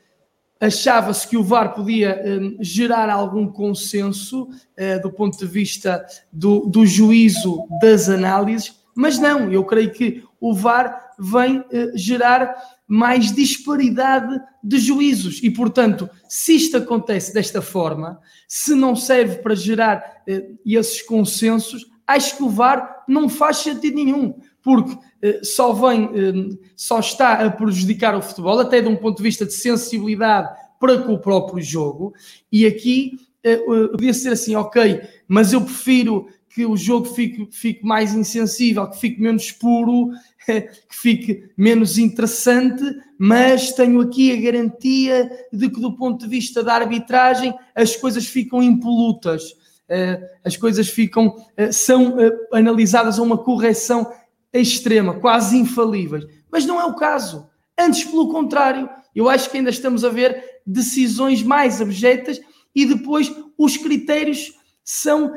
achava-se 0.61 1.27
que 1.27 1.37
o 1.37 1.43
VAR 1.43 1.75
podia 1.75 2.23
um, 2.25 2.57
gerar 2.61 3.11
algum 3.11 3.47
consenso 3.47 4.45
uh, 4.45 5.03
do 5.03 5.11
ponto 5.11 5.39
de 5.39 5.47
vista 5.47 6.05
do, 6.33 6.61
do, 6.67 6.87
juízo 6.87 7.67
das 7.81 8.09
análises, 8.09 8.81
mas 8.95 9.19
não, 9.19 9.51
eu 9.53 9.65
creio 9.65 9.93
que 9.93 10.25
o 10.41 10.55
VAR 10.55 11.13
vem 11.19 11.61
uh, 11.61 11.65
gerar 11.95 12.55
mais 12.87 13.33
disparidade 13.33 14.41
de 14.63 14.79
juízos. 14.79 15.41
E, 15.43 15.51
portanto, 15.51 16.09
se 16.29 16.55
isto 16.55 16.77
acontece 16.77 17.33
desta 17.33 17.61
forma, 17.61 18.21
se 18.47 18.75
não 18.75 18.95
serve 18.95 19.37
para 19.37 19.55
gerar 19.55 20.23
uh, 20.29 20.59
esses 20.65 21.03
consensos, 21.03 21.87
acho 22.07 22.37
que 22.37 22.43
o 22.43 22.49
VAR 22.49 23.05
não 23.09 23.29
faz 23.29 23.59
sentido 23.59 23.97
nenhum, 23.97 24.35
porque 24.63 24.97
eh, 25.23 25.41
só 25.43 25.73
vem, 25.73 26.11
eh, 26.15 26.57
só 26.75 27.01
está 27.01 27.35
a 27.35 27.51
prejudicar 27.51 28.17
o 28.17 28.23
futebol, 28.23 28.59
até 28.59 28.81
de 28.81 28.89
um 28.89 28.97
ponto 28.97 29.19
de 29.19 29.23
vista 29.23 29.47
de 29.47 29.53
sensibilidade 29.53 30.49
para 30.79 30.99
com 31.03 31.15
o 31.15 31.19
próprio 31.19 31.63
jogo, 31.63 32.13
e 32.51 32.67
aqui 32.67 33.19
eh, 33.43 33.57
podia 33.91 34.13
ser 34.13 34.31
assim, 34.31 34.55
ok, 34.57 35.01
mas 35.27 35.53
eu 35.53 35.61
prefiro 35.61 36.29
que 36.49 36.65
o 36.65 36.77
jogo 36.77 37.07
fique, 37.07 37.49
fique 37.51 37.85
mais 37.85 38.15
insensível, 38.15 38.89
que 38.89 38.99
fique 38.99 39.21
menos 39.21 39.53
puro, 39.53 40.11
que 40.89 40.97
fique 40.97 41.51
menos 41.57 41.99
interessante, 41.99 42.85
mas 43.19 43.73
tenho 43.73 44.01
aqui 44.01 44.33
a 44.33 44.41
garantia 44.41 45.31
de 45.53 45.69
que, 45.69 45.81
do 45.81 45.97
ponto 45.97 46.25
de 46.25 46.29
vista 46.29 46.63
da 46.63 46.75
arbitragem, 46.75 47.55
as 47.75 47.97
coisas 47.97 48.27
ficam 48.27 48.63
impolutas, 48.63 49.57
eh, 49.89 50.21
as 50.45 50.57
coisas 50.57 50.89
ficam, 50.89 51.37
eh, 51.57 51.73
são 51.73 52.21
eh, 52.21 52.33
analisadas 52.53 53.19
a 53.19 53.23
uma 53.23 53.39
correção 53.39 54.11
extrema, 54.53 55.15
quase 55.15 55.57
infalíveis. 55.57 56.25
Mas 56.51 56.65
não 56.65 56.81
é 56.81 56.85
o 56.85 56.95
caso. 56.95 57.49
Antes, 57.79 58.05
pelo 58.05 58.29
contrário, 58.29 58.89
eu 59.15 59.29
acho 59.29 59.51
que 59.51 59.57
ainda 59.57 59.71
estamos 59.71 60.05
a 60.05 60.09
ver 60.09 60.61
decisões 60.65 61.43
mais 61.43 61.81
abjetas 61.81 62.41
e 62.75 62.87
depois 62.87 63.35
os 63.59 63.77
critérios 63.77 64.55
são, 64.85 65.33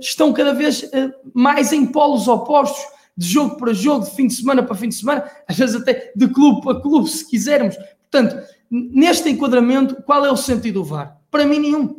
estão 0.00 0.32
cada 0.32 0.52
vez 0.52 0.88
mais 1.32 1.72
em 1.72 1.86
polos 1.86 2.28
opostos 2.28 2.84
de 3.18 3.26
jogo 3.26 3.56
para 3.56 3.74
jogo, 3.74 4.04
de 4.04 4.12
fim 4.12 4.28
de 4.28 4.34
semana 4.34 4.62
para 4.62 4.76
fim 4.76 4.88
de 4.88 4.94
semana, 4.94 5.28
às 5.48 5.58
vezes 5.58 5.74
até 5.74 6.12
de 6.14 6.28
clube 6.28 6.62
para 6.62 6.80
clube, 6.80 7.08
se 7.08 7.28
quisermos. 7.28 7.76
Portanto, 7.76 8.46
neste 8.70 9.28
enquadramento, 9.28 10.00
qual 10.04 10.24
é 10.24 10.30
o 10.30 10.36
sentido 10.36 10.74
do 10.74 10.84
VAR? 10.84 11.20
Para 11.28 11.44
mim, 11.44 11.58
nenhum. 11.58 11.98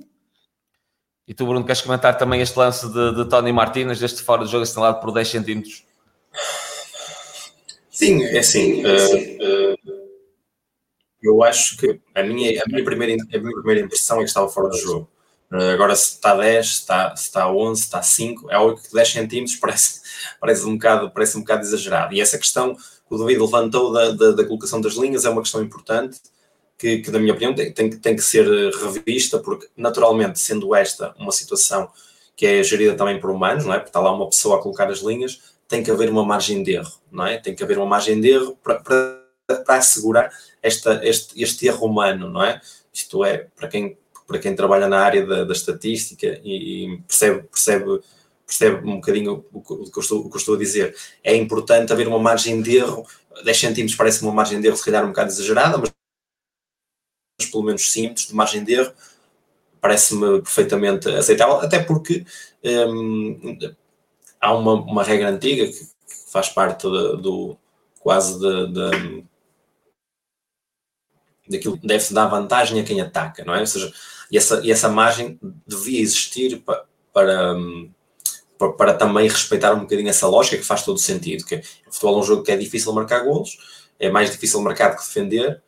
E 1.28 1.34
tu, 1.34 1.46
Bruno, 1.46 1.66
queres 1.66 1.82
comentar 1.82 2.18
também 2.18 2.40
este 2.40 2.58
lance 2.58 2.88
de, 2.88 3.16
de 3.16 3.30
Tony 3.30 3.52
Martínez, 3.52 4.00
deste 4.00 4.24
fora 4.24 4.46
de 4.46 4.52
jogo 4.52 4.64
assinalado 4.64 5.02
por 5.02 5.12
10 5.12 5.28
centímetros? 5.28 5.84
Sim, 7.92 8.24
é 8.24 8.40
assim. 8.40 8.82
Uh, 8.86 9.76
uh, 9.76 10.00
eu 11.22 11.44
acho 11.44 11.76
que 11.76 12.00
a 12.16 12.24
minha, 12.24 12.62
a, 12.66 12.70
minha 12.70 12.84
primeira, 12.84 13.22
a 13.22 13.38
minha 13.38 13.54
primeira 13.54 13.82
impressão 13.82 14.18
é 14.18 14.20
que 14.22 14.30
estava 14.30 14.48
fora 14.48 14.70
do 14.70 14.78
jogo. 14.78 15.10
Uh, 15.52 15.72
agora, 15.74 15.96
se 15.96 16.14
está 16.14 16.36
10, 16.36 16.68
se 16.68 16.74
está, 16.74 17.16
se 17.16 17.24
está 17.24 17.52
11, 17.52 17.80
se 17.80 17.88
está 17.88 18.02
5, 18.02 18.52
é 18.52 18.56
algo 18.56 18.80
que 18.80 18.94
10 18.94 19.12
centímetros 19.12 19.56
parece, 19.60 20.02
parece, 20.40 20.66
um 20.66 20.74
bocado, 20.74 21.12
parece 21.12 21.38
um 21.38 21.42
bocado 21.42 21.62
exagerado. 21.62 22.14
E 22.14 22.22
essa 22.22 22.38
questão 22.38 22.76
que 22.76 23.16
o 23.16 23.18
David 23.18 23.40
levantou 23.40 23.92
da, 23.92 24.12
da, 24.12 24.32
da 24.32 24.46
colocação 24.46 24.80
das 24.80 24.94
linhas 24.94 25.26
é 25.26 25.30
uma 25.30 25.42
questão 25.42 25.62
importante 25.64 26.20
que, 26.78 27.00
que 27.00 27.12
na 27.12 27.20
minha 27.20 27.34
opinião, 27.34 27.54
tem, 27.54 27.74
tem, 27.74 27.90
tem 27.90 28.16
que 28.16 28.22
ser 28.22 28.46
revista, 28.76 29.38
porque, 29.40 29.68
naturalmente, 29.76 30.40
sendo 30.40 30.74
esta 30.74 31.14
uma 31.18 31.32
situação 31.32 31.90
que 32.38 32.46
é 32.46 32.64
gerida 32.64 32.96
também 32.96 33.20
por 33.20 33.30
humanos, 33.30 33.66
não 33.66 33.74
é? 33.74 33.78
Porque 33.78 33.90
está 33.90 34.00
lá 34.00 34.14
uma 34.14 34.30
pessoa 34.30 34.58
a 34.58 34.62
colocar 34.62 34.90
as 34.90 35.00
linhas, 35.00 35.42
tem 35.68 35.84
que 35.84 35.92
haver 35.92 36.10
uma 36.10 36.24
margem 36.24 36.64
de 36.64 36.76
erro, 36.76 36.94
não 37.12 37.26
é? 37.26 37.38
Tem 37.38 37.54
que 37.54 37.62
haver 37.62 37.78
uma 37.78 37.86
margem 37.86 38.22
de 38.22 38.30
erro 38.30 38.58
para, 38.64 38.76
para, 38.80 39.20
para 39.66 39.76
assegurar 39.76 40.32
esta, 40.64 41.06
este, 41.06 41.42
este 41.42 41.68
erro 41.68 41.86
humano, 41.86 42.30
não 42.30 42.42
é? 42.42 42.62
Isto 42.94 43.26
é, 43.26 43.48
para 43.58 43.68
quem 43.68 43.98
para 44.30 44.38
quem 44.38 44.56
trabalha 44.56 44.88
na 44.88 45.00
área 45.00 45.26
da, 45.26 45.44
da 45.44 45.54
estatística 45.54 46.40
e, 46.44 46.86
e, 46.86 47.02
percebe, 47.02 47.44
percebe, 47.48 48.00
percebe 48.46 48.88
um 48.88 48.96
bocadinho 48.98 49.44
o, 49.52 49.58
o, 49.58 49.92
que 49.92 50.00
estou, 50.00 50.20
o 50.20 50.30
que 50.30 50.36
eu 50.36 50.40
estou 50.40 50.54
a 50.54 50.60
dizer. 50.60 50.96
É 51.24 51.36
importante 51.36 51.92
haver 51.92 52.08
uma 52.08 52.20
margem 52.20 52.62
de 52.62 52.78
erro, 52.78 53.08
10 53.44 53.60
centímetros 53.60 53.98
parece 53.98 54.22
uma 54.22 54.32
margem 54.32 54.62
de 54.62 54.68
erro 54.68 54.78
se 54.78 54.86
calhar 54.86 55.04
um 55.04 55.08
bocado 55.08 55.32
exagerada, 55.32 55.80
mas, 55.80 55.92
mas 57.40 57.50
pelo 57.50 57.64
menos 57.64 57.92
simples, 57.92 58.28
de 58.28 58.36
margem 58.36 58.64
de 58.64 58.74
erro, 58.74 58.94
parece-me 59.82 60.44
perfeitamente 60.44 61.10
aceitável, 61.10 61.56
até 61.56 61.80
porque 61.80 62.24
hum, 62.64 63.58
há 64.40 64.54
uma, 64.54 64.74
uma 64.74 65.04
regra 65.04 65.30
antiga 65.30 65.66
que, 65.66 65.80
que 65.80 66.32
faz 66.32 66.50
parte 66.50 66.84
de, 66.84 67.18
do 67.18 67.58
quase 68.00 68.40
de 68.40 69.24
daquilo 71.50 71.78
que 71.80 71.88
deve-se 71.88 72.14
dar 72.14 72.28
vantagem 72.28 72.80
a 72.80 72.84
quem 72.84 73.02
ataca, 73.02 73.44
não 73.44 73.56
é? 73.56 73.62
Ou 73.62 73.66
seja, 73.66 73.92
e 74.32 74.38
essa, 74.38 74.62
e 74.64 74.72
essa 74.72 74.90
margem 74.90 75.40
devia 75.66 76.02
existir 76.02 76.62
para, 76.62 76.86
para, 77.14 77.56
para, 78.58 78.74
para, 78.74 78.94
também 78.94 79.28
respeitar 79.28 79.74
um 79.74 79.82
bocadinho 79.82 80.10
essa 80.10 80.28
lógica 80.28 80.58
que 80.58 80.64
faz 80.64 80.84
todo 80.84 81.00
sentido, 81.00 81.46
que 81.46 81.56
o 81.88 81.92
futebol 81.92 82.18
é 82.18 82.20
um 82.20 82.24
jogo 82.24 82.44
que 82.44 82.52
é 82.52 82.58
difícil 82.58 82.94
marcar 82.94 83.24
golos, 83.24 83.58
é 84.00 84.10
mais 84.10 84.32
difícil 84.32 84.62
marcar 84.62 84.90
do 84.90 84.98
que 84.98 85.04
defender, 85.04 85.62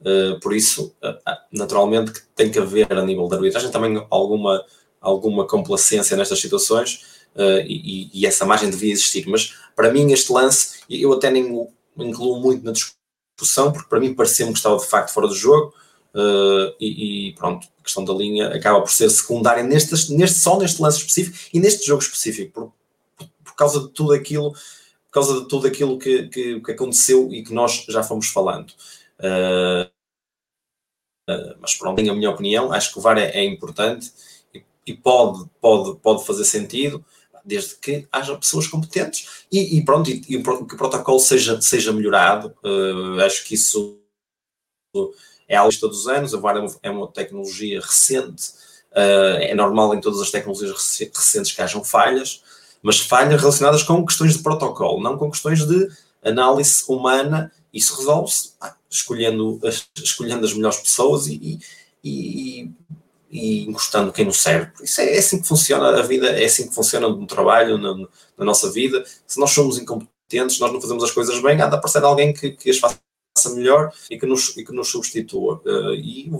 uh, 0.00 0.40
por 0.40 0.54
isso, 0.54 0.94
uh, 1.02 1.36
naturalmente, 1.52 2.12
que 2.12 2.20
tem 2.34 2.50
que 2.50 2.58
haver 2.58 2.92
a 2.92 3.04
nível 3.04 3.28
da 3.28 3.36
arbitragem 3.36 3.70
também 3.70 4.04
alguma, 4.10 4.64
alguma 5.00 5.46
complacência 5.46 6.16
nestas 6.16 6.40
situações, 6.40 7.04
uh, 7.36 7.60
e, 7.66 8.10
e, 8.12 8.26
essa 8.26 8.44
margem 8.44 8.68
devia 8.68 8.92
existir, 8.92 9.26
mas 9.28 9.54
para 9.76 9.92
mim 9.92 10.10
este 10.12 10.32
lance, 10.32 10.80
eu 10.90 11.12
até 11.12 11.30
nem 11.30 11.68
incluo 11.96 12.40
muito 12.40 12.64
na 12.64 12.72
discussão, 12.72 13.72
porque 13.72 13.88
para 13.88 14.00
mim 14.00 14.12
pareceu-me 14.14 14.52
que 14.52 14.58
estava 14.58 14.76
de 14.76 14.86
facto 14.86 15.12
fora 15.12 15.28
do 15.28 15.34
jogo, 15.34 15.72
Uh, 16.14 16.74
e, 16.80 17.28
e, 17.28 17.32
pronto, 17.34 17.68
a 17.78 17.82
questão 17.82 18.04
da 18.04 18.14
linha 18.14 18.48
acaba 18.48 18.80
por 18.80 18.90
ser 18.90 19.10
secundária 19.10 19.62
neste, 19.62 20.12
neste, 20.14 20.38
só 20.38 20.58
neste 20.58 20.80
lance 20.80 20.98
específico 20.98 21.36
e 21.52 21.60
neste 21.60 21.86
jogo 21.86 22.02
específico, 22.02 22.74
por, 23.16 23.28
por, 23.44 23.54
causa 23.54 23.80
de 23.80 23.90
tudo 23.90 24.12
aquilo, 24.12 24.52
por 24.52 25.12
causa 25.12 25.40
de 25.40 25.48
tudo 25.48 25.66
aquilo 25.66 25.98
que, 25.98 26.28
que, 26.28 26.60
que 26.60 26.72
aconteceu 26.72 27.32
e 27.32 27.44
que 27.44 27.52
nós 27.52 27.84
já 27.88 28.02
fomos 28.02 28.28
falando. 28.28 28.72
Uh, 29.20 29.88
uh, 31.30 31.56
mas 31.60 31.74
pronto, 31.74 32.00
em 32.00 32.08
a 32.08 32.14
minha 32.14 32.30
opinião, 32.30 32.72
acho 32.72 32.92
que 32.92 32.98
o 32.98 33.02
VAR 33.02 33.18
é, 33.18 33.30
é 33.30 33.44
importante 33.44 34.10
e, 34.54 34.64
e, 34.86 34.94
pode, 34.94 35.44
pode, 35.60 35.98
pode 36.00 36.24
fazer 36.24 36.44
sentido 36.44 37.04
desde 37.44 37.76
que 37.76 38.08
haja 38.10 38.36
pessoas 38.36 38.66
competentes 38.66 39.46
e, 39.52 39.78
e 39.78 39.84
pronto, 39.84 40.10
e, 40.10 40.14
e, 40.14 40.42
que 40.42 40.74
o 40.74 40.76
protocolo 40.76 41.18
seja, 41.18 41.60
seja 41.60 41.92
melhorado. 41.92 42.54
acho 43.24 43.44
que 43.44 43.54
isso 43.54 43.98
é 45.48 45.56
algo 45.56 45.72
de 45.72 45.80
todos 45.80 46.00
os 46.00 46.08
anos, 46.08 46.34
a 46.34 46.38
VAR 46.38 46.56
é 46.82 46.90
uma, 46.90 47.06
é 47.06 47.12
tecnologia 47.12 47.80
recente, 47.80 48.50
uh, 48.92 49.40
é 49.40 49.54
normal 49.54 49.94
em 49.94 50.00
todas 50.00 50.20
as 50.20 50.30
tecnologias 50.30 50.98
recentes 51.14 51.52
que 51.52 51.62
hajam 51.62 51.82
falhas, 51.82 52.42
mas 52.82 53.00
falhas 53.00 53.40
relacionadas 53.40 53.82
com 53.82 54.04
questões 54.04 54.36
de 54.36 54.42
protocolo, 54.42 55.02
não 55.02 55.16
com 55.16 55.30
questões 55.30 55.66
de 55.66 55.88
análise 56.22 56.84
humana, 56.86 57.50
isso 57.72 57.96
resolve-se 57.96 58.52
escolhendo, 58.90 59.60
escolhendo 59.96 60.44
as 60.44 60.52
melhores 60.52 60.78
pessoas 60.78 61.26
e, 61.26 61.58
e, 62.02 62.70
e, 63.30 63.68
encostando 63.68 64.12
quem 64.12 64.24
nos 64.24 64.40
serve. 64.40 64.72
Isso 64.82 65.00
é, 65.00 65.14
é, 65.14 65.18
assim 65.18 65.40
que 65.40 65.48
funciona 65.48 65.98
a 65.98 66.02
vida, 66.02 66.28
é 66.28 66.44
assim 66.44 66.68
que 66.68 66.74
funciona 66.74 67.08
no 67.08 67.26
trabalho, 67.26 67.78
na, 67.78 67.94
na 67.94 68.44
nossa 68.44 68.70
vida. 68.70 69.04
Se 69.26 69.38
nós 69.38 69.50
somos 69.50 69.78
incompetentes, 69.78 70.58
nós 70.58 70.72
não 70.72 70.80
fazemos 70.80 71.04
as 71.04 71.10
coisas 71.10 71.40
bem, 71.42 71.60
há 71.60 71.66
de 71.66 71.74
aparecer 71.74 72.02
alguém 72.02 72.32
que, 72.32 72.52
que 72.52 72.70
as 72.70 72.78
faça 72.78 72.98
melhor 73.46 73.92
e 74.10 74.18
que 74.18 74.26
nos, 74.26 74.56
e 74.56 74.64
que 74.64 74.72
nos 74.72 74.88
substitua. 74.88 75.60
Uh, 75.64 75.94
e 75.94 76.30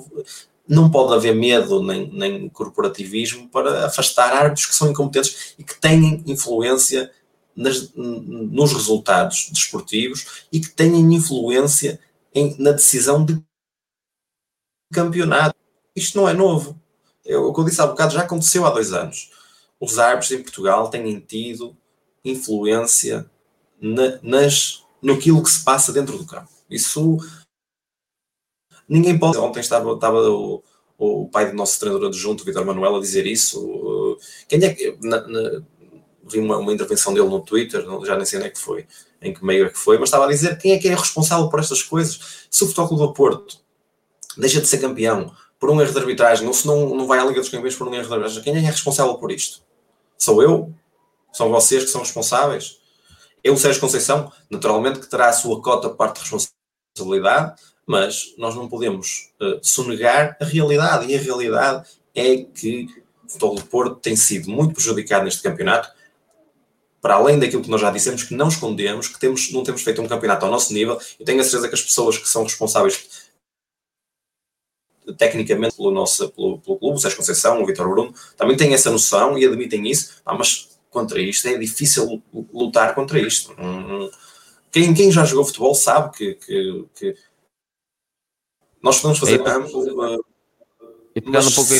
não 0.69 0.91
pode 0.91 1.15
haver 1.15 1.35
medo 1.35 1.83
nem, 1.83 2.11
nem 2.13 2.49
corporativismo 2.49 3.49
para 3.49 3.87
afastar 3.87 4.33
árbitros 4.33 4.67
que 4.67 4.75
são 4.75 4.91
incompetentes 4.91 5.55
e 5.59 5.65
que 5.65 5.81
têm 5.81 6.23
influência 6.27 7.11
nas, 7.57 7.93
nos 7.95 8.73
resultados 8.73 9.49
desportivos 9.51 10.47
e 10.53 10.61
que 10.61 10.71
têm 10.71 10.95
influência 11.15 11.99
em, 12.35 12.55
na 12.59 12.73
decisão 12.73 13.25
de 13.25 13.43
campeonato. 14.93 15.57
Isto 15.97 16.19
não 16.19 16.29
é 16.29 16.33
novo. 16.33 16.81
Eu, 17.25 17.49
o 17.49 17.55
que 17.55 17.61
eu 17.61 17.65
disse 17.65 17.81
há 17.81 17.87
bocado 17.87 18.15
já 18.15 18.23
aconteceu 18.23 18.67
há 18.67 18.71
dois 18.71 18.93
anos. 18.93 19.31
Os 19.81 19.99
árbitros 19.99 20.33
em 20.33 20.43
Portugal 20.43 20.89
têm 20.89 21.19
tido 21.21 21.77
influência 22.25 23.29
na, 23.81 24.19
nas, 24.23 24.85
naquilo 25.03 25.43
que 25.43 25.51
se 25.51 25.65
passa 25.65 25.93
dentro 25.93 26.17
do 26.17 26.27
campo. 26.27 26.58
Isso 26.69 27.19
ninguém 28.89 29.19
pode. 29.19 29.39
Ontem 29.39 29.61
estava, 29.61 29.93
estava 29.93 30.21
o, 30.31 30.63
o 30.97 31.29
pai 31.29 31.51
do 31.51 31.57
nosso 31.57 31.79
treinador 31.79 32.09
adjunto, 32.09 32.45
Vitor 32.45 32.65
Manuel, 32.65 32.97
a 32.97 33.01
dizer 33.01 33.27
isso. 33.27 34.19
Quem 34.49 34.63
é 34.65 34.75
que. 34.75 34.97
Na, 35.01 35.27
na, 35.27 35.63
vi 36.31 36.41
uma, 36.41 36.59
uma, 36.59 36.73
intervenção 36.73 37.15
dele 37.15 37.29
no 37.29 37.41
Twitter, 37.41 37.85
já 38.05 38.15
nem 38.15 38.27
sei 38.27 38.39
onde 38.39 38.49
é 38.49 38.51
que 38.51 38.59
foi, 38.59 38.87
em 39.23 39.33
que 39.33 39.43
meio 39.43 39.65
é 39.67 39.71
que 39.71 39.79
foi, 39.79 39.99
mas 39.99 40.09
estava 40.09 40.27
a 40.27 40.29
dizer 40.29 40.59
quem 40.59 40.73
é 40.73 40.79
que 40.79 40.87
é 40.87 40.95
responsável 40.95 41.49
por 41.49 41.59
estas 41.59 41.83
coisas. 41.83 42.47
Se 42.51 42.65
o 42.65 42.67
Futebol 42.67 42.99
do 42.99 43.15
Porto 43.15 43.59
deixa 44.37 44.61
de 44.61 44.67
ser 44.67 44.79
campeão 44.79 45.33
por 45.59 45.71
um 45.71 45.81
erro 45.81 45.93
de 45.93 45.99
arbitragem, 45.99 46.47
ou 46.47 46.53
se 46.53 46.67
não, 46.67 46.95
não 46.95 47.07
vai 47.07 47.19
à 47.19 47.25
Liga 47.25 47.41
dos 47.41 47.49
Campeões 47.49 47.75
por 47.75 47.89
um 47.89 47.95
erro 47.95 48.07
de 48.07 48.13
arbitragem, 48.13 48.43
quem 48.43 48.57
é 48.57 48.61
responsável 48.61 49.15
por 49.15 49.33
isto? 49.33 49.63
Sou 50.19 50.43
eu? 50.43 50.73
São 51.33 51.51
vocês 51.51 51.85
que 51.85 51.91
são 51.91 52.03
responsáveis? 52.03 52.79
Eu, 53.43 53.57
Sérgio 53.57 53.81
Conceição, 53.81 54.31
naturalmente 54.51 55.01
que 55.01 55.09
terá 55.09 55.29
a 55.29 55.33
sua 55.33 55.63
cota 55.63 55.89
parte 55.89 56.17
de 56.17 56.21
responsabilidade 56.23 56.58
responsabilidade, 56.95 57.61
mas 57.87 58.35
nós 58.37 58.55
não 58.55 58.69
podemos 58.69 59.31
uh, 59.41 59.59
sonegar 59.63 60.37
a 60.41 60.45
realidade, 60.45 61.11
e 61.11 61.17
a 61.17 61.21
realidade 61.21 61.89
é 62.15 62.37
que 62.37 62.87
o 63.25 63.31
futebol 63.31 63.55
do 63.55 63.65
Porto 63.65 63.97
tem 63.97 64.17
sido 64.17 64.51
muito 64.51 64.75
prejudicado 64.75 65.25
neste 65.25 65.43
campeonato, 65.43 65.91
para 67.01 67.15
além 67.15 67.39
daquilo 67.39 67.63
que 67.63 67.71
nós 67.71 67.81
já 67.81 67.91
dissemos, 67.91 68.25
que 68.25 68.35
não 68.35 68.49
escondemos, 68.49 69.09
que 69.09 69.19
temos, 69.19 69.53
não 69.53 69.63
temos 69.63 69.83
feito 69.83 70.03
um 70.03 70.09
campeonato 70.09 70.45
ao 70.45 70.51
nosso 70.51 70.73
nível, 70.75 71.01
eu 71.19 71.25
tenho 71.25 71.41
a 71.41 71.45
certeza 71.45 71.69
que 71.69 71.75
as 71.75 71.83
pessoas 71.83 72.19
que 72.19 72.29
são 72.29 72.43
responsáveis 72.43 73.29
tecnicamente 75.17 75.77
pelo, 75.77 75.91
nosso, 75.91 76.29
pelo, 76.31 76.59
pelo 76.59 76.77
clube, 76.77 76.97
o 76.97 76.99
Sérgio 76.99 77.19
Conceição, 77.19 77.63
o 77.63 77.67
Vitor 77.67 77.89
Bruno, 77.89 78.13
também 78.37 78.57
têm 78.57 78.75
essa 78.75 78.91
noção 78.91 79.39
e 79.39 79.47
admitem 79.47 79.89
isso, 79.89 80.21
ah, 80.27 80.35
mas 80.35 80.69
contra 80.91 81.21
isto 81.21 81.47
é 81.49 81.57
difícil 81.57 82.23
lutar 82.53 82.95
contra 82.95 83.19
isto. 83.19 83.55
Quem, 84.79 84.95
quem 84.95 85.11
já 85.11 85.25
jogou 85.25 85.45
futebol 85.45 85.75
sabe 85.75 86.17
que, 86.17 86.35
que, 86.35 86.85
que 86.95 87.17
nós 88.83 89.01
podemos 89.01 89.19
fazer 89.19 89.41
é, 89.41 89.51
amplo. 89.51 90.25
E 91.15 91.21
pegando 91.21 91.49
um 91.49 91.53
pouco 91.53 91.73
aí. 91.73 91.79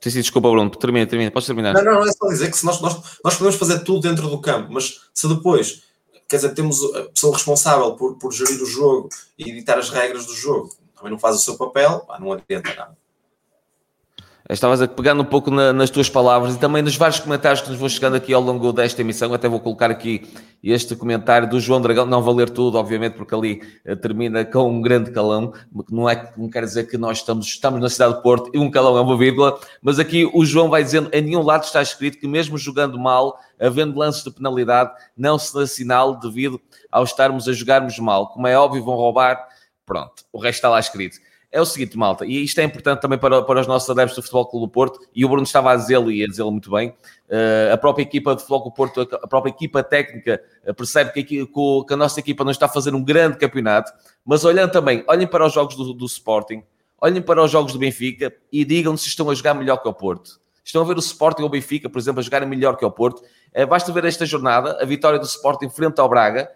Sim, 0.00 0.10
sim, 0.10 0.20
desculpa, 0.20 0.48
Bruno. 0.48 0.70
Termina, 0.70 1.06
termina. 1.06 1.30
Podes 1.30 1.46
terminar. 1.46 1.74
Não, 1.74 1.82
não, 1.82 1.94
não 1.94 2.08
é 2.08 2.12
só 2.12 2.28
dizer 2.28 2.50
que 2.50 2.56
se 2.56 2.64
nós, 2.64 2.80
nós, 2.80 3.18
nós 3.24 3.34
podemos 3.34 3.56
fazer 3.56 3.80
tudo 3.80 4.08
dentro 4.08 4.28
do 4.28 4.40
campo, 4.40 4.72
mas 4.72 5.00
se 5.12 5.28
depois, 5.28 5.82
quer 6.28 6.36
dizer, 6.36 6.54
temos 6.54 6.82
a 6.94 7.08
pessoa 7.08 7.34
responsável 7.34 7.96
por, 7.96 8.16
por 8.16 8.32
gerir 8.32 8.62
o 8.62 8.66
jogo 8.66 9.08
e 9.36 9.50
editar 9.50 9.78
as 9.78 9.90
regras 9.90 10.26
do 10.26 10.34
jogo, 10.34 10.72
também 10.94 11.10
não 11.10 11.18
faz 11.18 11.34
o 11.34 11.40
seu 11.40 11.56
papel, 11.56 12.00
pá, 12.00 12.20
não 12.20 12.32
adianta 12.32 12.72
nada. 12.74 12.96
Estavas 14.48 14.80
a 14.80 14.88
pegar 14.88 15.14
um 15.14 15.24
pouco 15.24 15.50
na, 15.50 15.74
nas 15.74 15.90
tuas 15.90 16.08
palavras 16.08 16.54
e 16.54 16.58
também 16.58 16.80
nos 16.80 16.96
vários 16.96 17.20
comentários 17.20 17.60
que 17.60 17.68
nos 17.68 17.78
vão 17.78 17.86
chegando 17.86 18.16
aqui 18.16 18.32
ao 18.32 18.40
longo 18.40 18.72
desta 18.72 19.02
emissão. 19.02 19.34
Até 19.34 19.46
vou 19.46 19.60
colocar 19.60 19.90
aqui 19.90 20.26
este 20.64 20.96
comentário 20.96 21.46
do 21.46 21.60
João 21.60 21.82
Dragão. 21.82 22.06
Não 22.06 22.22
vou 22.22 22.34
ler 22.34 22.48
tudo, 22.48 22.78
obviamente, 22.78 23.12
porque 23.12 23.34
ali 23.34 23.62
uh, 23.86 23.94
termina 23.94 24.46
com 24.46 24.70
um 24.70 24.80
grande 24.80 25.10
calão. 25.10 25.52
Não, 25.90 26.08
é, 26.08 26.32
não 26.34 26.48
quer 26.48 26.64
dizer 26.64 26.84
que 26.84 26.96
nós 26.96 27.18
estamos, 27.18 27.46
estamos 27.46 27.78
na 27.78 27.90
cidade 27.90 28.14
de 28.14 28.22
Porto 28.22 28.50
e 28.54 28.58
um 28.58 28.70
calão 28.70 28.96
é 28.96 29.02
uma 29.02 29.18
vírgula, 29.18 29.60
mas 29.82 29.98
aqui 29.98 30.24
o 30.32 30.42
João 30.46 30.70
vai 30.70 30.82
dizendo: 30.82 31.10
em 31.12 31.20
nenhum 31.20 31.42
lado 31.42 31.64
está 31.64 31.82
escrito 31.82 32.16
que, 32.16 32.26
mesmo 32.26 32.56
jogando 32.56 32.98
mal, 32.98 33.38
havendo 33.60 33.98
lances 33.98 34.24
de 34.24 34.30
penalidade, 34.30 34.92
não 35.14 35.38
se 35.38 35.52
dá 35.52 35.66
sinal 35.66 36.18
devido 36.18 36.58
ao 36.90 37.04
estarmos 37.04 37.46
a 37.48 37.52
jogarmos 37.52 37.98
mal. 37.98 38.28
Como 38.28 38.46
é 38.46 38.56
óbvio, 38.58 38.82
vão 38.82 38.94
roubar. 38.94 39.46
Pronto, 39.84 40.24
o 40.32 40.38
resto 40.38 40.56
está 40.56 40.70
lá 40.70 40.80
escrito 40.80 41.18
é 41.50 41.60
o 41.60 41.64
seguinte, 41.64 41.96
malta, 41.96 42.26
e 42.26 42.44
isto 42.44 42.60
é 42.60 42.64
importante 42.64 43.00
também 43.00 43.18
para, 43.18 43.42
para 43.42 43.60
os 43.60 43.66
nossos 43.66 43.88
adeptos 43.88 44.16
do 44.16 44.22
Futebol 44.22 44.46
Clube 44.46 44.66
do 44.66 44.70
Porto, 44.70 45.00
e 45.14 45.24
o 45.24 45.28
Bruno 45.28 45.44
estava 45.44 45.72
a 45.72 45.76
dizê-lo 45.76 46.10
e 46.10 46.22
a 46.22 46.26
dizê-lo 46.26 46.50
muito 46.50 46.70
bem, 46.70 46.90
uh, 46.90 47.72
a 47.72 47.76
própria 47.78 48.02
equipa 48.02 48.34
de 48.34 48.42
Futebol 48.42 48.62
Clube 48.62 48.74
do 48.74 48.76
Porto, 48.76 49.16
a 49.16 49.26
própria 49.26 49.50
equipa 49.50 49.82
técnica 49.82 50.42
uh, 50.66 50.74
percebe 50.74 51.12
que, 51.12 51.20
aqui, 51.20 51.46
que, 51.46 51.94
a 51.94 51.96
nossa 51.96 52.20
equipa 52.20 52.44
não 52.44 52.50
está 52.50 52.66
a 52.66 52.68
fazer 52.68 52.94
um 52.94 53.02
grande 53.02 53.38
campeonato, 53.38 53.90
mas 54.26 54.44
olhando 54.44 54.70
também, 54.70 55.02
olhem 55.08 55.26
para 55.26 55.46
os 55.46 55.52
jogos 55.54 55.74
do, 55.74 55.94
do 55.94 56.04
Sporting, 56.04 56.62
olhem 57.00 57.22
para 57.22 57.42
os 57.42 57.50
jogos 57.50 57.72
do 57.72 57.78
Benfica 57.78 58.30
e 58.52 58.62
digam 58.62 58.94
se 58.96 59.08
estão 59.08 59.30
a 59.30 59.34
jogar 59.34 59.54
melhor 59.54 59.78
que 59.78 59.88
o 59.88 59.94
Porto. 59.94 60.38
Estão 60.62 60.82
a 60.82 60.84
ver 60.84 60.96
o 60.96 61.00
Sporting 61.00 61.42
ou 61.42 61.48
o 61.48 61.50
Benfica, 61.50 61.88
por 61.88 61.98
exemplo, 61.98 62.20
a 62.20 62.22
jogarem 62.22 62.46
melhor 62.46 62.76
que 62.76 62.84
o 62.84 62.90
Porto. 62.90 63.22
Uh, 63.56 63.66
basta 63.66 63.90
ver 63.90 64.04
esta 64.04 64.26
jornada, 64.26 64.76
a 64.82 64.84
vitória 64.84 65.18
do 65.18 65.24
Sporting 65.24 65.70
frente 65.70 65.98
ao 65.98 66.08
Braga. 66.10 66.50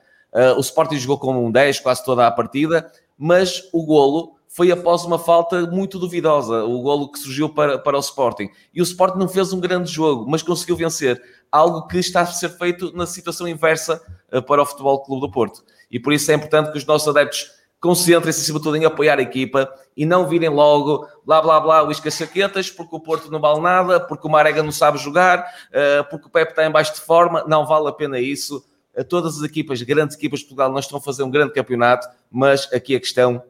o 0.57 0.61
Sporting 0.61 0.97
jogou 0.97 1.19
com 1.19 1.47
um 1.47 1.51
10 1.51 1.81
quase 1.81 2.05
toda 2.05 2.27
a 2.27 2.31
partida, 2.31 2.93
mas 3.19 3.71
o 3.73 3.87
golo 3.87 4.37
foi 4.55 4.71
após 4.71 5.03
uma 5.05 5.19
falta 5.19 5.63
muito 5.63 5.99
duvidosa, 5.99 6.63
o 6.65 6.83
golo 6.83 7.11
que 7.11 7.19
surgiu 7.19 7.49
para, 7.49 7.79
para 7.79 7.97
o 7.97 8.01
Sporting. 8.01 8.51
E 8.73 8.83
o 8.83 8.85
Sporting 8.85 9.19
não 9.19 9.27
fez 9.27 9.51
um 9.51 9.59
grande 9.59 9.91
jogo, 9.91 10.31
mas 10.31 10.43
conseguiu 10.43 10.77
vencer. 10.77 11.21
Algo 11.51 11.87
que 11.87 11.97
está 11.97 12.21
a 12.21 12.27
ser 12.27 12.51
feito 12.51 12.95
na 12.95 13.07
situação 13.07 13.49
inversa 13.49 14.03
uh, 14.31 14.43
para 14.43 14.61
o 14.61 14.67
Futebol 14.67 15.03
Clube 15.03 15.23
do 15.23 15.31
Porto. 15.31 15.65
E 15.91 15.99
por 15.99 16.13
isso 16.13 16.31
é 16.31 16.35
importante 16.35 16.71
que 16.71 16.77
os 16.77 16.85
nossos 16.85 17.09
adeptos 17.09 17.51
concentrem-se, 17.81 18.43
acima 18.43 18.59
de 18.59 18.65
tudo, 18.65 18.77
em 18.77 18.85
apoiar 18.85 19.19
a 19.19 19.23
equipa 19.23 19.73
e 19.97 20.05
não 20.05 20.29
virem 20.29 20.51
logo 20.51 21.09
blá 21.25 21.41
blá 21.41 21.59
blá, 21.59 21.81
Luís 21.81 21.99
Cachaquetas, 21.99 22.71
porque 22.71 22.95
o 22.95 23.01
Porto 23.01 23.31
não 23.31 23.41
vale 23.41 23.61
nada, 23.61 24.01
porque 24.01 24.27
o 24.27 24.31
Marega 24.31 24.63
não 24.63 24.71
sabe 24.71 24.99
jogar, 24.99 25.41
uh, 25.71 26.05
porque 26.11 26.27
o 26.27 26.31
Pepe 26.31 26.53
está 26.53 26.67
em 26.67 26.71
baixo 26.71 26.93
de 26.93 27.01
forma. 27.01 27.43
Não 27.49 27.67
vale 27.67 27.89
a 27.89 27.93
pena 27.93 28.21
isso. 28.21 28.63
Uh, 28.95 29.03
todas 29.03 29.39
as 29.39 29.45
equipas, 29.45 29.81
grandes 29.81 30.15
equipas 30.15 30.41
de 30.41 30.45
Portugal, 30.45 30.71
não 30.71 30.79
estão 30.79 30.99
a 30.99 31.01
fazer 31.01 31.23
um 31.23 31.31
grande 31.31 31.55
campeonato, 31.55 32.07
mas 32.31 32.71
aqui 32.71 32.95
a 32.95 33.01
questão 33.01 33.43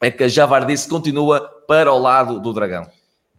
é 0.00 0.10
que 0.10 0.24
a 0.24 0.28
Javardice 0.28 0.88
continua 0.88 1.40
para 1.66 1.92
o 1.92 1.98
lado 1.98 2.40
do 2.40 2.52
Dragão. 2.52 2.86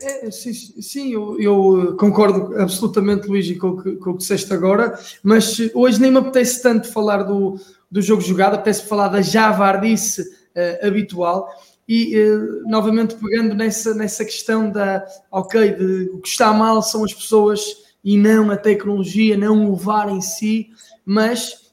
É, 0.01 0.29
sim, 0.29 0.53
sim 0.53 1.13
eu, 1.13 1.39
eu, 1.39 1.95
concordo 1.97 2.59
absolutamente, 2.59 3.27
Luís, 3.27 3.57
com 3.57 3.69
o, 3.69 3.81
que, 3.81 3.95
com 3.95 4.09
o 4.09 4.13
que 4.13 4.19
disseste 4.19 4.53
agora, 4.53 4.99
mas 5.23 5.57
hoje 5.73 6.01
nem 6.01 6.11
me 6.11 6.17
apetece 6.17 6.61
tanto 6.61 6.91
falar 6.91 7.23
do, 7.23 7.57
do 7.89 8.01
jogo 8.01 8.21
jogado, 8.21 8.55
apetece 8.55 8.87
falar 8.87 9.07
da 9.07 9.21
Javardice 9.21 10.21
uh, 10.21 10.85
habitual. 10.85 11.49
E 11.87 12.19
uh, 12.19 12.67
novamente 12.67 13.15
pegando 13.15 13.53
nessa, 13.53 13.93
nessa 13.93 14.25
questão 14.25 14.69
da 14.69 15.05
ok, 15.31 15.71
de, 15.71 16.09
o 16.13 16.19
que 16.19 16.27
está 16.27 16.51
mal 16.51 16.81
são 16.81 17.03
as 17.03 17.13
pessoas 17.13 17.63
e 18.03 18.17
não 18.17 18.51
a 18.51 18.57
tecnologia, 18.57 19.37
não 19.37 19.71
o 19.71 19.75
VAR 19.75 20.09
em 20.09 20.21
si, 20.21 20.69
mas 21.05 21.65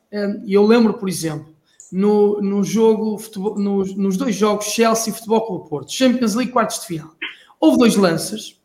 eu 0.46 0.64
lembro, 0.66 0.94
por 0.94 1.08
exemplo, 1.08 1.51
no, 1.92 2.40
no 2.40 2.64
jogo, 2.64 3.18
futebol, 3.18 3.58
nos, 3.58 3.94
nos, 3.94 4.16
dois 4.16 4.34
jogos 4.34 4.66
Chelsea 4.66 5.12
e 5.12 5.14
Futebol 5.14 5.46
Clube 5.46 5.68
Porto, 5.68 5.92
Champions 5.92 6.34
League 6.34 6.52
quartos 6.52 6.80
de 6.80 6.86
final. 6.86 7.10
Houve 7.60 7.78
dois 7.78 7.96
lances, 7.96 8.60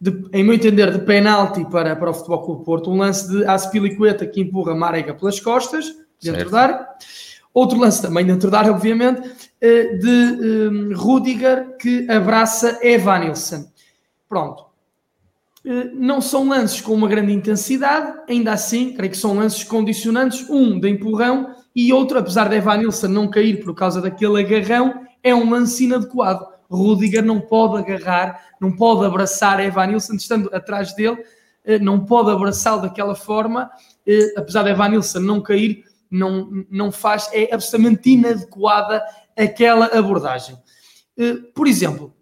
de, 0.00 0.10
em 0.32 0.42
meu 0.42 0.54
entender, 0.54 0.90
de 0.90 1.04
penalti 1.04 1.64
para, 1.70 1.94
para 1.94 2.10
o 2.10 2.14
Futebol 2.14 2.42
Clube 2.42 2.64
Porto. 2.64 2.90
Um 2.90 2.96
lance 2.96 3.28
de 3.28 3.44
Aspilicueta 3.44 4.26
que 4.26 4.40
empurra 4.40 4.74
Marega 4.74 5.14
pelas 5.14 5.38
costas, 5.38 5.86
dentro 6.22 6.40
certo. 6.40 6.50
da 6.50 6.60
área. 6.60 6.86
Outro 7.52 7.78
lance 7.78 8.00
também 8.00 8.24
dentro 8.24 8.50
da 8.50 8.60
área, 8.60 8.72
obviamente, 8.72 9.28
eh, 9.60 9.96
de 9.96 10.08
um, 10.08 10.96
Rudiger 10.96 11.76
que 11.76 12.08
abraça 12.10 12.78
Evanilson. 12.82 13.68
Pronto. 14.28 14.66
Eh, 15.64 15.90
não 15.92 16.20
são 16.20 16.48
lances 16.48 16.80
com 16.80 16.94
uma 16.94 17.08
grande 17.08 17.32
intensidade, 17.32 18.20
ainda 18.28 18.52
assim, 18.52 18.94
creio 18.94 19.10
que 19.10 19.18
são 19.18 19.34
lances 19.34 19.64
condicionantes. 19.64 20.48
Um 20.48 20.78
de 20.78 20.88
empurrão 20.88 21.54
e 21.74 21.92
outro, 21.92 22.18
apesar 22.18 22.48
de 22.48 22.56
Evanilson 22.56 23.08
não 23.08 23.28
cair 23.28 23.62
por 23.62 23.74
causa 23.74 24.00
daquele 24.00 24.40
agarrão, 24.40 25.06
é 25.22 25.34
um 25.34 25.50
lance 25.50 25.84
inadequado. 25.84 26.46
Rudiger 26.70 27.24
não 27.24 27.40
pode 27.40 27.78
agarrar, 27.78 28.44
não 28.60 28.72
pode 28.72 29.04
abraçar 29.04 29.60
Evanilson 29.60 30.14
estando 30.14 30.54
atrás 30.54 30.94
dele, 30.94 31.18
eh, 31.64 31.78
não 31.78 32.04
pode 32.04 32.30
abraçá-lo 32.30 32.82
daquela 32.82 33.14
forma, 33.14 33.70
eh, 34.06 34.32
apesar 34.36 34.62
de 34.62 34.70
Evanilson 34.70 35.20
não 35.20 35.40
cair, 35.40 35.84
não, 36.10 36.64
não 36.70 36.92
faz, 36.92 37.28
é 37.32 37.52
absolutamente 37.52 38.10
inadequada 38.10 39.02
aquela 39.36 39.86
abordagem. 39.86 40.56
Eh, 41.18 41.34
por 41.54 41.66
exemplo, 41.66 42.14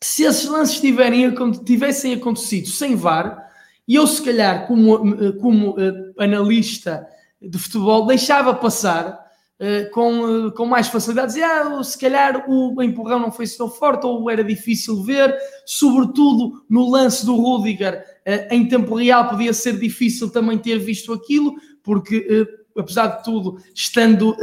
se 0.00 0.24
esses 0.24 0.48
lances 0.48 0.80
tiverem, 0.80 1.32
tivessem 1.64 2.14
acontecido 2.14 2.68
sem 2.68 2.96
VAR, 2.96 3.42
e 3.86 3.96
eu 3.96 4.06
se 4.06 4.22
calhar 4.22 4.66
como, 4.66 5.34
como 5.40 5.76
analista 6.18 7.06
de 7.48 7.58
futebol 7.58 8.06
deixava 8.06 8.54
passar 8.54 9.24
uh, 9.60 9.90
com, 9.92 10.46
uh, 10.46 10.52
com 10.52 10.66
mais 10.66 10.88
facilidade. 10.88 11.28
Dizia, 11.28 11.62
ah, 11.62 11.82
se 11.82 11.98
calhar 11.98 12.44
o 12.48 12.82
empurrão 12.82 13.18
não 13.18 13.32
foi 13.32 13.46
tão 13.48 13.70
forte 13.70 14.06
ou 14.06 14.30
era 14.30 14.44
difícil 14.44 15.02
ver, 15.02 15.34
sobretudo 15.64 16.64
no 16.68 16.90
lance 16.90 17.24
do 17.24 17.36
Rudiger, 17.36 18.04
uh, 18.26 18.54
em 18.54 18.68
tempo 18.68 18.94
real 18.94 19.28
podia 19.28 19.52
ser 19.52 19.78
difícil 19.78 20.30
também 20.30 20.58
ter 20.58 20.78
visto 20.78 21.12
aquilo, 21.12 21.54
porque 21.82 22.46
apesar 22.76 23.06
de 23.06 23.24
tudo, 23.24 23.58
estando, 23.74 24.36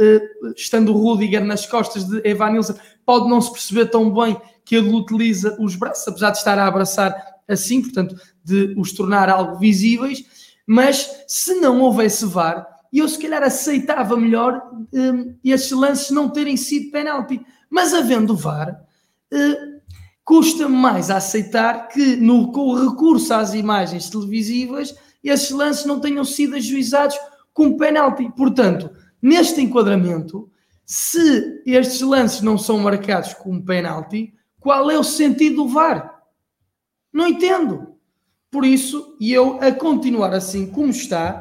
estando 0.56 0.94
o 0.94 0.96
Rudiger 0.96 1.44
nas 1.44 1.66
costas 1.66 2.04
de 2.04 2.26
Evanilson, 2.26 2.74
pode 3.04 3.28
não 3.28 3.40
se 3.40 3.52
perceber 3.52 3.86
tão 3.86 4.10
bem 4.10 4.40
que 4.64 4.76
ele 4.76 4.88
utiliza 4.90 5.56
os 5.60 5.76
braços, 5.76 6.06
apesar 6.08 6.30
de 6.30 6.38
estar 6.38 6.58
a 6.58 6.66
abraçar 6.66 7.14
assim, 7.48 7.82
portanto, 7.82 8.16
de 8.44 8.74
os 8.78 8.92
tornar 8.92 9.28
algo 9.28 9.58
visíveis, 9.58 10.24
mas 10.66 11.24
se 11.26 11.54
não 11.56 11.80
houvesse 11.80 12.24
VAR, 12.24 12.66
e 12.92 12.98
eu 12.98 13.08
se 13.08 13.18
calhar 13.18 13.42
aceitava 13.42 14.16
melhor 14.16 14.70
um, 14.92 15.34
estes 15.42 15.72
lances 15.72 16.10
não 16.10 16.28
terem 16.28 16.56
sido 16.56 16.90
penalti. 16.90 17.40
Mas 17.70 17.94
havendo 17.94 18.36
VAR, 18.36 18.84
uh, 19.32 19.80
custa-me 20.24 20.76
mais 20.76 21.10
a 21.10 21.16
aceitar 21.16 21.88
que 21.88 22.16
no, 22.16 22.52
com 22.52 22.68
o 22.68 22.90
recurso 22.90 23.32
às 23.32 23.54
imagens 23.54 24.10
televisivas 24.10 24.94
esses 25.24 25.50
lances 25.50 25.86
não 25.86 26.00
tenham 26.00 26.24
sido 26.24 26.56
ajuizados 26.56 27.16
com 27.54 27.76
penalti. 27.76 28.30
Portanto, 28.36 28.90
neste 29.20 29.60
enquadramento, 29.60 30.50
se 30.84 31.62
estes 31.64 32.00
lances 32.00 32.42
não 32.42 32.58
são 32.58 32.78
marcados 32.78 33.32
com 33.34 33.60
penalti, 33.60 34.34
qual 34.60 34.90
é 34.90 34.98
o 34.98 35.04
sentido 35.04 35.56
do 35.56 35.68
VAR? 35.68 36.22
Não 37.12 37.26
entendo. 37.26 37.94
Por 38.50 38.64
isso, 38.66 39.16
e 39.18 39.32
eu 39.32 39.58
a 39.62 39.72
continuar 39.72 40.34
assim 40.34 40.66
como 40.66 40.90
está, 40.90 41.40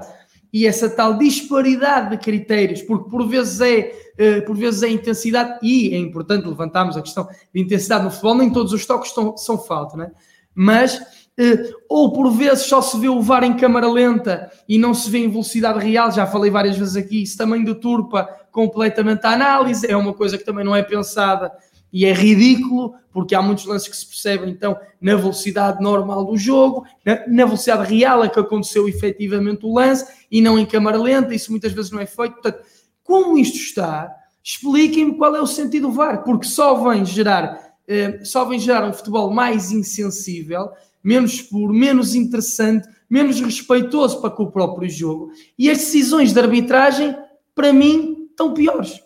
e 0.53 0.67
essa 0.67 0.89
tal 0.89 1.17
disparidade 1.17 2.11
de 2.11 2.17
critérios, 2.17 2.81
porque 2.81 3.09
por 3.09 3.27
vezes 3.27 3.61
é, 3.61 3.93
uh, 4.19 4.45
por 4.45 4.55
vezes 4.57 4.83
é 4.83 4.89
intensidade, 4.89 5.59
e 5.61 5.93
é 5.93 5.97
importante 5.97 6.47
levantarmos 6.47 6.97
a 6.97 7.01
questão 7.01 7.27
de 7.53 7.61
intensidade 7.61 8.03
no 8.03 8.11
futebol, 8.11 8.35
nem 8.35 8.51
todos 8.51 8.73
os 8.73 8.85
toques 8.85 9.09
estão, 9.09 9.37
são 9.37 9.57
falta, 9.57 9.95
né? 9.95 10.11
mas 10.53 10.95
uh, 10.97 11.73
ou 11.87 12.11
por 12.11 12.29
vezes 12.31 12.65
só 12.65 12.81
se 12.81 12.99
vê 12.99 13.07
o 13.07 13.21
VAR 13.21 13.43
em 13.43 13.55
câmara 13.55 13.89
lenta 13.89 14.51
e 14.67 14.77
não 14.77 14.93
se 14.93 15.09
vê 15.09 15.19
em 15.19 15.29
velocidade 15.29 15.79
real, 15.79 16.11
já 16.11 16.27
falei 16.27 16.51
várias 16.51 16.77
vezes 16.77 16.95
aqui, 16.95 17.23
isso 17.23 17.37
também 17.37 17.63
deturpa 17.63 18.27
completamente 18.51 19.25
a 19.25 19.31
análise, 19.31 19.89
é 19.89 19.95
uma 19.95 20.13
coisa 20.13 20.37
que 20.37 20.43
também 20.43 20.65
não 20.65 20.75
é 20.75 20.83
pensada 20.83 21.51
e 21.91 22.05
é 22.05 22.13
ridículo, 22.13 22.93
porque 23.11 23.35
há 23.35 23.41
muitos 23.41 23.65
lances 23.65 23.87
que 23.89 23.97
se 23.97 24.05
percebem 24.05 24.49
então 24.49 24.77
na 25.01 25.15
velocidade 25.15 25.83
normal 25.83 26.23
do 26.25 26.37
jogo, 26.37 26.85
na, 27.05 27.27
na 27.27 27.45
velocidade 27.45 27.93
real 27.93 28.21
a 28.21 28.29
que 28.29 28.39
aconteceu 28.39 28.87
efetivamente 28.87 29.65
o 29.65 29.73
lance 29.73 30.05
e 30.31 30.41
não 30.41 30.57
em 30.57 30.65
câmara 30.65 30.97
lenta, 30.97 31.35
isso 31.35 31.51
muitas 31.51 31.73
vezes 31.73 31.91
não 31.91 31.99
é 31.99 32.05
feito. 32.05 32.33
Portanto, 32.33 32.63
como 33.03 33.37
isto 33.37 33.57
está, 33.57 34.09
expliquem-me 34.43 35.15
qual 35.17 35.35
é 35.35 35.41
o 35.41 35.47
sentido 35.47 35.87
do 35.87 35.93
VAR, 35.93 36.23
porque 36.23 36.45
só 36.45 36.75
vem 36.89 37.05
gerar, 37.05 37.75
eh, 37.87 38.21
só 38.23 38.45
vem 38.45 38.57
gerar 38.57 38.87
um 38.87 38.93
futebol 38.93 39.29
mais 39.31 39.71
insensível, 39.71 40.69
menos 41.03 41.41
puro, 41.41 41.73
menos 41.73 42.15
interessante, 42.15 42.87
menos 43.09 43.41
respeitoso 43.41 44.21
para 44.21 44.29
com 44.29 44.43
o 44.43 44.51
próprio 44.51 44.89
jogo. 44.89 45.31
E 45.59 45.69
as 45.69 45.79
decisões 45.79 46.31
de 46.31 46.39
arbitragem, 46.39 47.15
para 47.53 47.73
mim, 47.73 48.27
estão 48.29 48.53
piores. 48.53 49.01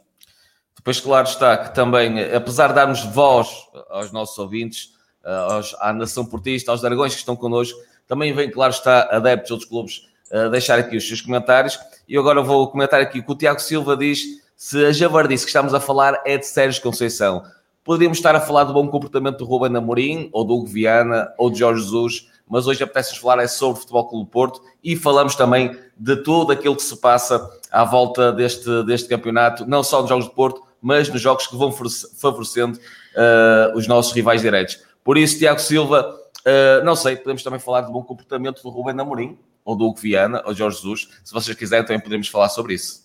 Depois, 0.86 0.99
claro 0.99 1.27
está 1.27 1.57
que 1.57 1.73
também, 1.73 2.31
apesar 2.31 2.67
de 2.67 2.75
darmos 2.75 3.03
voz 3.05 3.49
aos 3.89 4.11
nossos 4.11 4.38
ouvintes, 4.38 4.91
aos, 5.23 5.75
à 5.79 5.91
nação 5.91 6.23
portista, 6.23 6.69
aos 6.69 6.79
dragões 6.79 7.11
que 7.11 7.21
estão 7.21 7.36
connosco. 7.36 7.79
Também 8.07 8.31
vem, 8.31 8.51
claro, 8.51 8.71
está 8.71 9.09
adeptos 9.11 9.47
de 9.47 9.53
outros 9.53 9.67
clubes 9.67 10.01
a 10.31 10.47
deixar 10.49 10.77
aqui 10.77 10.95
os 10.95 11.07
seus 11.07 11.21
comentários. 11.21 11.79
E 12.07 12.15
agora 12.15 12.39
vou 12.43 12.69
comentar 12.69 13.01
aqui 13.01 13.19
que 13.19 13.31
o 13.31 13.36
Tiago 13.36 13.59
Silva 13.59 13.97
diz 13.97 14.25
se 14.55 14.86
a 14.86 14.91
javardice 14.91 15.43
que 15.43 15.49
estamos 15.49 15.73
a 15.73 15.79
falar 15.79 16.21
é 16.23 16.38
de 16.38 16.45
Sérgio 16.45 16.83
Conceição. 16.83 17.41
Poderíamos 17.83 18.19
estar 18.19 18.36
a 18.36 18.39
falar 18.39 18.65
do 18.65 18.73
bom 18.73 18.88
comportamento 18.88 19.39
do 19.39 19.45
Ruben 19.45 19.75
Amorim, 19.75 20.29
ou 20.31 20.45
do 20.45 20.53
Hugo 20.53 20.67
Viana, 20.67 21.33
ou 21.36 21.49
de 21.49 21.57
Jorge 21.57 21.81
Jesus, 21.81 22.29
mas 22.47 22.67
hoje 22.67 22.83
apetece 22.83 23.19
falar 23.19 23.41
é 23.41 23.47
sobre 23.47 23.79
o 23.79 23.81
Futebol 23.81 24.07
Clube 24.07 24.29
Porto 24.29 24.61
e 24.83 24.95
falamos 24.95 25.36
também 25.36 25.75
de 25.97 26.15
tudo 26.17 26.51
aquilo 26.51 26.75
que 26.75 26.83
se 26.83 26.95
passa 26.97 27.49
à 27.71 27.83
volta 27.83 28.31
deste, 28.31 28.83
deste 28.83 29.09
campeonato, 29.09 29.65
não 29.65 29.81
só 29.83 30.01
nos 30.01 30.09
Jogos 30.09 30.25
de 30.25 30.31
Porto, 30.31 30.61
mas 30.86 31.09
nos 31.09 31.19
jogos 31.19 31.47
que 31.47 31.57
vão 31.57 31.71
favorecendo 31.71 32.77
uh, 32.77 33.75
os 33.75 33.88
nossos 33.88 34.13
rivais 34.13 34.41
diretos. 34.41 34.83
Por 35.03 35.17
isso, 35.17 35.39
Tiago 35.39 35.59
Silva, 35.59 36.15
uh, 36.45 36.86
não 36.86 36.95
sei, 36.95 37.15
podemos 37.15 37.41
também 37.41 37.59
falar 37.59 37.81
do 37.81 37.91
bom 37.91 38.03
comportamento 38.03 38.61
do 38.61 38.69
Ruben 38.69 39.01
Amorim, 39.01 39.36
ou 39.65 39.75
do 39.75 39.86
Hugo 39.86 39.99
Viana, 39.99 40.43
ou 40.45 40.53
Jorge 40.53 40.77
Jesus. 40.77 41.09
Se 41.23 41.33
vocês 41.33 41.57
quiserem, 41.57 41.83
também 41.83 41.99
podemos 41.99 42.27
falar 42.27 42.49
sobre 42.49 42.75
isso. 42.75 43.03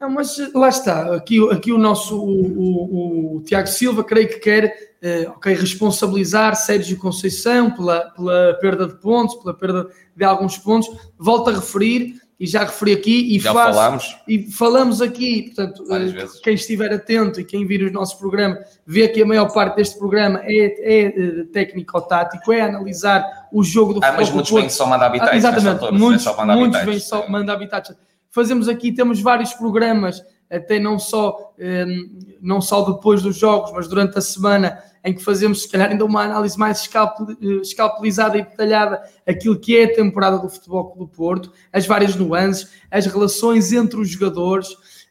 Não, 0.00 0.10
mas 0.10 0.36
lá 0.54 0.68
está, 0.68 1.12
aqui, 1.16 1.40
aqui 1.50 1.72
o 1.72 1.78
nosso 1.78 2.16
o, 2.16 2.58
o, 2.58 3.36
o 3.38 3.42
Tiago 3.42 3.66
Silva, 3.66 4.04
creio 4.04 4.28
que 4.28 4.38
quer 4.38 4.94
eh, 5.02 5.28
okay, 5.28 5.54
responsabilizar 5.54 6.54
Sérgio 6.54 6.96
Conceição 6.98 7.72
pela, 7.72 8.10
pela 8.10 8.54
perda 8.60 8.86
de 8.86 8.94
pontos, 8.94 9.34
pela 9.42 9.54
perda 9.54 9.88
de 10.14 10.24
alguns 10.24 10.56
pontos. 10.56 10.88
Volto 11.18 11.50
a 11.50 11.54
referir, 11.54 12.21
e 12.42 12.46
já 12.48 12.64
referi 12.64 12.92
aqui, 12.92 13.36
e, 13.36 13.38
faço, 13.38 13.54
falamos. 13.54 14.16
e 14.26 14.50
falamos 14.50 15.00
aqui, 15.00 15.42
portanto, 15.42 15.84
eh, 15.92 16.26
quem 16.42 16.54
estiver 16.54 16.92
atento 16.92 17.40
e 17.40 17.44
quem 17.44 17.64
vir 17.64 17.84
os 17.84 17.92
nossos 17.92 18.18
programas, 18.18 18.58
vê 18.84 19.06
que 19.06 19.22
a 19.22 19.24
maior 19.24 19.46
parte 19.52 19.76
deste 19.76 19.96
programa 19.96 20.40
é, 20.42 20.56
é 20.56 21.04
eh, 21.06 21.44
técnico-tático, 21.52 22.52
é 22.52 22.62
analisar 22.62 23.24
o 23.52 23.62
jogo 23.62 23.94
do 23.94 24.00
ah, 24.02 24.08
futebol. 24.08 24.20
Mas 24.26 24.34
muitos 24.34 24.50
vêm 24.50 24.68
só 24.68 24.86
mandar 24.86 25.06
habitats. 25.06 25.32
Ah, 25.32 25.36
exatamente, 25.36 25.92
muitos, 25.92 26.26
muitos 26.36 26.82
vêm 26.82 26.98
só 26.98 27.28
mandar 27.28 27.52
habitats 27.52 27.94
fazemos 28.32 28.66
aqui, 28.66 28.90
temos 28.90 29.20
vários 29.20 29.52
programas, 29.52 30.24
até 30.50 30.78
não 30.78 30.98
só, 30.98 31.54
ehm, 31.58 32.38
não 32.40 32.60
só 32.60 32.82
depois 32.82 33.22
dos 33.22 33.36
jogos, 33.36 33.70
mas 33.72 33.86
durante 33.86 34.18
a 34.18 34.20
semana, 34.20 34.78
em 35.04 35.14
que 35.14 35.22
fazemos, 35.22 35.62
se 35.62 35.68
calhar, 35.68 35.90
ainda 35.90 36.04
uma 36.04 36.22
análise 36.22 36.58
mais 36.58 36.88
escalpelizada 37.62 38.38
e 38.38 38.42
detalhada 38.42 39.02
aquilo 39.26 39.58
que 39.58 39.76
é 39.76 39.84
a 39.84 39.94
temporada 39.94 40.38
do 40.38 40.48
Futebol 40.48 40.94
do 40.98 41.06
Porto, 41.06 41.52
as 41.72 41.86
várias 41.86 42.16
nuances, 42.16 42.70
as 42.90 43.06
relações 43.06 43.72
entre 43.72 44.00
os 44.00 44.08
jogadores, 44.08 44.68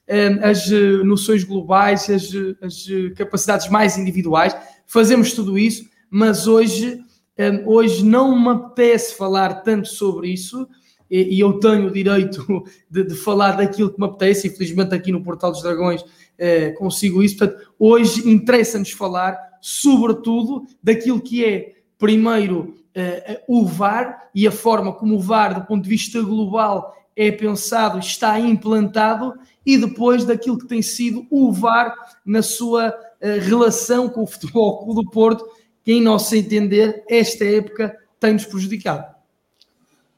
ehm, 0.07 0.39
as 0.43 0.71
eh, 0.71 1.03
noções 1.03 1.43
globais, 1.43 2.09
as, 2.09 2.29
as 2.61 2.85
capacidades 3.15 3.69
mais 3.69 3.97
individuais. 3.97 4.55
Fazemos 4.87 5.33
tudo 5.33 5.57
isso, 5.57 5.85
mas 6.09 6.47
hoje, 6.47 6.99
ehm, 7.37 7.63
hoje 7.65 8.03
não 8.03 8.39
me 8.39 8.49
apetece 8.49 9.15
falar 9.15 9.61
tanto 9.61 9.87
sobre 9.87 10.29
isso, 10.29 10.67
e, 11.11 11.39
eu 11.41 11.59
tenho 11.59 11.87
o 11.87 11.91
direito 11.91 12.63
de, 12.89 13.03
de, 13.03 13.15
falar 13.15 13.57
daquilo 13.57 13.91
que 13.91 13.99
me 13.99 14.05
apetece, 14.05 14.47
infelizmente 14.47 14.95
aqui 14.95 15.11
no 15.11 15.21
Portal 15.21 15.51
dos 15.51 15.61
Dragões 15.61 16.05
eh, 16.37 16.71
consigo 16.71 17.21
isso. 17.21 17.37
Portanto, 17.37 17.73
hoje 17.77 18.29
interessa-nos 18.29 18.91
falar, 18.91 19.37
sobretudo, 19.59 20.65
daquilo 20.81 21.19
que 21.19 21.43
é, 21.43 21.73
primeiro, 21.99 22.75
eh, 22.95 23.43
o 23.45 23.65
VAR 23.65 24.29
e 24.33 24.47
a 24.47 24.51
forma 24.51 24.93
como 24.93 25.15
o 25.15 25.19
VAR, 25.19 25.53
do 25.53 25.67
ponto 25.67 25.83
de 25.83 25.89
vista 25.89 26.21
global, 26.21 26.95
é 27.13 27.29
pensado, 27.29 27.99
está 27.99 28.39
implantado, 28.39 29.33
e 29.65 29.77
depois 29.77 30.23
daquilo 30.23 30.57
que 30.57 30.67
tem 30.67 30.81
sido 30.81 31.27
o 31.29 31.51
VAR 31.51 31.93
na 32.25 32.41
sua 32.41 32.95
eh, 33.19 33.37
relação 33.37 34.07
com 34.07 34.23
o 34.23 34.27
Futebol 34.27 34.93
do 34.93 35.03
Porto, 35.11 35.45
que, 35.83 35.91
em 35.91 36.01
nosso 36.01 36.33
entender, 36.35 37.03
esta 37.09 37.43
época 37.43 37.93
tem-nos 38.17 38.45
prejudicado. 38.45 39.10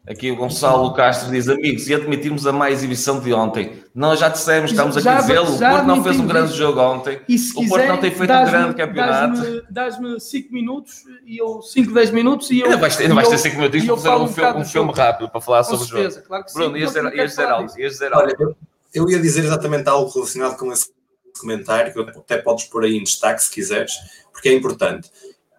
Aqui 0.05 0.29
o 0.31 0.35
Gonçalo 0.35 0.93
Castro 0.93 1.31
diz: 1.31 1.47
Amigos, 1.47 1.87
e 1.87 1.93
admitirmos 1.93 2.45
a 2.45 2.51
má 2.51 2.69
exibição 2.69 3.21
de 3.21 3.33
ontem. 3.33 3.81
Nós 3.95 4.19
já 4.19 4.27
dissemos, 4.27 4.71
estamos 4.71 4.97
aqui 4.97 5.07
a 5.07 5.21
dizê-lo. 5.21 5.55
O 5.55 5.57
Porto 5.57 5.85
não 5.85 6.03
fez 6.03 6.19
um 6.19 6.27
grande 6.27 6.53
jogo 6.53 6.81
ontem. 6.81 7.21
o 7.55 7.69
Porto 7.69 7.87
não 7.87 7.97
tem 7.97 8.11
feito 8.11 8.33
um 8.33 8.45
grande 8.45 8.73
campeonato. 8.75 9.65
Dás-me 9.69 10.19
5 10.19 10.53
minutos 10.53 11.03
e 11.25 11.37
eu 11.37 11.61
5, 11.61 11.93
10 11.93 12.11
minutos 12.11 12.51
e 12.51 12.59
eu. 12.59 12.65
Ainda 12.65 12.77
vais 12.77 12.97
ter 12.97 13.37
5 13.37 13.55
minutos 13.55 13.81
e 13.81 13.87
fazer 13.87 14.09
um, 14.09 14.27
filme, 14.27 14.59
um 14.59 14.65
filme 14.65 14.91
rápido 14.91 15.29
para 15.29 15.39
falar 15.39 15.63
sobre 15.63 15.85
certeza, 15.85 16.09
o 16.09 16.13
jogo. 16.15 16.27
Claro 16.27 16.45
que 16.45 16.53
Bruno, 16.53 16.77
ias 16.77 16.89
dizer, 16.89 17.45
algo. 17.45 17.79
Ias 17.79 17.91
dizer 17.93 18.13
algo. 18.13 18.25
Olha, 18.25 18.35
eu, 18.37 18.55
eu 18.93 19.09
ia 19.09 19.19
dizer 19.21 19.45
exatamente 19.45 19.87
algo 19.87 20.11
relacionado 20.11 20.57
com 20.57 20.69
esse 20.73 20.91
comentário, 21.39 21.93
que 21.93 21.99
até 22.19 22.39
podes 22.39 22.65
pôr 22.65 22.83
aí 22.83 22.97
em 22.97 23.03
destaque 23.03 23.41
se 23.41 23.49
quiseres, 23.49 23.93
porque 24.33 24.49
é 24.49 24.53
importante. 24.53 25.09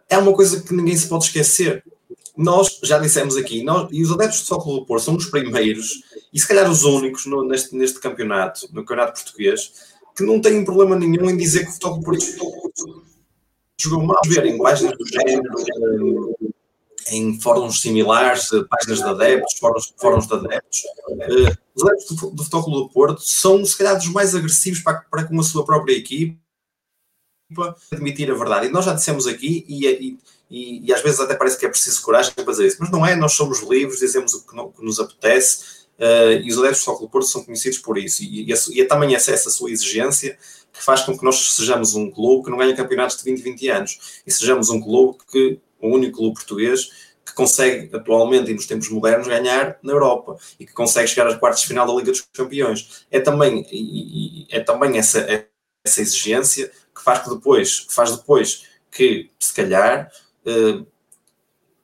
É 0.07 0.19
uma 0.19 0.35
coisa 0.35 0.63
que 0.63 0.75
ninguém 0.75 0.97
se 0.97 1.09
pode 1.09 1.25
esquecer 1.25 1.83
nós 2.37 2.81
já 2.83 2.99
dissemos 2.99 3.37
aqui, 3.37 3.63
nós, 3.63 3.89
e 3.93 4.03
os 4.03 4.11
adeptos 4.11 4.41
de 4.41 4.47
Futebol 4.47 4.81
do 4.81 4.87
Porto 4.87 5.05
são 5.05 5.17
os 5.17 5.27
primeiros, 5.27 6.03
e 6.33 6.41
se 6.41 6.49
calhar 6.49 6.71
os 6.71 6.83
únicos 6.83 7.27
no, 7.27 7.47
neste, 7.47 7.75
neste 7.77 8.01
campeonato, 8.01 8.67
no 8.73 8.85
campeonato 8.85 9.23
português, 9.23 9.73
que 10.17 10.25
não 10.25 10.41
têm 10.41 10.65
problema 10.65 10.97
nenhum 10.97 11.31
em 11.31 11.37
dizer 11.37 11.65
que 11.65 11.71
o 11.71 11.73
Futebol 11.73 11.99
do 11.99 12.05
Porto 12.05 13.05
jogou 13.81 14.03
mal, 14.05 14.21
ver 14.27 14.47
em 14.47 14.59
páginas 14.59 14.97
do 14.97 15.07
género, 15.07 16.37
em 17.11 17.39
fóruns 17.41 17.81
similares, 17.81 18.49
páginas 18.69 18.99
de 18.99 19.05
adeptos, 19.05 19.59
fóruns, 19.59 19.95
fóruns 20.01 20.27
de 20.27 20.35
adeptos. 20.35 20.83
Uh, 21.09 21.57
os 21.75 21.85
adeptos 21.85 22.17
do, 22.17 22.31
do 22.31 22.45
Futebol 22.45 22.71
do 22.71 22.89
Porto 22.89 23.21
são, 23.21 23.65
se 23.65 23.77
calhar, 23.77 23.97
dos 23.97 24.09
mais 24.09 24.35
agressivos 24.35 24.81
para, 24.81 25.01
para 25.11 25.25
com 25.25 25.39
a 25.39 25.43
sua 25.43 25.65
própria 25.65 25.95
equipe, 25.95 26.39
admitir 27.93 28.31
a 28.31 28.35
verdade. 28.35 28.67
E 28.67 28.71
nós 28.71 28.85
já 28.85 28.95
dissemos 28.95 29.27
aqui, 29.27 29.65
e, 29.69 29.87
e 29.87 30.19
e, 30.55 30.87
e, 30.87 30.95
às 30.95 31.03
vezes 31.03 31.19
até 31.19 31.35
parece 31.35 31.59
que 31.59 31.67
é 31.67 31.69
preciso 31.69 32.01
coragem 32.03 32.33
para 32.33 32.45
fazer 32.45 32.67
isso, 32.67 32.77
mas 32.79 32.91
não 32.91 33.05
é, 33.05 33.17
nós 33.17 33.33
somos 33.33 33.61
livres, 33.63 33.99
dizemos 33.99 34.35
o 34.35 34.47
que, 34.47 34.55
que 34.55 34.85
nos 34.85 35.01
apetece, 35.01 35.85
uh, 35.99 36.33
e 36.41 36.49
os 36.49 36.59
adeptos 36.59 36.81
do 36.81 36.85
Futebol 36.85 37.09
Porto 37.09 37.27
são 37.27 37.45
conhecidos 37.45 37.79
por 37.79 37.99
isso, 37.99 38.23
e, 38.23 38.49
e, 38.49 38.55
e 38.71 38.81
é 38.81 38.85
também 38.85 39.17
essa, 39.17 39.33
essa 39.33 39.51
sua 39.51 39.71
exigência 39.71 40.39
que 40.73 40.83
faz 40.83 41.03
com 41.03 41.19
que 41.19 41.25
nós 41.25 41.55
sejamos 41.55 41.97
um 41.97 42.09
clube 42.09 42.45
que 42.45 42.51
não 42.51 42.59
ganha 42.59 42.77
campeonatos 42.77 43.17
de 43.17 43.25
20, 43.25 43.43
20 43.43 43.69
anos, 43.69 44.23
e 44.25 44.31
sejamos 44.31 44.71
um 44.71 44.81
clube 44.81 45.19
que, 45.31 45.59
o 45.81 45.89
único 45.89 46.19
clube 46.19 46.35
português, 46.35 46.91
que 47.27 47.35
consegue 47.35 47.95
atualmente 47.95 48.51
e 48.51 48.55
nos 48.55 48.67
tempos 48.67 48.89
modernos 48.89 49.27
ganhar 49.27 49.79
na 49.83 49.93
Europa 49.93 50.37
e 50.59 50.67
que 50.67 50.73
consegue 50.73 51.09
chegar 51.09 51.27
às 51.27 51.39
quartas 51.39 51.63
de 51.63 51.69
final 51.69 51.87
da 51.87 51.93
Liga 51.93 52.13
dos 52.13 52.21
Campeões. 52.33 53.07
É 53.11 53.19
também, 53.19 53.67
e, 53.73 54.47
é 54.51 54.61
também 54.61 54.99
essa, 54.99 55.27
essa 55.85 56.01
exigência 56.01 56.71
que 56.95 57.03
faz 57.03 57.23
que 57.23 57.31
depois, 57.31 57.81
que 57.81 57.95
faz 57.95 58.17
depois 58.17 58.67
que, 58.91 59.31
se 59.41 59.53
calhar, 59.53 60.11
uh, 60.47 60.87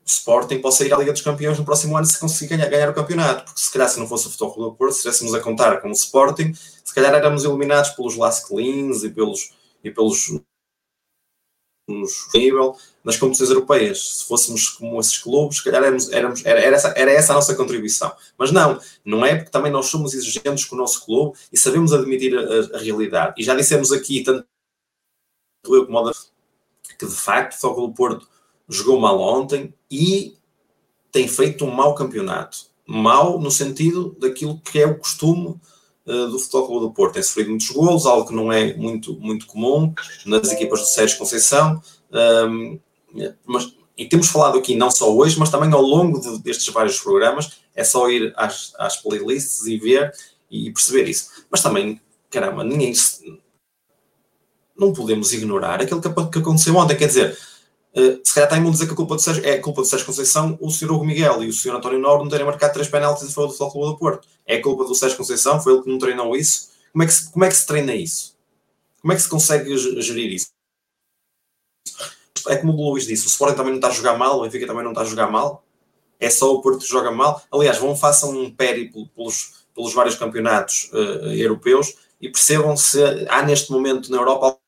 Sporting 0.04 0.60
possa 0.60 0.84
ir 0.84 0.92
à 0.92 0.96
Liga 0.96 1.12
dos 1.12 1.22
Campeões 1.22 1.58
no 1.58 1.64
próximo 1.64 1.96
ano 1.96 2.06
se 2.06 2.18
conseguir 2.18 2.56
ganhar, 2.56 2.68
ganhar 2.68 2.90
o 2.90 2.94
campeonato, 2.94 3.44
porque 3.44 3.60
se 3.60 3.72
calhar 3.72 3.88
se 3.88 3.98
não 3.98 4.08
fosse 4.08 4.26
o 4.26 4.30
Futebol 4.30 4.70
do 4.70 4.76
Porto, 4.76 4.92
se 4.92 4.98
estivéssemos 4.98 5.34
a 5.34 5.40
contar 5.40 5.80
com 5.80 5.88
o 5.88 5.92
Sporting, 5.92 6.52
se 6.54 6.94
calhar 6.94 7.14
éramos 7.14 7.44
eliminados 7.44 7.90
pelos 7.90 8.16
Lask 8.16 8.48
Cleans 8.48 9.04
e 9.04 9.10
pelos, 9.10 9.52
e 9.84 9.90
pelos 9.90 10.40
nível 12.34 12.76
nas 13.04 13.16
competições 13.16 13.50
europeias. 13.50 14.18
Se 14.18 14.24
fôssemos 14.26 14.68
como 14.68 15.00
esses 15.00 15.18
clubes, 15.18 15.58
se 15.58 15.64
calhar 15.64 15.82
éramos, 15.82 16.10
éramos, 16.12 16.44
era, 16.44 16.60
era, 16.60 16.76
essa, 16.76 16.88
era 16.96 17.10
essa 17.10 17.32
a 17.32 17.36
nossa 17.36 17.54
contribuição. 17.54 18.12
Mas 18.36 18.52
não, 18.52 18.80
não 19.04 19.24
é 19.24 19.36
porque 19.36 19.50
também 19.50 19.72
nós 19.72 19.86
somos 19.86 20.14
exigentes 20.14 20.64
com 20.64 20.76
o 20.76 20.78
nosso 20.78 21.04
clube 21.04 21.38
e 21.52 21.58
sabemos 21.58 21.92
admitir 21.92 22.36
a, 22.36 22.76
a 22.76 22.78
realidade. 22.78 23.34
E 23.38 23.44
já 23.44 23.54
dissemos 23.54 23.92
aqui, 23.92 24.22
tanto 24.22 24.46
eu 25.66 25.86
como 25.86 26.08
o 26.08 26.12
que 26.98 27.06
de 27.06 27.14
facto 27.14 27.54
o 27.54 27.58
Futebol 27.58 27.92
Porto 27.92 28.29
jogou 28.70 29.00
mal 29.00 29.20
ontem 29.20 29.74
e 29.90 30.36
tem 31.10 31.26
feito 31.26 31.64
um 31.64 31.70
mau 31.70 31.94
campeonato. 31.94 32.58
Mau 32.86 33.40
no 33.40 33.50
sentido 33.50 34.16
daquilo 34.18 34.60
que 34.60 34.80
é 34.80 34.86
o 34.86 34.96
costume 34.96 35.60
uh, 36.06 36.28
do 36.28 36.38
Futebol 36.38 36.80
do 36.80 36.92
Porto. 36.92 37.14
Tem 37.14 37.22
sofrido 37.22 37.50
muitos 37.50 37.70
golos, 37.70 38.06
algo 38.06 38.28
que 38.28 38.34
não 38.34 38.52
é 38.52 38.74
muito, 38.74 39.14
muito 39.14 39.46
comum 39.46 39.92
nas 40.24 40.52
equipas 40.52 40.80
do 40.80 40.86
Sérgio 40.86 41.18
Conceição. 41.18 41.82
Um, 42.12 42.78
mas, 43.44 43.74
e 43.96 44.06
temos 44.06 44.28
falado 44.28 44.56
aqui 44.56 44.74
não 44.76 44.90
só 44.90 45.14
hoje, 45.14 45.38
mas 45.38 45.50
também 45.50 45.72
ao 45.72 45.82
longo 45.82 46.20
de, 46.20 46.38
destes 46.38 46.72
vários 46.72 46.98
programas. 47.00 47.58
É 47.74 47.84
só 47.84 48.08
ir 48.08 48.32
às, 48.36 48.72
às 48.78 48.96
playlists 48.96 49.66
e 49.66 49.76
ver 49.76 50.12
e 50.50 50.72
perceber 50.72 51.08
isso. 51.08 51.44
Mas 51.50 51.62
também, 51.62 52.00
caramba, 52.30 52.64
ninguém. 52.64 52.92
Não 54.76 54.92
podemos 54.92 55.32
ignorar 55.32 55.82
aquilo 55.82 56.00
que, 56.00 56.08
que 56.08 56.38
aconteceu 56.38 56.74
ontem. 56.76 56.96
Quer 56.96 57.06
dizer, 57.06 57.38
Uh, 57.92 58.20
se 58.22 58.34
calhar 58.34 58.48
está 58.48 58.56
a 58.56 58.70
dizer 58.70 58.86
que 58.86 58.92
a 58.92 58.96
culpa 58.96 59.16
do 59.16 59.20
Sérgio, 59.20 59.44
é 59.44 59.54
a 59.54 59.60
culpa 59.60 59.82
do 59.82 59.86
Sérgio 59.86 60.06
Conceição, 60.06 60.56
o 60.60 60.70
Sr. 60.70 60.92
Hugo 60.92 61.04
Miguel 61.04 61.42
e 61.42 61.48
o 61.48 61.52
Sr. 61.52 61.74
António 61.74 61.98
Noro 61.98 62.22
não 62.22 62.30
terem 62.30 62.46
marcado 62.46 62.72
três 62.72 62.88
penaltis 62.88 63.24
a 63.24 63.32
favor 63.32 63.48
do 63.48 63.54
Futebol 63.54 63.90
do 63.90 63.98
Porto. 63.98 64.28
É 64.46 64.56
a 64.56 64.62
culpa 64.62 64.84
do 64.84 64.94
Sérgio 64.94 65.16
Conceição, 65.16 65.60
foi 65.60 65.72
ele 65.72 65.82
que 65.82 65.90
não 65.90 65.98
treinou 65.98 66.36
isso. 66.36 66.70
Como 66.92 67.02
é 67.02 67.06
que 67.06 67.12
se, 67.12 67.32
como 67.32 67.44
é 67.44 67.48
que 67.48 67.56
se 67.56 67.66
treina 67.66 67.94
isso? 67.94 68.36
Como 69.00 69.12
é 69.12 69.16
que 69.16 69.22
se 69.22 69.28
consegue 69.28 69.76
gerir 70.00 70.32
isso? 70.32 70.48
É 72.48 72.56
como 72.56 72.72
o 72.72 72.90
Luís 72.90 73.06
disse, 73.06 73.26
o 73.26 73.28
Sporting 73.28 73.56
também 73.56 73.72
não 73.72 73.78
está 73.78 73.88
a 73.88 73.92
jogar 73.92 74.16
mal, 74.16 74.38
o 74.38 74.42
Benfica 74.42 74.66
também 74.66 74.84
não 74.84 74.92
está 74.92 75.02
a 75.02 75.06
jogar 75.06 75.30
mal. 75.30 75.64
É 76.18 76.30
só 76.30 76.52
o 76.52 76.60
Porto 76.60 76.80
que 76.80 76.86
joga 76.86 77.10
mal. 77.10 77.42
Aliás, 77.50 77.78
vão 77.78 77.96
façam 77.96 78.30
um 78.30 78.50
périplo 78.54 79.08
pelos, 79.08 79.64
pelos 79.74 79.92
vários 79.92 80.14
campeonatos 80.14 80.90
uh, 80.92 81.32
europeus 81.32 81.96
e 82.20 82.28
percebam 82.28 82.76
se 82.76 83.02
há 83.28 83.42
neste 83.42 83.72
momento 83.72 84.10
na 84.10 84.18
Europa 84.18 84.58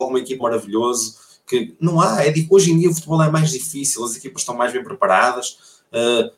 alguma 0.00 0.18
equipe 0.18 0.40
maravilhosa 0.40 1.25
que 1.46 1.76
não 1.80 2.00
há. 2.00 2.24
É 2.24 2.30
de, 2.30 2.46
hoje 2.50 2.72
em 2.72 2.78
dia 2.78 2.90
o 2.90 2.94
futebol 2.94 3.22
é 3.22 3.30
mais 3.30 3.50
difícil, 3.50 4.04
as 4.04 4.16
equipas 4.16 4.42
estão 4.42 4.56
mais 4.56 4.72
bem 4.72 4.82
preparadas, 4.82 5.58
uh, 5.92 6.30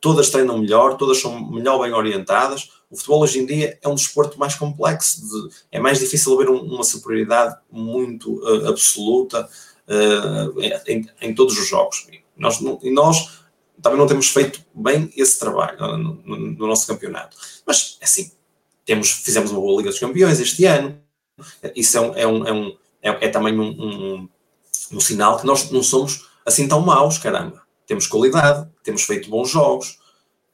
todas 0.00 0.30
treinam 0.30 0.58
melhor, 0.58 0.96
todas 0.96 1.20
são 1.20 1.50
melhor 1.50 1.80
bem 1.82 1.92
orientadas. 1.92 2.70
O 2.90 2.96
futebol 2.96 3.22
hoje 3.22 3.38
em 3.38 3.46
dia 3.46 3.78
é 3.82 3.88
um 3.88 3.94
desporto 3.94 4.38
mais 4.38 4.54
complexo, 4.54 5.20
de, 5.20 5.54
é 5.70 5.78
mais 5.78 5.98
difícil 5.98 6.34
haver 6.34 6.48
um, 6.48 6.60
uma 6.60 6.84
superioridade 6.84 7.56
muito 7.70 8.34
uh, 8.42 8.68
absoluta 8.68 9.48
uh, 9.88 10.60
em, 10.86 11.08
em, 11.20 11.34
todos 11.34 11.58
os 11.58 11.68
jogos. 11.68 12.06
E 12.10 12.22
nós, 12.36 12.60
e 12.82 12.90
nós 12.90 13.42
também 13.82 13.98
não 13.98 14.06
temos 14.06 14.28
feito 14.28 14.64
bem 14.74 15.12
esse 15.16 15.38
trabalho 15.38 15.78
no, 15.98 16.14
no, 16.24 16.36
no 16.36 16.66
nosso 16.66 16.86
campeonato. 16.86 17.36
Mas, 17.66 17.98
assim, 18.02 18.32
temos, 18.84 19.10
fizemos 19.10 19.50
uma 19.50 19.60
boa 19.60 19.78
Liga 19.78 19.90
dos 19.90 19.98
Campeões 19.98 20.40
este 20.40 20.64
ano. 20.64 20.98
Isso 21.76 21.98
é, 21.98 22.00
um, 22.00 22.14
é, 22.14 22.26
um, 22.26 22.46
é, 22.46 22.52
um, 22.52 22.76
é, 23.02 23.26
é 23.26 23.28
também 23.28 23.58
um, 23.58 24.28
um, 24.92 25.00
sinal 25.00 25.38
que 25.38 25.46
nós 25.46 25.70
não 25.70 25.82
somos 25.82 26.28
assim 26.44 26.68
tão 26.68 26.80
maus, 26.80 27.18
caramba. 27.18 27.62
Temos 27.86 28.06
qualidade, 28.06 28.68
temos 28.82 29.02
feito 29.02 29.30
bons 29.30 29.50
jogos, 29.50 29.98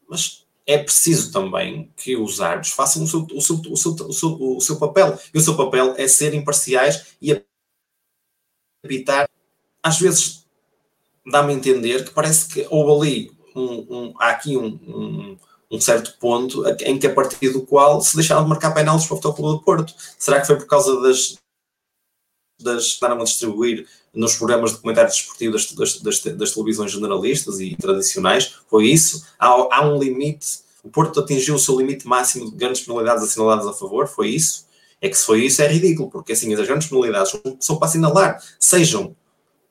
mas 0.09 0.45
é 0.67 0.79
preciso 0.79 1.33
também 1.33 1.93
que 1.97 2.17
os 2.17 2.41
árbitros 2.41 2.73
façam 2.73 3.05
o 3.05 3.07
seu, 3.07 3.27
o, 3.33 3.41
seu, 3.41 3.57
o, 3.57 3.77
seu, 3.77 3.93
o, 3.93 4.13
seu, 4.13 4.57
o 4.57 4.61
seu 4.61 4.77
papel. 4.77 5.19
E 5.33 5.39
o 5.39 5.41
seu 5.41 5.57
papel 5.57 5.95
é 5.97 6.09
ser 6.09 6.35
imparciais 6.35 7.17
e 7.21 7.43
evitar. 8.85 9.29
Às 9.83 9.99
vezes 9.99 10.47
dá-me 11.27 11.53
a 11.53 11.57
entender 11.57 12.05
que 12.05 12.11
parece 12.11 12.49
que 12.49 12.67
houve 12.71 12.93
ali 12.93 13.33
um, 13.55 13.97
um, 13.97 14.15
há 14.19 14.31
aqui 14.31 14.57
um, 14.57 14.67
um, 14.67 15.39
um, 15.71 15.81
certo 15.81 16.19
ponto 16.19 16.65
em 16.81 16.99
que 16.99 17.07
a 17.07 17.15
partir 17.15 17.51
do 17.51 17.63
qual 17.63 18.01
se 18.01 18.17
deixaram 18.17 18.43
de 18.43 18.49
marcar 18.49 18.73
penaltis 18.73 19.07
para 19.07 19.15
o 19.15 19.17
Futebol 19.17 19.35
Clube 19.35 19.59
do 19.59 19.65
Porto. 19.65 19.95
Será 20.19 20.41
que 20.41 20.47
foi 20.47 20.57
por 20.57 20.67
causa 20.67 21.01
das 21.01 21.37
das 22.61 22.85
estavam 22.85 23.21
a 23.21 23.25
distribuir 23.25 23.87
nos 24.15 24.37
programas 24.37 24.73
de 24.73 24.79
comentários 24.79 25.17
desportivos 25.17 25.67
das, 25.67 25.99
das, 26.01 26.01
das, 26.01 26.37
das, 26.37 26.53
televisões 26.53 26.93
generalistas 26.93 27.61
e 27.61 27.77
tradicionais? 27.77 28.55
Foi 28.69 28.87
isso? 28.87 29.25
Há, 29.39 29.49
há 29.49 29.87
um 29.87 29.99
limite? 29.99 30.65
O 30.83 30.89
Porto 30.89 31.21
atingiu 31.21 31.55
o 31.55 31.59
seu 31.59 31.79
limite 31.79 32.07
máximo 32.07 32.51
de 32.51 32.57
grandes 32.57 32.83
penalidades 32.83 33.25
assinaladas 33.25 33.67
a 33.67 33.73
favor? 33.73 34.07
Foi 34.07 34.29
isso? 34.29 34.67
É 35.01 35.09
que 35.09 35.17
se 35.17 35.27
foi 35.27 35.45
isso 35.45 35.61
é 35.61 35.67
ridículo, 35.67 36.11
porque 36.11 36.33
assim 36.33 36.53
as 36.55 36.67
grandes 36.67 36.89
penalidades 36.89 37.31
são, 37.31 37.57
são 37.61 37.77
para 37.77 37.89
assinalar, 37.89 38.43
sejam 38.59 39.15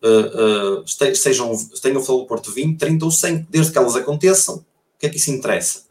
uh, 0.03 0.81
uh, 0.81 1.15
sejam, 1.15 1.51
tenham 1.81 2.01
o 2.01 2.25
Porto 2.25 2.51
20, 2.51 2.77
30 2.77 3.05
ou 3.05 3.11
100, 3.11 3.47
desde 3.49 3.71
que 3.71 3.77
elas 3.77 3.95
aconteçam, 3.95 4.57
o 4.57 4.63
que 4.99 5.07
é 5.07 5.09
que 5.09 5.17
isso 5.17 5.31
interessa? 5.31 5.83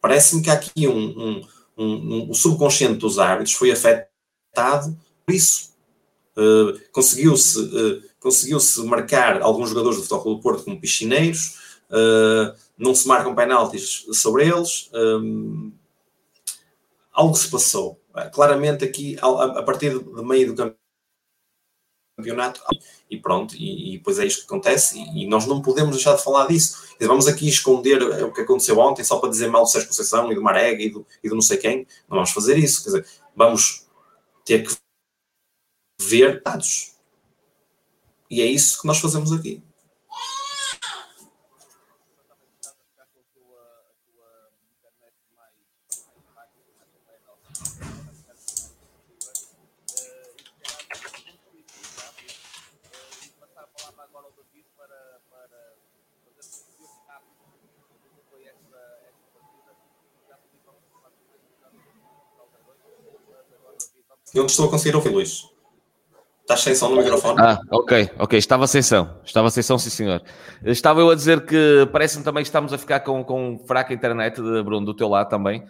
Parece-me 0.00 0.42
que 0.42 0.50
há 0.50 0.54
aqui 0.54 0.88
um, 0.88 0.96
um, 0.96 1.46
um, 1.76 1.84
um, 1.84 2.30
o 2.30 2.34
subconsciente 2.34 2.94
dos 2.94 3.18
árbitros 3.18 3.54
foi 3.54 3.70
afetado 3.70 4.96
por 5.26 5.34
isso. 5.34 5.69
Uh, 6.40 6.80
conseguiu-se 6.90 7.58
uh, 7.60 8.02
conseguiu-se 8.18 8.82
marcar 8.84 9.42
alguns 9.42 9.68
jogadores 9.68 9.98
do 9.98 10.04
Futebol 10.04 10.36
do 10.36 10.40
Porto 10.40 10.64
como 10.64 10.80
piscineiros, 10.80 11.58
uh, 11.90 12.56
não 12.78 12.94
se 12.94 13.06
marcam 13.06 13.34
penaltis 13.34 14.06
sobre 14.12 14.46
eles, 14.46 14.88
um, 14.94 15.70
algo 17.12 17.34
se 17.34 17.50
passou. 17.50 18.00
Claramente 18.32 18.84
aqui, 18.84 19.16
a, 19.20 19.58
a 19.58 19.62
partir 19.62 19.98
de 19.98 20.22
meio 20.22 20.52
do 20.52 20.74
campeonato, 22.16 22.60
e 23.10 23.16
pronto, 23.18 23.54
e, 23.54 23.94
e 23.94 23.98
depois 23.98 24.18
é 24.18 24.26
isto 24.26 24.40
que 24.40 24.46
acontece, 24.46 24.98
e, 24.98 25.24
e, 25.24 25.26
nós 25.26 25.46
não 25.46 25.60
podemos 25.60 25.94
deixar 25.94 26.16
de 26.16 26.22
falar 26.22 26.46
disso. 26.46 26.88
Vamos 27.00 27.26
aqui 27.26 27.48
esconder 27.48 28.02
o 28.02 28.32
que 28.32 28.42
aconteceu 28.42 28.78
ontem 28.78 29.04
só 29.04 29.18
para 29.18 29.30
dizer 29.30 29.48
mal 29.48 29.62
do 29.62 29.68
Sérgio 29.68 29.88
Conceição 29.88 30.30
e 30.30 30.34
do 30.34 30.42
Marega 30.42 30.82
e 30.82 30.90
do, 30.90 31.06
e 31.22 31.28
do 31.28 31.34
não 31.34 31.42
sei 31.42 31.56
quem, 31.56 31.86
não 32.08 32.16
vamos 32.16 32.30
fazer 32.30 32.58
isso, 32.58 32.82
quer 32.82 32.90
dizer, 32.90 33.06
vamos 33.34 33.86
ter 34.44 34.64
que 34.64 34.74
ver 36.00 36.42
dados. 36.42 36.94
E 38.30 38.40
é 38.40 38.46
isso 38.46 38.80
que 38.80 38.86
nós 38.86 38.98
fazemos 38.98 39.32
aqui. 39.32 39.62
Eu 64.32 64.42
não 64.42 64.46
estou 64.46 64.68
a 64.68 64.70
conseguir 64.70 64.94
ouvir, 64.94 65.10
Luís. 65.10 65.59
Estás 66.50 66.62
sem 66.62 66.74
som 66.74 66.88
no 66.88 66.96
microfone? 66.96 67.40
Ah, 67.40 67.60
ok, 67.70 68.10
ok. 68.18 68.36
Estava 68.36 68.66
sem 68.66 68.82
som. 68.82 69.06
Estava 69.24 69.48
sem 69.50 69.62
som, 69.62 69.78
sim, 69.78 69.88
senhor. 69.88 70.20
Estava 70.64 71.00
eu 71.00 71.08
a 71.08 71.14
dizer 71.14 71.46
que 71.46 71.88
parece-me 71.92 72.24
também 72.24 72.42
que 72.42 72.48
estamos 72.48 72.72
a 72.72 72.78
ficar 72.78 72.98
com, 73.00 73.22
com 73.22 73.56
fraca 73.68 73.94
internet, 73.94 74.40
Bruno, 74.40 74.84
do 74.84 74.92
teu 74.92 75.06
lado 75.06 75.28
também. 75.28 75.64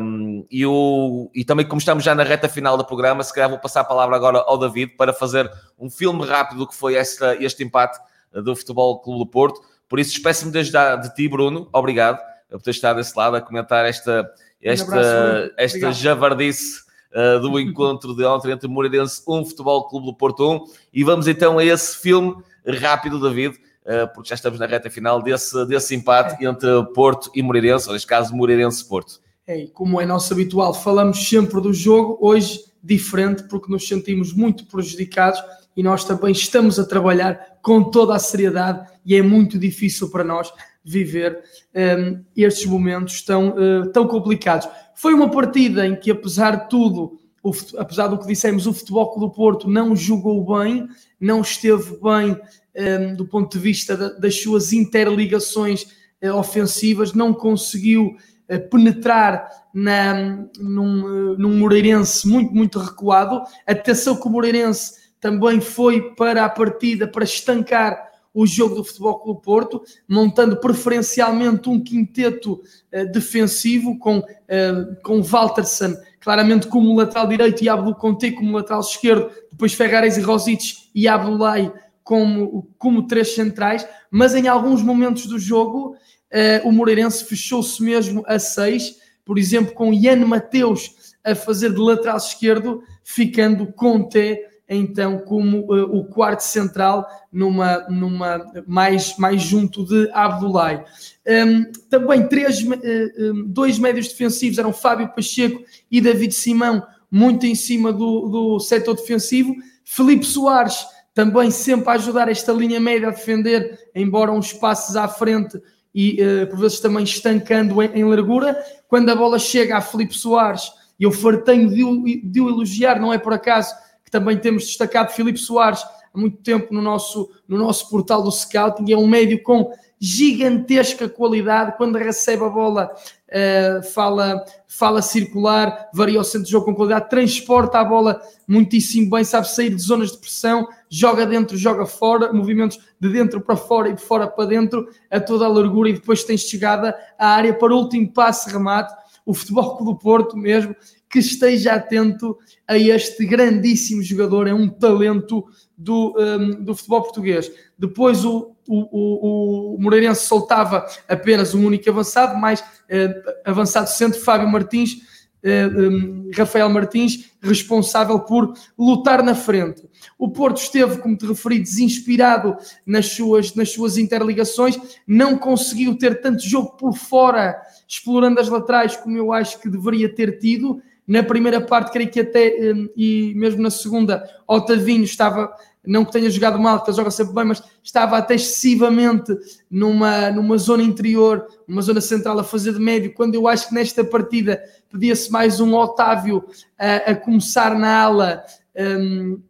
Um, 0.00 0.44
e, 0.50 0.66
o, 0.66 1.30
e 1.32 1.44
também, 1.44 1.64
como 1.64 1.78
estamos 1.78 2.02
já 2.02 2.12
na 2.12 2.24
reta 2.24 2.48
final 2.48 2.76
do 2.76 2.84
programa, 2.84 3.22
se 3.22 3.32
calhar 3.32 3.48
vou 3.48 3.60
passar 3.60 3.82
a 3.82 3.84
palavra 3.84 4.16
agora 4.16 4.38
ao 4.38 4.58
David 4.58 4.96
para 4.96 5.12
fazer 5.12 5.48
um 5.78 5.88
filme 5.88 6.26
rápido 6.26 6.58
do 6.58 6.66
que 6.66 6.74
foi 6.74 6.96
esta, 6.96 7.36
este 7.36 7.62
empate 7.62 7.96
do 8.32 8.56
Futebol 8.56 9.00
Clube 9.00 9.20
do 9.20 9.26
Porto. 9.30 9.60
Por 9.88 10.00
isso, 10.00 10.20
desde 10.50 10.72
já 10.72 10.96
de 10.96 11.14
ti, 11.14 11.28
Bruno. 11.28 11.68
Obrigado 11.72 12.18
por 12.50 12.62
ter 12.62 12.72
estado 12.72 12.96
desse 12.96 13.16
lado 13.16 13.36
a 13.36 13.40
comentar 13.40 13.86
esta, 13.86 14.28
esta, 14.60 14.90
um 14.90 14.92
abraço, 14.92 15.54
esta 15.56 15.92
javardice 15.92 16.82
uh, 17.14 17.40
do 17.40 17.58
encontro 17.58 18.14
de 18.14 18.24
ontem 18.24 18.50
entre 18.50 18.68
Moreirense 18.68 19.22
1, 19.26 19.46
Futebol 19.46 19.88
Clube 19.88 20.06
do 20.06 20.14
Porto 20.14 20.50
1. 20.50 20.64
E 20.92 21.04
vamos 21.04 21.28
então 21.28 21.58
a 21.58 21.64
esse 21.64 21.96
filme 21.98 22.36
rápido, 22.66 23.20
David, 23.20 23.56
uh, 23.56 24.12
porque 24.12 24.28
já 24.28 24.34
estamos 24.34 24.58
na 24.58 24.66
reta 24.66 24.90
final 24.90 25.22
desse, 25.22 25.64
desse 25.66 25.94
empate 25.94 26.44
é. 26.44 26.48
entre 26.48 26.68
Porto 26.94 27.30
e 27.34 27.42
Moreirense, 27.42 27.86
ou 27.86 27.92
neste 27.92 28.08
caso 28.08 28.34
Moreirense-Porto. 28.34 29.20
É, 29.46 29.66
como 29.72 30.00
é 30.00 30.06
nosso 30.06 30.32
habitual, 30.32 30.72
falamos 30.72 31.28
sempre 31.28 31.60
do 31.60 31.72
jogo, 31.72 32.18
hoje 32.20 32.64
diferente, 32.82 33.44
porque 33.44 33.70
nos 33.70 33.86
sentimos 33.86 34.32
muito 34.32 34.66
prejudicados 34.66 35.42
e 35.76 35.82
nós 35.82 36.04
também 36.04 36.32
estamos 36.32 36.78
a 36.78 36.84
trabalhar 36.84 37.58
com 37.62 37.82
toda 37.82 38.14
a 38.14 38.18
seriedade 38.18 38.86
e 39.04 39.14
é 39.14 39.22
muito 39.22 39.58
difícil 39.58 40.10
para 40.10 40.22
nós 40.22 40.52
viver 40.84 41.42
um, 41.74 41.80
ehm, 41.80 42.24
estes 42.36 42.66
momentos 42.66 43.22
tão, 43.22 43.50
uh, 43.50 43.90
tão 43.90 44.06
complicados. 44.06 44.68
Foi 44.94 45.14
uma 45.14 45.30
partida 45.30 45.86
em 45.86 45.96
que, 45.96 46.10
apesar 46.10 46.56
de 46.56 46.68
tudo, 46.68 47.18
o, 47.42 47.52
apesar 47.78 48.08
do 48.08 48.18
que 48.18 48.26
dissemos, 48.26 48.66
o 48.66 48.72
Futebol 48.72 49.18
do 49.18 49.30
Porto 49.30 49.68
não 49.68 49.96
jogou 49.96 50.44
bem, 50.58 50.86
não 51.18 51.40
esteve 51.40 51.98
bem 52.02 52.32
um, 52.32 52.36
ehm, 52.74 53.14
do 53.14 53.26
ponto 53.26 53.56
de 53.56 53.58
vista 53.58 53.96
da, 53.96 54.10
das 54.10 54.42
suas 54.42 54.72
interligações 54.72 55.86
uh, 56.22 56.34
ofensivas, 56.34 57.14
não 57.14 57.32
conseguiu 57.32 58.16
uh, 58.50 58.68
penetrar 58.68 59.48
na, 59.72 60.46
num, 60.58 61.36
num 61.36 61.58
Moreirense 61.58 62.28
muito, 62.28 62.54
muito 62.54 62.78
recuado. 62.78 63.42
Atenção 63.66 64.16
que 64.16 64.28
o 64.28 64.30
Moreirense 64.30 65.04
também 65.18 65.60
foi 65.60 66.14
para 66.14 66.44
a 66.44 66.48
partida 66.50 67.08
para 67.08 67.24
estancar 67.24 68.13
o 68.34 68.44
jogo 68.46 68.74
do 68.74 68.84
Futebol 68.84 69.20
Clube 69.20 69.42
Porto, 69.42 69.82
montando 70.08 70.56
preferencialmente 70.56 71.68
um 71.68 71.82
quinteto 71.82 72.54
uh, 72.92 73.12
defensivo 73.12 73.96
com, 73.98 74.18
uh, 74.18 75.02
com 75.04 75.22
Walterson 75.22 75.94
claramente 76.24 76.66
como 76.66 76.96
lateral 76.96 77.28
direito 77.28 77.62
e 77.62 77.68
Abdul 77.68 77.94
Conte 77.94 78.32
como 78.32 78.56
lateral 78.56 78.80
esquerdo, 78.80 79.30
depois 79.50 79.74
Ferrares 79.74 80.16
e 80.16 80.22
Rosic 80.22 80.88
e 80.94 81.06
Abdulai 81.06 81.70
como, 82.02 82.68
como 82.78 83.06
três 83.06 83.34
centrais, 83.34 83.86
mas 84.10 84.34
em 84.34 84.48
alguns 84.48 84.82
momentos 84.82 85.26
do 85.26 85.38
jogo 85.38 85.90
uh, 85.94 86.68
o 86.68 86.72
Moreirense 86.72 87.24
fechou-se 87.24 87.82
mesmo 87.82 88.24
a 88.26 88.38
seis, 88.38 88.96
por 89.22 89.38
exemplo 89.38 89.74
com 89.74 89.92
Ian 89.92 90.24
Mateus 90.26 91.14
a 91.22 91.34
fazer 91.34 91.72
de 91.72 91.80
lateral 91.80 92.16
esquerdo, 92.16 92.82
ficando 93.02 93.72
Conte 93.72 94.38
então 94.68 95.18
como 95.18 95.60
uh, 95.60 95.96
o 95.96 96.04
quarto 96.04 96.40
central 96.40 97.06
numa, 97.30 97.86
numa 97.88 98.44
mais, 98.66 99.16
mais 99.18 99.42
junto 99.42 99.84
de 99.84 100.10
Abdulai. 100.12 100.84
Um, 101.26 101.70
também 101.90 102.26
três, 102.28 102.62
uh, 102.62 103.44
dois 103.46 103.78
médios 103.78 104.08
defensivos 104.08 104.58
eram 104.58 104.72
Fábio 104.72 105.12
Pacheco 105.14 105.62
e 105.90 106.00
David 106.00 106.34
Simão, 106.34 106.82
muito 107.10 107.46
em 107.46 107.54
cima 107.54 107.92
do, 107.92 108.28
do 108.28 108.60
setor 108.60 108.96
defensivo. 108.96 109.54
Felipe 109.84 110.24
Soares 110.24 110.86
também 111.14 111.50
sempre 111.50 111.90
a 111.90 111.92
ajudar 111.92 112.28
esta 112.28 112.52
linha 112.52 112.80
média 112.80 113.08
a 113.08 113.12
defender, 113.12 113.78
embora 113.94 114.32
uns 114.32 114.52
passos 114.52 114.96
à 114.96 115.06
frente 115.06 115.60
e 115.94 116.20
uh, 116.20 116.46
por 116.48 116.58
vezes 116.58 116.80
também 116.80 117.04
estancando 117.04 117.80
em, 117.80 118.00
em, 118.00 118.04
largura. 118.04 118.58
Quando 118.88 119.10
a 119.10 119.14
bola 119.14 119.38
chega 119.38 119.76
a 119.76 119.80
Felipe 119.80 120.14
Soares, 120.14 120.72
eu 120.98 121.12
fartenho 121.12 121.68
de, 121.68 122.20
de 122.22 122.40
o 122.40 122.48
elogiar, 122.48 123.00
não 123.00 123.12
é 123.12 123.18
por 123.18 123.32
acaso, 123.32 123.72
também 124.14 124.38
temos 124.38 124.66
destacado 124.66 125.10
Filipe 125.10 125.40
Soares 125.40 125.82
há 125.82 126.16
muito 126.16 126.36
tempo 126.36 126.72
no 126.72 126.80
nosso, 126.80 127.28
no 127.48 127.58
nosso 127.58 127.90
portal 127.90 128.22
do 128.22 128.30
Scouting. 128.30 128.92
É 128.92 128.96
um 128.96 129.08
médio 129.08 129.42
com 129.42 129.72
gigantesca 129.98 131.08
qualidade. 131.08 131.76
Quando 131.76 131.98
recebe 131.98 132.44
a 132.44 132.48
bola, 132.48 132.94
uh, 132.94 133.82
fala, 133.92 134.44
fala 134.68 135.02
circular, 135.02 135.88
varia 135.92 136.20
o 136.20 136.22
centro 136.22 136.44
de 136.44 136.52
jogo 136.52 136.66
com 136.66 136.76
qualidade, 136.76 137.10
transporta 137.10 137.80
a 137.80 137.84
bola 137.84 138.22
muitíssimo 138.46 139.10
bem, 139.10 139.24
sabe 139.24 139.48
sair 139.48 139.70
de 139.70 139.82
zonas 139.82 140.12
de 140.12 140.18
pressão, 140.18 140.68
joga 140.88 141.26
dentro, 141.26 141.56
joga 141.56 141.84
fora, 141.84 142.32
movimentos 142.32 142.78
de 143.00 143.08
dentro 143.08 143.40
para 143.40 143.56
fora 143.56 143.88
e 143.88 143.94
de 143.94 144.00
fora 144.00 144.28
para 144.28 144.44
dentro, 144.44 144.86
a 145.10 145.18
toda 145.18 145.44
a 145.44 145.48
largura, 145.48 145.88
e 145.88 145.94
depois 145.94 146.22
tem 146.22 146.38
chegada 146.38 146.96
à 147.18 147.30
área 147.30 147.52
para 147.52 147.74
o 147.74 147.78
último 147.78 148.12
passe 148.12 148.48
remate. 148.48 148.94
O 149.26 149.34
Futebol 149.34 149.82
do 149.82 149.96
Porto 149.96 150.36
mesmo, 150.36 150.76
que 151.14 151.20
esteja 151.20 151.74
atento 151.74 152.36
a 152.66 152.76
este 152.76 153.24
grandíssimo 153.24 154.02
jogador, 154.02 154.48
é 154.48 154.52
um 154.52 154.68
talento 154.68 155.44
do, 155.78 156.12
um, 156.18 156.64
do 156.64 156.74
futebol 156.74 157.02
português. 157.02 157.52
Depois 157.78 158.24
o, 158.24 158.56
o, 158.68 158.78
o, 158.90 159.74
o 159.76 159.80
Moreirense 159.80 160.26
soltava 160.26 160.84
apenas 161.08 161.54
um 161.54 161.64
único 161.64 161.88
avançado, 161.88 162.36
mais 162.36 162.64
eh, 162.88 163.14
avançado 163.44 163.88
centro, 163.90 164.20
Fábio 164.20 164.48
Martins, 164.48 164.96
eh, 165.40 165.68
um, 165.68 166.30
Rafael 166.34 166.68
Martins, 166.68 167.30
responsável 167.40 168.18
por 168.18 168.52
lutar 168.76 169.22
na 169.22 169.36
frente. 169.36 169.88
O 170.18 170.30
Porto 170.32 170.56
esteve, 170.56 170.98
como 170.98 171.16
te 171.16 171.26
referi, 171.26 171.60
desinspirado 171.60 172.56
nas 172.84 173.06
suas, 173.06 173.54
nas 173.54 173.70
suas 173.70 173.98
interligações, 173.98 174.76
não 175.06 175.38
conseguiu 175.38 175.96
ter 175.96 176.20
tanto 176.20 176.42
jogo 176.42 176.76
por 176.76 176.96
fora, 176.96 177.56
explorando 177.86 178.40
as 178.40 178.48
laterais, 178.48 178.96
como 178.96 179.16
eu 179.16 179.32
acho 179.32 179.60
que 179.60 179.68
deveria 179.68 180.12
ter 180.12 180.40
tido. 180.40 180.82
Na 181.06 181.22
primeira 181.22 181.60
parte, 181.60 181.92
creio 181.92 182.10
que 182.10 182.20
até, 182.20 182.72
um, 182.74 182.88
e 182.96 183.34
mesmo 183.34 183.62
na 183.62 183.70
segunda, 183.70 184.24
Otavinho 184.46 185.04
estava 185.04 185.54
não 185.86 186.04
que 186.04 186.12
tenha 186.12 186.30
jogado 186.30 186.58
mal, 186.58 186.82
que 186.82 186.90
ele 186.90 186.96
joga 186.96 187.10
sempre 187.10 187.34
bem, 187.34 187.44
mas 187.44 187.62
estava 187.82 188.16
até 188.16 188.34
excessivamente 188.34 189.36
numa, 189.70 190.30
numa 190.30 190.56
zona 190.56 190.82
interior, 190.82 191.46
numa 191.68 191.82
zona 191.82 192.00
central 192.00 192.38
a 192.38 192.44
fazer 192.44 192.72
de 192.72 192.80
médio, 192.80 193.12
quando 193.12 193.34
eu 193.34 193.46
acho 193.46 193.68
que 193.68 193.74
nesta 193.74 194.02
partida 194.02 194.62
pedia-se 194.90 195.30
mais 195.30 195.60
um 195.60 195.74
Otávio 195.74 196.44
a, 196.78 197.10
a 197.10 197.14
começar 197.14 197.78
na 197.78 198.00
ala, 198.00 198.44
um, 198.76 199.40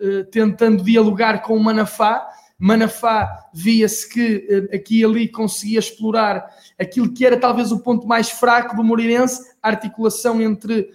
uh, 0.00 0.24
tentando 0.30 0.82
dialogar 0.82 1.42
com 1.42 1.56
o 1.56 1.62
Manafá. 1.62 2.26
Manafá 2.58 3.48
via-se 3.52 4.08
que 4.08 4.68
uh, 4.70 4.74
aqui 4.74 5.00
e 5.00 5.04
ali 5.04 5.28
conseguia 5.28 5.78
explorar 5.78 6.46
aquilo 6.78 7.12
que 7.12 7.26
era 7.26 7.36
talvez 7.36 7.70
o 7.70 7.80
ponto 7.80 8.06
mais 8.06 8.30
fraco 8.30 8.74
do 8.74 8.82
Moreirense, 8.82 9.42
a 9.62 9.68
articulação 9.68 10.40
entre 10.40 10.80
uh, 10.80 10.90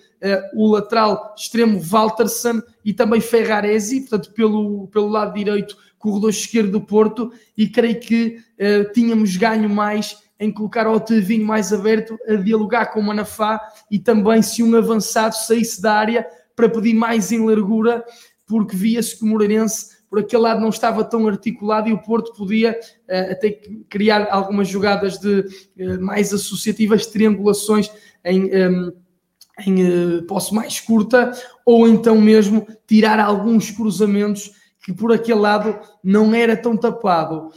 o 0.55 0.72
lateral 0.72 1.36
extremo 1.38 1.80
Walterson 1.80 2.62
e 2.84 2.93
também 2.93 3.22
Ferraresi, 3.22 4.01
portanto, 4.01 4.34
pelo, 4.34 4.88
pelo 4.88 5.07
lado 5.07 5.36
direito, 5.36 5.78
corredor 5.99 6.32
esquerdo 6.32 6.72
do 6.72 6.82
Porto, 6.82 7.32
e 7.55 7.68
creio 7.68 7.99
que 7.99 8.38
uh, 8.59 8.91
tínhamos 8.91 9.36
ganho 9.36 9.70
mais 9.70 10.18
em 10.39 10.51
colocar 10.51 10.88
o 10.88 10.95
Otavinho 10.95 11.45
mais 11.45 11.72
aberto 11.72 12.18
a 12.28 12.34
dialogar 12.34 12.88
com 12.88 12.99
o 12.99 13.03
Manafá 13.03 13.62
e 13.91 13.99
também 13.99 14.41
se 14.41 14.64
um 14.64 14.76
avançado 14.76 15.36
saísse 15.36 15.80
da 15.80 15.93
área 15.93 16.28
para 16.55 16.68
pedir 16.68 16.95
mais 16.95 17.32
em 17.32 17.45
largura, 17.45 18.03
porque 18.47 18.76
via-se 18.76 19.16
que 19.16 19.24
o 19.24 19.28
Moreirense 19.28 20.01
por 20.12 20.20
aquele 20.20 20.41
lado 20.41 20.59
não 20.59 20.68
estava 20.68 21.05
tão 21.05 21.26
articulado 21.26 21.88
e 21.88 21.93
o 21.93 22.01
Porto 22.01 22.34
podia 22.34 22.78
uh, 23.07 23.32
até 23.32 23.62
criar 23.89 24.28
algumas 24.30 24.68
jogadas 24.68 25.18
de 25.18 25.39
uh, 25.39 26.01
mais 26.01 26.34
associativas, 26.34 27.07
triangulações 27.07 27.89
em, 28.26 28.43
um, 28.68 28.91
em 29.66 30.18
uh, 30.18 30.24
posse 30.24 30.53
mais 30.53 30.82
curta, 30.82 31.32
ou 31.66 31.88
então 31.88 32.20
mesmo 32.20 32.68
tirar 32.86 33.22
alguns 33.22 33.72
cruzamentos 33.72 34.51
que 34.84 34.91
por 34.91 35.14
aquele 35.14 35.39
lado 35.39 35.80
não 36.03 36.36
era 36.36 36.57
tão 36.57 36.76
tapado. 36.76 37.49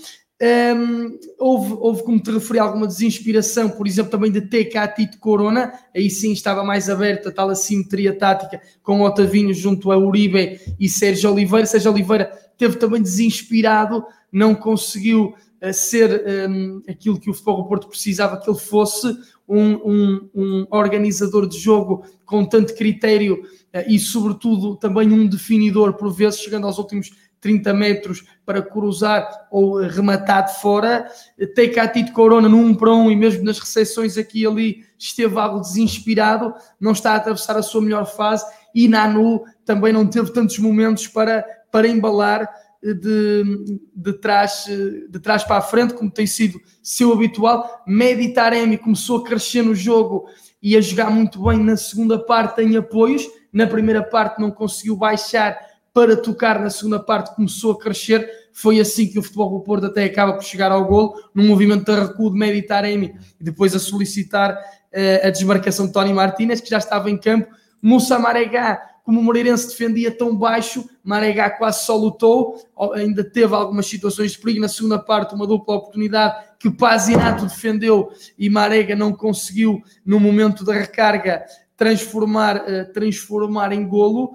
Um, 0.45 1.19
houve, 1.39 1.73
houve, 1.81 2.03
como 2.03 2.21
te 2.21 2.31
referi, 2.31 2.59
alguma 2.59 2.87
desinspiração, 2.87 3.71
por 3.71 3.87
exemplo, 3.87 4.11
também 4.11 4.31
de 4.31 4.43
TK 4.43 4.95
Tito 4.95 5.19
Corona, 5.19 5.73
aí 5.97 6.11
sim 6.11 6.33
estava 6.33 6.63
mais 6.63 6.91
aberta 6.91 7.33
tal 7.33 7.49
assimetria 7.49 8.13
tática 8.13 8.61
com 8.83 9.01
Otavinho 9.01 9.55
junto 9.55 9.91
a 9.91 9.97
Uribe 9.97 10.61
e 10.79 10.87
Sérgio 10.87 11.33
Oliveira. 11.33 11.65
Sérgio 11.65 11.91
Oliveira 11.91 12.31
teve 12.59 12.77
também 12.77 13.01
desinspirado, 13.01 14.05
não 14.31 14.55
conseguiu 14.55 15.35
uh, 15.63 15.73
ser 15.73 16.23
um, 16.51 16.83
aquilo 16.87 17.19
que 17.19 17.31
o 17.31 17.33
Futebol 17.33 17.67
Porto 17.67 17.89
precisava 17.89 18.39
que 18.39 18.51
ele 18.51 18.59
fosse, 18.59 19.17
um, 19.49 19.75
um, 19.75 20.31
um 20.35 20.67
organizador 20.71 21.47
de 21.47 21.59
jogo 21.59 22.05
com 22.27 22.45
tanto 22.45 22.75
critério 22.75 23.43
uh, 23.75 23.85
e, 23.89 23.99
sobretudo, 23.99 24.77
também 24.77 25.11
um 25.11 25.27
definidor, 25.27 25.95
por 25.95 26.13
vezes, 26.13 26.41
chegando 26.41 26.67
aos 26.67 26.77
últimos 26.77 27.11
30 27.45 27.75
metros 27.75 28.25
para 28.47 28.63
cruzar 28.63 29.29
ou 29.51 29.83
rematar 29.83 30.47
de 30.47 30.59
fora. 30.63 31.07
Tem 31.55 31.71
Tito 31.93 32.11
Corona 32.15 32.49
no 32.49 32.57
1 32.57 32.67
um 32.67 32.75
para 32.75 32.91
1 32.91 33.05
um, 33.05 33.11
e 33.11 33.17
mesmo 33.17 33.45
nas 33.45 33.59
recepções 33.59 34.17
aqui 34.17 34.41
e 34.41 34.47
ali 34.47 34.85
esteve 34.99 35.39
algo 35.39 35.61
desinspirado, 35.61 36.55
não 36.81 36.93
está 36.93 37.13
a 37.13 37.17
atravessar 37.17 37.59
a 37.59 37.63
sua 37.63 37.83
melhor 37.83 38.07
fase 38.07 38.47
e 38.75 38.89
Nanu 38.89 39.45
também 39.63 39.93
não 39.93 40.07
teve 40.07 40.33
tantos 40.33 40.59
momentos 40.59 41.07
para, 41.07 41.45
para 41.71 41.87
embalar 41.87 42.49
de, 42.83 43.79
de, 43.95 44.13
trás, 44.15 44.65
de 44.67 45.21
trás 45.21 45.45
para 45.45 45.59
a 45.59 45.63
frente, 45.63 45.93
como 45.93 46.11
tem 46.11 46.27
sido 46.27 46.59
seu 46.83 47.13
habitual. 47.13 47.83
Meditaremi 47.87 48.79
começou 48.79 49.19
a 49.19 49.25
crescer 49.25 49.61
no 49.61 49.75
jogo 49.75 50.27
e 50.63 50.79
a 50.79 50.81
jogar 50.81 51.11
muito 51.11 51.45
bem 51.45 51.59
na 51.59 51.77
segunda 51.77 52.19
parte 52.19 52.63
em 52.63 52.75
apoios. 52.75 53.27
Na 53.53 53.67
primeira 53.67 54.03
parte 54.03 54.41
não 54.41 54.51
conseguiu 54.51 54.97
baixar 54.97 55.59
para 55.95 56.17
tocar, 56.17 56.61
na 56.61 56.69
segunda 56.69 56.99
parte 56.99 57.35
começou 57.35 57.73
a 57.73 57.79
crescer. 57.79 58.29
Foi 58.53 58.81
assim 58.81 59.07
que 59.07 59.19
o 59.19 59.23
Futebol 59.23 59.59
do 59.59 59.61
Porto 59.61 59.87
até 59.87 60.05
acaba 60.05 60.35
por 60.35 60.43
chegar 60.43 60.73
ao 60.73 60.85
golo, 60.85 61.15
num 61.33 61.47
movimento 61.47 61.85
de 61.85 62.01
recuo 62.01 62.31
de 62.31 62.39
Meditaremi 62.39 63.15
e 63.41 63.45
depois 63.45 63.75
a 63.75 63.79
solicitar 63.79 64.53
uh, 64.53 65.27
a 65.27 65.31
desmarcação 65.31 65.87
de 65.87 65.93
Tony 65.93 66.13
Martínez, 66.13 66.61
que 66.61 66.69
já 66.69 66.79
estava 66.79 67.09
em 67.11 67.17
campo. 67.17 67.49
Moussa 67.81 68.19
Maregá 68.19 68.95
como 69.05 69.21
o 69.21 69.23
Moreirense 69.23 69.69
defendia 69.69 70.11
tão 70.11 70.35
baixo, 70.35 70.89
Marega 71.05 71.51
quase 71.51 71.85
só 71.85 71.95
lutou, 71.95 72.57
ainda 72.95 73.23
teve 73.23 73.55
algumas 73.55 73.87
situações 73.87 74.33
de 74.33 74.39
perigo 74.39 74.63
na 74.63 74.69
segunda 74.69 74.99
parte, 74.99 75.35
uma 75.35 75.47
dupla 75.47 75.77
oportunidade 75.77 76.43
que 76.59 76.71
Pazinato 76.71 77.45
defendeu 77.45 78.11
e 78.39 78.49
Marega 78.49 78.97
não 78.97 79.13
conseguiu 79.13 79.83
no 80.07 80.19
momento 80.19 80.65
da 80.65 80.73
recarga 80.73 81.45
transformar, 81.77 82.65
eh, 82.67 82.85
transformar 82.85 83.73
em 83.73 83.87
golo. 83.87 84.33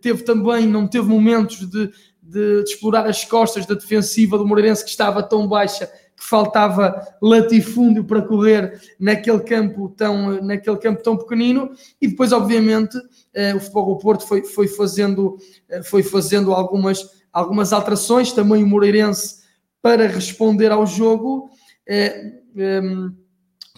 Teve 0.00 0.22
também, 0.22 0.66
não 0.66 0.86
teve 0.86 1.08
momentos 1.08 1.58
de, 1.68 1.90
de, 2.22 2.62
de 2.64 2.70
explorar 2.70 3.06
as 3.06 3.24
costas 3.24 3.66
da 3.66 3.74
defensiva 3.74 4.36
do 4.36 4.46
Moreirense 4.46 4.84
que 4.84 4.90
estava 4.90 5.22
tão 5.22 5.48
baixa 5.48 5.90
que 6.20 6.26
faltava 6.26 7.02
latifúndio 7.22 8.04
para 8.04 8.20
correr 8.20 8.78
naquele 9.00 9.40
campo 9.40 9.88
tão, 9.88 10.42
naquele 10.42 10.76
campo 10.76 11.02
tão 11.02 11.16
pequenino. 11.16 11.70
E 12.00 12.08
depois 12.08 12.30
obviamente 12.30 12.98
eh, 13.32 13.54
o 13.54 13.60
Futebol 13.60 13.94
do 13.94 13.98
Porto 13.98 14.26
foi, 14.26 14.42
foi 14.42 14.68
fazendo, 14.68 15.38
eh, 15.68 15.82
foi 15.82 16.02
fazendo 16.02 16.52
algumas, 16.52 17.08
algumas 17.32 17.72
alterações, 17.72 18.32
também 18.32 18.62
o 18.62 18.66
Moreirense 18.66 19.40
para 19.80 20.06
responder 20.06 20.70
ao 20.70 20.86
jogo. 20.86 21.48
Eh, 21.88 22.32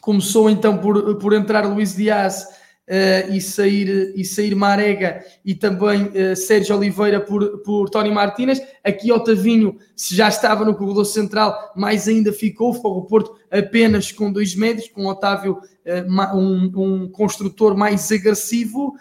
começou 0.00 0.50
então 0.50 0.78
por, 0.78 1.16
por 1.18 1.32
entrar 1.32 1.64
Luís 1.64 1.94
Dias 1.94 2.44
uh, 2.88 3.32
e, 3.32 3.40
sair, 3.40 4.12
e 4.16 4.24
sair 4.24 4.54
Marega 4.54 5.24
e 5.44 5.54
também 5.54 6.04
uh, 6.04 6.36
Sérgio 6.36 6.76
Oliveira 6.76 7.20
por, 7.20 7.58
por 7.62 7.88
Tony 7.90 8.10
Martínez. 8.10 8.60
Aqui 8.82 9.12
Otavinho, 9.12 9.76
se 9.96 10.14
já 10.14 10.28
estava 10.28 10.64
no 10.64 10.74
corredor 10.74 11.04
central, 11.04 11.72
mais 11.76 12.08
ainda 12.08 12.32
ficou. 12.32 12.74
Foi 12.74 12.90
o 12.90 13.02
Porto 13.02 13.34
apenas 13.50 14.12
com 14.12 14.32
dois 14.32 14.54
médios, 14.54 14.88
com 14.88 15.06
Otávio, 15.06 15.58
uh, 15.58 16.36
um, 16.36 16.72
um 16.74 17.08
construtor 17.08 17.76
mais 17.76 18.10
agressivo. 18.10 18.94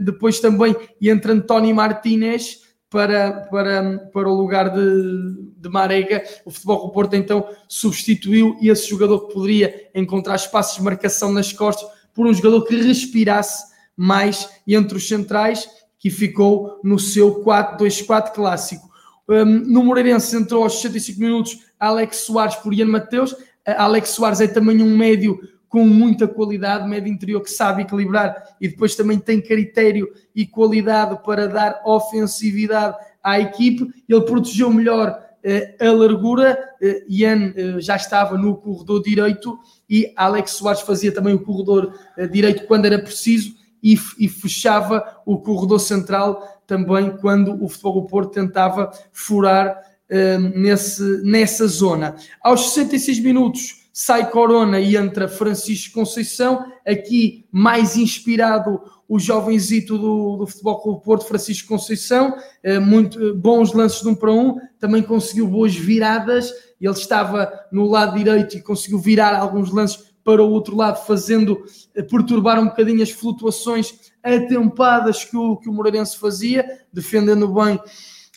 depois 0.00 0.40
também 0.40 0.76
entra 1.00 1.38
Tony 1.40 1.72
Martínez 1.72 2.68
para, 2.90 3.46
para, 3.50 3.98
para 4.12 4.28
o 4.28 4.34
lugar 4.34 4.70
de, 4.70 5.52
de 5.56 5.68
Marega. 5.68 6.22
O 6.44 6.50
Futebol 6.50 6.86
do 6.86 6.92
Porto 6.92 7.14
então 7.14 7.46
substituiu 7.68 8.56
esse 8.62 8.88
jogador 8.88 9.26
que 9.26 9.34
poderia 9.34 9.88
encontrar 9.94 10.36
espaços 10.36 10.76
de 10.76 10.82
marcação 10.82 11.32
nas 11.32 11.52
costas 11.52 11.97
por 12.18 12.26
um 12.26 12.34
jogador 12.34 12.64
que 12.64 12.74
respirasse 12.74 13.64
mais 13.96 14.50
entre 14.66 14.96
os 14.96 15.06
centrais, 15.06 15.68
que 16.00 16.10
ficou 16.10 16.80
no 16.82 16.98
seu 16.98 17.44
4-2-4 17.44 18.32
clássico. 18.32 18.90
Um, 19.28 19.44
no 19.44 19.84
Moreirense 19.84 20.34
entrou 20.34 20.64
aos 20.64 20.80
65 20.80 21.20
minutos 21.20 21.60
Alex 21.78 22.16
Soares 22.16 22.56
por 22.56 22.74
Ian 22.74 22.86
Mateus. 22.86 23.36
Alex 23.64 24.08
Soares 24.08 24.40
é 24.40 24.48
também 24.48 24.82
um 24.82 24.96
médio 24.96 25.38
com 25.68 25.84
muita 25.86 26.26
qualidade, 26.26 26.88
médio 26.88 27.12
interior 27.12 27.40
que 27.40 27.52
sabe 27.52 27.82
equilibrar 27.82 28.34
e 28.60 28.66
depois 28.66 28.96
também 28.96 29.20
tem 29.20 29.40
critério 29.40 30.12
e 30.34 30.44
qualidade 30.44 31.22
para 31.22 31.46
dar 31.46 31.82
ofensividade 31.84 32.96
à 33.22 33.38
equipe. 33.38 33.86
Ele 34.08 34.22
protegeu 34.22 34.72
melhor 34.72 35.10
uh, 35.10 35.86
a 35.86 35.92
largura. 35.92 36.58
Uh, 36.82 37.04
Ian 37.08 37.54
uh, 37.54 37.80
já 37.80 37.94
estava 37.94 38.36
no 38.36 38.56
corredor 38.56 39.04
direito 39.04 39.56
e 39.88 40.12
Alex 40.16 40.52
Soares 40.52 40.82
fazia 40.82 41.12
também 41.12 41.34
o 41.34 41.42
corredor 41.42 41.94
uh, 42.16 42.28
direito 42.28 42.66
quando 42.66 42.86
era 42.86 42.98
preciso 42.98 43.54
e, 43.82 43.98
e 44.18 44.28
fechava 44.28 45.20
o 45.24 45.38
corredor 45.38 45.80
central 45.80 46.62
também 46.66 47.16
quando 47.16 47.62
o 47.62 47.68
Futebol 47.68 48.02
do 48.02 48.06
Porto 48.06 48.32
tentava 48.32 48.90
furar 49.12 49.80
uh, 50.10 50.58
nesse, 50.58 51.22
nessa 51.22 51.66
zona. 51.66 52.16
Aos 52.42 52.72
66 52.72 53.20
minutos 53.20 53.77
sai 54.00 54.30
Corona 54.30 54.78
e 54.78 54.96
entra 54.96 55.26
Francisco 55.26 55.92
Conceição, 55.92 56.64
aqui 56.86 57.44
mais 57.50 57.96
inspirado 57.96 58.80
o 59.08 59.18
jovenzito 59.18 59.98
do, 59.98 60.36
do 60.36 60.46
Futebol 60.46 60.80
Clube 60.80 61.04
Porto, 61.04 61.26
Francisco 61.26 61.66
Conceição, 61.66 62.32
uh, 62.64 62.80
muito 62.80 63.18
uh, 63.18 63.34
bons 63.34 63.72
lances 63.72 64.00
de 64.00 64.06
um 64.06 64.14
para 64.14 64.30
um, 64.30 64.54
também 64.78 65.02
conseguiu 65.02 65.48
boas 65.48 65.74
viradas, 65.74 66.52
ele 66.80 66.92
estava 66.92 67.52
no 67.72 67.88
lado 67.88 68.16
direito 68.16 68.56
e 68.56 68.62
conseguiu 68.62 69.00
virar 69.00 69.36
alguns 69.36 69.72
lances 69.72 70.12
para 70.22 70.44
o 70.44 70.48
outro 70.48 70.76
lado, 70.76 71.04
fazendo 71.04 71.64
perturbar 72.08 72.60
um 72.60 72.66
bocadinho 72.66 73.02
as 73.02 73.10
flutuações 73.10 74.12
atempadas 74.22 75.24
que 75.24 75.36
o, 75.36 75.56
que 75.56 75.68
o 75.68 75.72
Moreirense 75.72 76.16
fazia, 76.16 76.64
defendendo 76.92 77.52
bem 77.52 77.80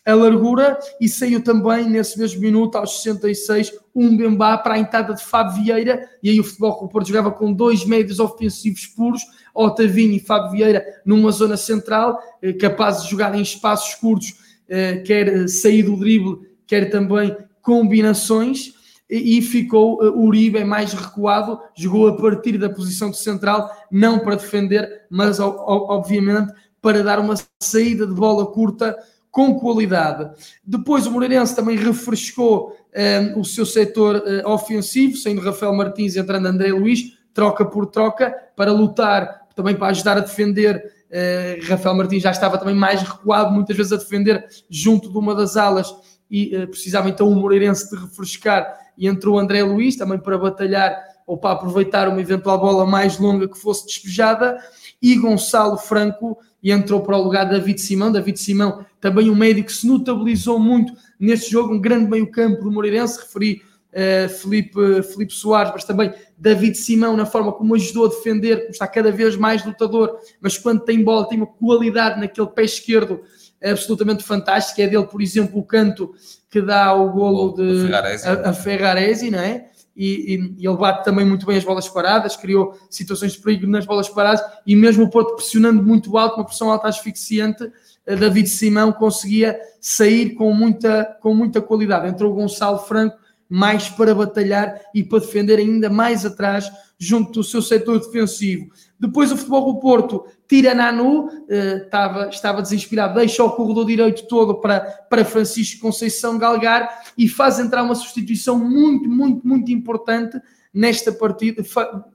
a 0.06 0.14
largura 0.14 0.80
e 1.00 1.08
saiu 1.08 1.44
também 1.44 1.90
nesse 1.90 2.18
mesmo 2.18 2.42
minuto, 2.42 2.76
aos 2.76 3.02
66, 3.02 3.72
um 3.94 4.16
Bembá 4.18 4.58
para 4.58 4.74
a 4.76 4.80
entrada 4.80 5.14
de 5.14 5.24
Fábio 5.24 5.64
Vieira 5.64 6.10
e 6.24 6.30
aí 6.30 6.40
o 6.40 6.44
Futebol 6.44 6.78
Clube 6.78 6.94
Porto 6.94 7.08
jogava 7.08 7.32
com 7.32 7.54
dois 7.54 7.86
médios 7.86 8.20
ofensivos 8.20 8.88
puros, 8.88 9.22
Otavinho 9.54 10.14
e 10.14 10.20
Fábio 10.20 10.52
Vieira 10.52 10.84
numa 11.06 11.32
zona 11.32 11.56
central, 11.56 12.20
eh, 12.42 12.54
capazes 12.54 13.04
de 13.04 13.12
jogar 13.12 13.36
em 13.36 13.42
espaços 13.42 13.94
curtos, 13.96 14.34
eh, 14.68 14.98
quer 15.06 15.48
sair 15.48 15.84
do 15.84 15.96
drible, 15.96 16.40
quer 16.66 16.90
também 16.90 17.36
combinações 17.62 18.74
e 19.12 19.42
ficou 19.42 20.02
uh, 20.02 20.26
Uribe 20.26 20.64
mais 20.64 20.94
recuado, 20.94 21.60
jogou 21.76 22.08
a 22.08 22.16
partir 22.16 22.58
da 22.58 22.70
posição 22.70 23.12
de 23.12 23.18
central, 23.18 23.70
não 23.92 24.20
para 24.20 24.36
defender, 24.36 25.04
mas 25.10 25.38
obviamente 25.38 26.54
para 26.82 27.04
dar 27.04 27.20
uma 27.20 27.36
saída 27.62 28.08
de 28.08 28.14
bola 28.14 28.46
curta 28.48 28.98
com 29.32 29.58
qualidade. 29.58 30.30
Depois 30.64 31.08
o 31.08 31.12
Moreirense 31.12 31.56
também 31.56 31.78
refrescou 31.78 32.72
um, 32.72 32.76
eh, 32.92 33.34
o 33.38 33.46
seu 33.46 33.66
setor 33.66 34.18
uh, 34.18 34.50
ofensivo, 34.50 35.16
saindo 35.16 35.42
Rafael 35.42 35.74
Martins 35.74 36.18
entrando 36.18 36.48
André 36.48 36.74
Luiz, 36.74 37.18
troca 37.34 37.64
por 37.64 37.86
troca, 37.86 38.36
para 38.56 38.74
lutar, 38.74 39.48
também 39.56 39.74
para 39.74 39.88
ajudar 39.88 40.18
a 40.18 40.22
defender. 40.22 40.92
Uh, 41.10 41.66
Rafael 41.66 41.96
Martins 41.96 42.22
já 42.22 42.32
estava 42.32 42.58
também 42.58 42.76
mais 42.76 43.02
recuado, 43.02 43.54
muitas 43.54 43.76
vezes 43.76 43.94
a 43.94 43.98
defender 43.98 44.46
junto 44.70 45.10
de 45.10 45.18
uma 45.18 45.34
das 45.34 45.56
alas 45.56 45.96
e 46.30 46.56
uh, 46.56 46.68
precisava 46.68 47.10
então 47.10 47.30
o 47.30 47.36
Moreirense 47.36 47.90
de 47.90 48.02
refrescar 48.02 48.80
e 48.98 49.08
entrou 49.08 49.40
André 49.40 49.64
Luiz 49.64 49.96
também 49.96 50.20
para 50.20 50.38
batalhar 50.38 50.96
ou 51.26 51.38
para 51.38 51.52
aproveitar 51.52 52.10
uma 52.10 52.20
eventual 52.20 52.60
bola 52.60 52.86
mais 52.86 53.18
longa 53.18 53.48
que 53.48 53.58
fosse 53.58 53.86
despejada 53.86 54.58
e 55.02 55.16
Gonçalo 55.16 55.78
Franco 55.78 56.38
e 56.62 56.72
entrou 56.72 57.02
para 57.02 57.18
o 57.18 57.24
lugar 57.24 57.46
de 57.46 57.52
David 57.52 57.82
Simão. 57.82 58.12
David 58.12 58.40
Simão, 58.40 58.86
também 59.00 59.30
um 59.30 59.36
médico 59.36 59.68
que 59.68 59.74
se 59.74 59.88
notabilizou 59.88 60.60
muito 60.60 60.94
neste 61.20 61.52
jogo, 61.52 61.74
um 61.74 61.82
grande 61.82 62.10
meio-campo 62.10 62.64
do 62.64 62.72
Moreirense. 62.72 63.20
Referi 63.20 63.62
uh, 63.92 64.30
Felipe, 64.30 65.04
Felipe 65.04 65.34
Soares, 65.34 65.72
mas 65.74 65.84
também 65.84 66.14
David 66.38 66.78
Simão, 66.78 67.18
na 67.18 67.26
forma 67.26 67.52
como 67.52 67.74
ajudou 67.76 68.06
a 68.06 68.10
defender, 68.10 68.68
está 68.70 68.88
cada 68.88 69.12
vez 69.12 69.36
mais 69.36 69.66
lutador, 69.66 70.20
mas 70.40 70.58
quando 70.58 70.82
tem 70.82 71.04
bola, 71.04 71.28
tem 71.28 71.38
uma 71.38 71.48
qualidade 71.48 72.20
naquele 72.20 72.48
pé 72.48 72.64
esquerdo 72.64 73.22
absolutamente 73.64 74.24
fantástico. 74.24 74.82
É 74.82 74.88
dele, 74.88 75.06
por 75.06 75.22
exemplo, 75.22 75.60
o 75.60 75.64
canto 75.64 76.14
que 76.50 76.62
dá 76.62 76.94
o 76.94 77.12
golo 77.12 77.54
de. 77.56 77.88
A, 78.28 78.50
a 78.50 78.54
Ferraresi, 78.54 79.32
não 79.32 79.40
é? 79.40 79.71
E, 80.04 80.56
e, 80.58 80.68
ele 80.68 80.78
bate 80.78 81.06
também 81.06 81.24
muito 81.24 81.46
bem 81.46 81.58
as 81.58 81.64
bolas 81.64 81.88
paradas, 81.88 82.36
criou 82.36 82.74
situações 82.90 83.34
de 83.34 83.40
perigo 83.40 83.68
nas 83.68 83.86
bolas 83.86 84.10
paradas 84.10 84.42
e 84.66 84.76
mesmo 84.76 85.04
o 85.04 85.10
Porto 85.12 85.36
pressionando 85.36 85.84
muito 85.84 86.18
alto, 86.18 86.38
uma 86.38 86.46
pressão 86.46 86.72
alta 86.72 86.88
asfixiante, 86.88 87.72
David 88.04 88.50
Simão 88.50 88.92
conseguia 88.92 89.60
sair 89.80 90.32
com 90.32 90.52
muita, 90.56 91.06
com 91.22 91.36
muita 91.36 91.62
qualidade. 91.62 92.08
Entrou 92.08 92.32
o 92.32 92.36
Gonçalo 92.36 92.80
Franco 92.80 93.16
mais 93.48 93.90
para 93.90 94.16
batalhar 94.16 94.82
e 94.96 95.04
para 95.04 95.20
defender 95.20 95.60
ainda 95.60 95.88
mais 95.88 96.26
atrás 96.26 96.72
junto 96.98 97.34
do 97.34 97.44
seu 97.44 97.62
setor 97.62 98.00
defensivo. 98.00 98.70
Depois 99.00 99.32
o 99.32 99.38
futebol 99.38 99.72
do 99.72 99.80
Porto 99.80 100.26
tira 100.52 100.76
Nanu, 100.76 101.30
estava, 101.48 102.28
estava 102.28 102.62
desinspirado, 102.62 103.16
deixa 103.16 103.42
o 103.42 103.52
corredor 103.52 103.86
direito 103.86 104.28
todo 104.28 104.56
para, 104.56 104.82
para 104.82 105.24
Francisco 105.24 105.80
Conceição 105.80 106.38
galgar 106.38 106.90
e 107.18 107.30
faz 107.30 107.58
entrar 107.58 107.82
uma 107.84 107.96
substituição 107.96 108.60
muito, 108.60 109.08
muito, 109.08 109.48
muito 109.48 109.72
importante 109.72 110.38
nesta 110.74 111.12
partida, 111.12 111.64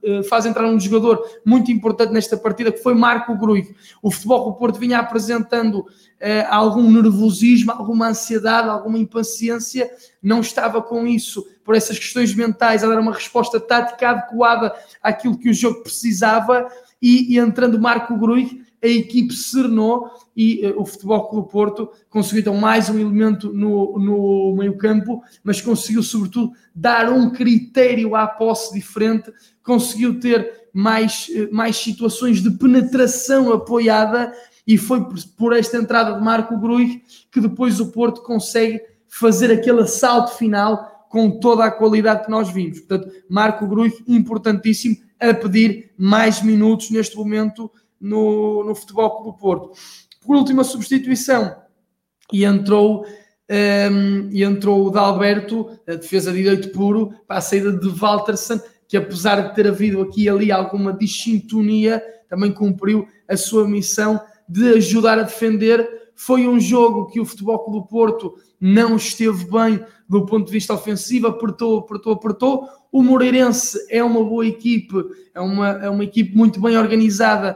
eh, 0.03 0.23
faz 0.23 0.45
entrar 0.45 0.65
um 0.65 0.79
jogador 0.79 1.23
muito 1.45 1.71
importante 1.71 2.11
nesta 2.11 2.35
partida, 2.35 2.71
que 2.71 2.81
foi 2.81 2.95
Marco 2.95 3.37
Gruig. 3.37 3.75
O 4.01 4.09
futebol 4.09 4.45
do 4.45 4.57
Porto 4.57 4.79
vinha 4.79 4.97
apresentando 4.97 5.81
uh, 5.81 5.85
algum 6.49 6.89
nervosismo, 6.89 7.71
alguma 7.71 8.07
ansiedade, 8.07 8.67
alguma 8.67 8.97
impaciência, 8.97 9.89
não 10.21 10.41
estava 10.41 10.81
com 10.81 11.05
isso, 11.05 11.45
por 11.63 11.75
essas 11.75 11.99
questões 11.99 12.33
mentais, 12.33 12.83
a 12.83 12.87
dar 12.87 12.99
uma 12.99 13.13
resposta 13.13 13.59
tática 13.59 14.09
adequada 14.09 14.73
àquilo 15.03 15.37
que 15.37 15.49
o 15.49 15.53
jogo 15.53 15.83
precisava, 15.83 16.67
e, 16.99 17.35
e 17.35 17.37
entrando 17.37 17.79
Marco 17.79 18.17
Gruig, 18.17 18.65
a 18.83 18.87
equipe 18.87 19.33
serenou 19.33 20.09
e 20.35 20.67
uh, 20.67 20.81
o 20.81 20.85
Futebol 20.85 21.29
Clube 21.29 21.51
Porto 21.51 21.89
conseguiu 22.09 22.41
então 22.41 22.55
mais 22.55 22.89
um 22.89 22.99
elemento 22.99 23.51
no, 23.51 23.97
no 23.97 24.55
meio 24.55 24.77
campo, 24.77 25.23
mas 25.43 25.61
conseguiu 25.61 26.03
sobretudo 26.03 26.51
dar 26.75 27.11
um 27.11 27.31
critério 27.31 28.15
à 28.15 28.27
posse 28.27 28.73
diferente, 28.73 29.31
conseguiu 29.63 30.19
ter 30.19 30.69
mais, 30.73 31.27
uh, 31.29 31.49
mais 31.51 31.75
situações 31.77 32.41
de 32.41 32.51
penetração 32.51 33.51
apoiada 33.51 34.31
e 34.65 34.77
foi 34.77 35.03
por, 35.05 35.17
por 35.35 35.53
esta 35.55 35.77
entrada 35.77 36.13
de 36.13 36.23
Marco 36.23 36.57
Gruig 36.59 37.01
que 37.31 37.41
depois 37.41 37.79
o 37.79 37.91
Porto 37.91 38.21
consegue 38.21 38.81
fazer 39.07 39.51
aquele 39.51 39.81
assalto 39.81 40.35
final 40.37 41.07
com 41.09 41.39
toda 41.39 41.63
a 41.63 41.71
qualidade 41.71 42.25
que 42.25 42.31
nós 42.31 42.49
vimos. 42.49 42.79
Portanto, 42.79 43.09
Marco 43.29 43.65
Gruig, 43.65 44.03
importantíssimo, 44.07 44.97
a 45.19 45.33
pedir 45.33 45.91
mais 45.97 46.43
minutos 46.43 46.91
neste 46.91 47.15
momento 47.15 47.71
no, 47.99 48.63
no 48.63 48.75
Futebol 48.75 49.21
Clube 49.21 49.39
Porto. 49.39 49.71
Por 50.25 50.35
última 50.35 50.63
substituição, 50.63 51.55
e 52.31 52.43
entrou, 52.43 53.05
um, 53.49 54.29
e 54.31 54.43
entrou 54.43 54.85
o 54.85 54.89
Dalberto, 54.89 55.69
a 55.87 55.95
defesa 55.95 56.31
de 56.31 56.39
direito 56.39 56.69
puro, 56.69 57.13
para 57.27 57.37
a 57.37 57.41
saída 57.41 57.71
de 57.71 57.87
Walterson, 57.87 58.59
que 58.87 58.97
apesar 58.97 59.41
de 59.41 59.55
ter 59.55 59.67
havido 59.67 60.01
aqui 60.01 60.23
e 60.23 60.29
ali 60.29 60.51
alguma 60.51 60.93
dissintonia, 60.93 62.03
também 62.29 62.51
cumpriu 62.51 63.07
a 63.27 63.35
sua 63.37 63.67
missão 63.67 64.19
de 64.47 64.73
ajudar 64.73 65.19
a 65.19 65.23
defender. 65.23 66.09
Foi 66.15 66.47
um 66.47 66.59
jogo 66.59 67.07
que 67.07 67.19
o 67.19 67.25
Futebol 67.25 67.59
Clube 67.59 67.89
Porto 67.89 68.35
não 68.59 68.95
esteve 68.95 69.45
bem 69.45 69.79
do 70.09 70.25
ponto 70.25 70.45
de 70.45 70.51
vista 70.51 70.73
ofensivo, 70.73 71.27
apertou, 71.27 71.79
apertou, 71.79 72.13
apertou. 72.13 72.67
O 72.91 73.03
Moreirense 73.03 73.77
é 73.89 74.03
uma 74.03 74.23
boa 74.23 74.45
equipe, 74.45 74.95
é 75.33 75.41
uma, 75.41 75.69
é 75.83 75.89
uma 75.89 76.03
equipe 76.03 76.35
muito 76.35 76.61
bem 76.61 76.77
organizada 76.77 77.55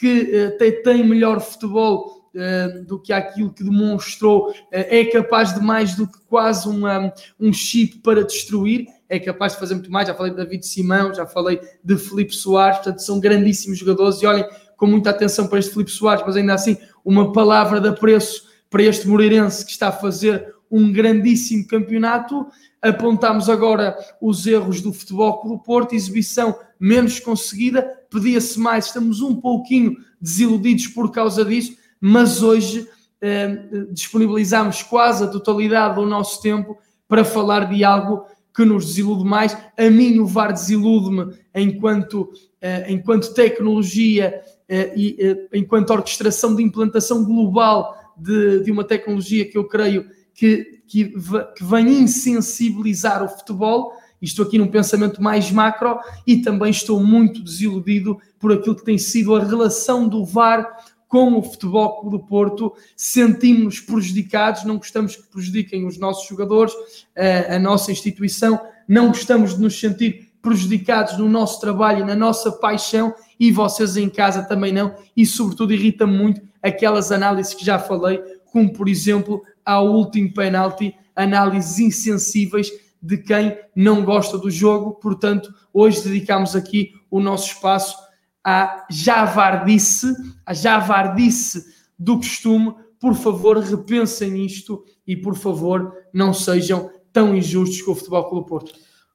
que 0.00 0.22
uh, 0.22 0.56
tem, 0.56 0.82
tem 0.82 1.06
melhor 1.06 1.40
futebol 1.40 2.30
uh, 2.34 2.84
do 2.86 2.98
que 2.98 3.12
aquilo 3.12 3.52
que 3.52 3.62
demonstrou, 3.62 4.48
uh, 4.48 4.54
é 4.70 5.04
capaz 5.04 5.54
de 5.54 5.60
mais 5.60 5.94
do 5.94 6.06
que 6.06 6.18
quase 6.26 6.66
uma, 6.66 7.12
um 7.38 7.52
chip 7.52 7.98
para 7.98 8.24
destruir, 8.24 8.86
é 9.10 9.18
capaz 9.18 9.52
de 9.52 9.58
fazer 9.58 9.74
muito 9.74 9.92
mais. 9.92 10.08
Já 10.08 10.14
falei 10.14 10.30
de 10.30 10.38
David 10.38 10.66
Simão, 10.66 11.12
já 11.12 11.26
falei 11.26 11.60
de 11.84 11.96
Felipe 11.98 12.34
Soares, 12.34 12.78
portanto, 12.78 13.00
são 13.00 13.20
grandíssimos 13.20 13.78
jogadores. 13.78 14.22
E 14.22 14.26
olhem 14.26 14.48
com 14.78 14.86
muita 14.86 15.10
atenção 15.10 15.46
para 15.46 15.58
este 15.58 15.72
Felipe 15.72 15.90
Soares, 15.90 16.24
mas 16.24 16.36
ainda 16.36 16.54
assim, 16.54 16.78
uma 17.04 17.32
palavra 17.32 17.78
de 17.78 17.88
apreço 17.88 18.48
para 18.70 18.82
este 18.84 19.06
Moreirense 19.06 19.66
que 19.66 19.72
está 19.72 19.88
a 19.88 19.92
fazer 19.92 20.54
um 20.70 20.90
grandíssimo 20.90 21.66
campeonato. 21.66 22.46
Apontamos 22.82 23.48
agora 23.50 23.96
os 24.20 24.46
erros 24.46 24.80
do 24.80 24.92
Futebol 24.92 25.40
Clube 25.40 25.64
Porto, 25.64 25.94
exibição 25.94 26.58
menos 26.78 27.20
conseguida, 27.20 27.82
pedia-se 28.10 28.58
mais, 28.58 28.86
estamos 28.86 29.20
um 29.20 29.36
pouquinho 29.36 29.96
desiludidos 30.20 30.86
por 30.86 31.10
causa 31.10 31.44
disso, 31.44 31.76
mas 32.00 32.42
hoje 32.42 32.88
eh, 33.20 33.86
disponibilizamos 33.92 34.82
quase 34.82 35.24
a 35.24 35.28
totalidade 35.28 35.96
do 35.96 36.06
nosso 36.06 36.40
tempo 36.40 36.78
para 37.06 37.24
falar 37.24 37.68
de 37.68 37.84
algo 37.84 38.24
que 38.54 38.64
nos 38.64 38.86
desilude 38.86 39.24
mais. 39.24 39.56
A 39.76 39.90
mim 39.90 40.18
o 40.18 40.26
VAR 40.26 40.52
desilude-me 40.52 41.34
enquanto, 41.54 42.30
eh, 42.60 42.86
enquanto 42.90 43.34
tecnologia 43.34 44.40
eh, 44.68 44.92
e 44.96 45.16
eh, 45.18 45.48
enquanto 45.52 45.90
orquestração 45.90 46.54
de 46.54 46.62
implantação 46.62 47.24
global 47.24 47.94
de, 48.16 48.60
de 48.60 48.70
uma 48.70 48.84
tecnologia 48.84 49.44
que 49.44 49.58
eu 49.58 49.64
creio 49.64 50.06
que, 50.34 50.82
que, 50.86 51.06
que 51.06 51.64
vem 51.64 52.02
insensibilizar 52.02 53.22
o 53.22 53.28
futebol 53.28 53.92
estou 54.22 54.44
aqui 54.44 54.58
num 54.58 54.68
pensamento 54.68 55.22
mais 55.22 55.50
macro 55.50 55.98
e 56.26 56.38
também 56.38 56.70
estou 56.70 57.02
muito 57.02 57.42
desiludido 57.42 58.18
por 58.38 58.52
aquilo 58.52 58.76
que 58.76 58.84
tem 58.84 58.98
sido 58.98 59.34
a 59.34 59.42
relação 59.42 60.06
do 60.06 60.24
VAR 60.24 60.68
com 61.08 61.38
o 61.38 61.42
Futebol 61.42 62.00
Clube 62.00 62.18
do 62.18 62.24
Porto. 62.24 62.72
Sentimos-nos 62.94 63.80
prejudicados, 63.80 64.64
não 64.64 64.76
gostamos 64.76 65.16
que 65.16 65.26
prejudiquem 65.26 65.86
os 65.86 65.98
nossos 65.98 66.28
jogadores, 66.28 66.72
a, 67.16 67.56
a 67.56 67.58
nossa 67.58 67.90
instituição, 67.90 68.60
não 68.86 69.08
gostamos 69.08 69.54
de 69.54 69.60
nos 69.60 69.78
sentir 69.78 70.30
prejudicados 70.42 71.18
no 71.18 71.28
nosso 71.28 71.60
trabalho, 71.60 72.06
na 72.06 72.14
nossa 72.14 72.50
paixão 72.52 73.14
e 73.38 73.50
vocês 73.50 73.96
em 73.96 74.08
casa 74.08 74.42
também 74.42 74.72
não. 74.72 74.94
E, 75.16 75.26
sobretudo, 75.26 75.72
irrita 75.72 76.06
muito 76.06 76.40
aquelas 76.62 77.10
análises 77.10 77.54
que 77.54 77.64
já 77.64 77.78
falei, 77.78 78.20
como, 78.52 78.72
por 78.72 78.88
exemplo, 78.88 79.42
ao 79.64 79.88
último 79.88 80.32
penalti, 80.32 80.94
análises 81.14 81.78
insensíveis 81.78 82.70
de 83.02 83.18
quem 83.18 83.58
não 83.74 84.04
gosta 84.04 84.36
do 84.36 84.50
jogo. 84.50 84.92
Portanto, 84.94 85.52
hoje 85.72 86.02
dedicamos 86.02 86.54
aqui 86.54 86.92
o 87.10 87.20
nosso 87.20 87.48
espaço 87.48 87.96
à 88.44 88.86
javardice, 88.90 90.14
à 90.44 90.52
javardice 90.54 91.64
do 91.98 92.16
costume. 92.16 92.74
Por 92.98 93.14
favor, 93.14 93.58
repensem 93.58 94.44
isto 94.44 94.84
e, 95.06 95.16
por 95.16 95.34
favor, 95.34 95.92
não 96.12 96.32
sejam 96.34 96.90
tão 97.12 97.34
injustos 97.34 97.82
com 97.82 97.92
o 97.92 97.94
Futebol 97.94 98.28
Clube 98.28 98.48
Porto. 98.48 98.72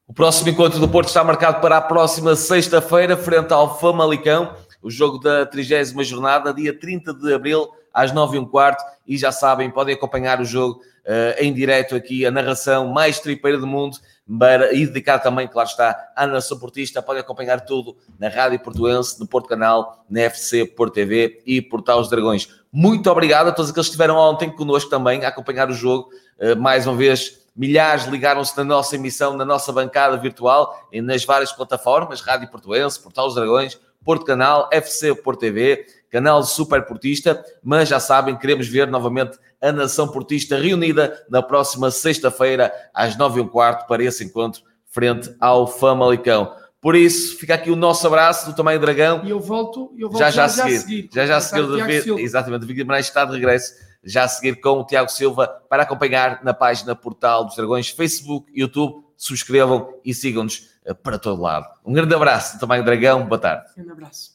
O 0.08 0.14
próximo 0.14 0.50
encontro 0.50 0.80
do 0.80 0.88
Porto 0.88 1.08
está 1.08 1.24
marcado 1.24 1.62
para 1.62 1.78
a 1.78 1.82
próxima 1.82 2.36
sexta-feira, 2.36 3.18
frente 3.18 3.52
ao 3.52 3.80
Famalicão, 3.80 4.56
o 4.82 4.92
jogo 4.92 5.18
da 5.18 5.46
30 5.48 6.04
jornada, 6.04 6.54
dia 6.54 6.78
30 6.78 7.14
de 7.14 7.34
abril, 7.34 7.68
às 7.96 8.12
9 8.12 8.38
h 8.38 8.48
quarto. 8.48 8.84
E 9.08 9.18
já 9.18 9.32
sabem, 9.32 9.72
podem 9.72 9.96
acompanhar 9.96 10.42
o 10.42 10.46
jogo 10.46 10.82
uh, 11.06 11.42
em 11.42 11.54
direto 11.54 11.96
aqui, 11.96 12.26
a 12.26 12.32
narração 12.32 12.90
mais 12.90 13.20
tripeira 13.20 13.58
do 13.58 13.66
mundo, 13.66 13.98
para, 14.40 14.74
e 14.74 14.86
dedicar 14.86 15.20
também, 15.20 15.48
claro 15.48 15.70
está, 15.70 16.12
à 16.16 16.28
nação 16.28 16.60
portista. 16.60 17.02
Podem 17.02 17.22
acompanhar 17.22 17.62
tudo 17.62 17.96
na 18.20 18.28
Rádio 18.28 18.60
Portuense, 18.60 19.20
no 19.20 19.28
Porto 19.28 19.48
Canal, 19.48 20.06
na 20.10 20.22
FC 20.22 20.66
Porto 20.66 20.94
TV 20.94 21.42
e 21.46 21.62
Portal 21.62 22.00
dos 22.00 22.10
Dragões. 22.10 22.50
Muito 22.72 23.10
obrigado 23.10 23.48
a 23.48 23.52
todos 23.52 23.72
aqueles 23.72 23.88
que 23.88 23.92
estiveram 23.92 24.18
ontem 24.18 24.50
connosco 24.50 24.90
também 24.90 25.24
a 25.24 25.30
acompanhar 25.30 25.70
o 25.70 25.74
jogo. 25.74 26.10
Uh, 26.38 26.60
mais 26.60 26.86
uma 26.86 26.96
vez, 26.96 27.46
Milhares 27.56 28.06
ligaram-se 28.06 28.56
na 28.58 28.66
nossa 28.66 28.96
emissão, 28.96 29.38
na 29.38 29.46
nossa 29.46 29.72
bancada 29.72 30.18
virtual, 30.18 30.78
e 30.92 31.02
nas 31.02 31.24
várias 31.24 31.54
plataformas, 31.54 32.20
Rádio 32.20 32.50
Portuense, 32.50 33.00
Portal 33.00 33.28
dos 33.28 33.36
Dragões, 33.36 33.80
Porto 34.04 34.26
Canal, 34.26 34.68
FC 34.74 35.16
Porto 35.16 35.40
TV, 35.40 35.86
canal 36.16 36.42
Super 36.44 36.86
Portista, 36.86 37.44
mas 37.62 37.90
já 37.90 38.00
sabem, 38.00 38.38
queremos 38.38 38.70
ver 38.70 38.88
novamente 38.88 39.38
a 39.62 39.70
nação 39.70 40.08
portista 40.08 40.58
reunida 40.58 41.26
na 41.30 41.42
próxima 41.42 41.92
sexta-feira, 41.92 42.72
às 42.94 43.18
nove 43.18 43.42
e 43.42 43.44
um 43.44 43.48
quarto, 43.50 43.86
para 43.86 44.02
esse 44.02 44.24
encontro 44.24 44.62
frente 44.86 45.36
ao 45.42 45.68
Famalicão. 45.68 46.56
Por 46.80 46.96
isso, 46.96 47.38
fica 47.38 47.56
aqui 47.56 47.70
o 47.70 47.76
nosso 47.76 48.08
abraço 48.08 48.46
do 48.46 48.56
Tamanho 48.56 48.80
Dragão. 48.80 49.26
E 49.26 49.30
eu 49.30 49.42
volto, 49.42 49.94
eu 49.98 50.08
volto 50.08 50.20
já, 50.20 50.30
já, 50.30 50.32
já, 50.32 50.46
a 50.46 50.50
seguir. 50.50 50.80
seguir. 50.80 51.10
Já 51.14 51.26
já 51.26 51.36
a 51.36 51.42
seguir. 51.42 52.20
Exatamente, 52.20 52.64
o 52.64 52.68
Victor 52.68 52.84
Guimarães 52.84 53.08
está 53.08 53.26
de 53.26 53.34
regresso 53.34 53.74
já 54.02 54.24
a 54.24 54.28
seguir 54.30 54.62
com 54.62 54.80
o 54.80 54.86
Tiago 54.86 55.10
Silva 55.10 55.48
para 55.68 55.84
acompanhar 55.84 56.42
na 56.46 56.54
página 56.54 56.96
Portal 56.96 57.44
dos 57.44 57.58
Dragões, 57.58 57.90
Facebook, 57.90 58.50
YouTube. 58.56 59.04
Subscrevam 59.18 59.94
e 60.04 60.14
sigam-nos 60.14 60.70
eh, 60.86 60.94
para 60.94 61.18
todo 61.18 61.42
lado. 61.42 61.66
Um 61.86 61.92
grande 61.92 62.14
abraço, 62.14 62.60
também 62.60 62.84
Dragão, 62.84 63.26
boa 63.26 63.40
tarde. 63.40 63.66
Um 63.72 63.76
grande 63.76 63.92
abraço. 63.92 64.35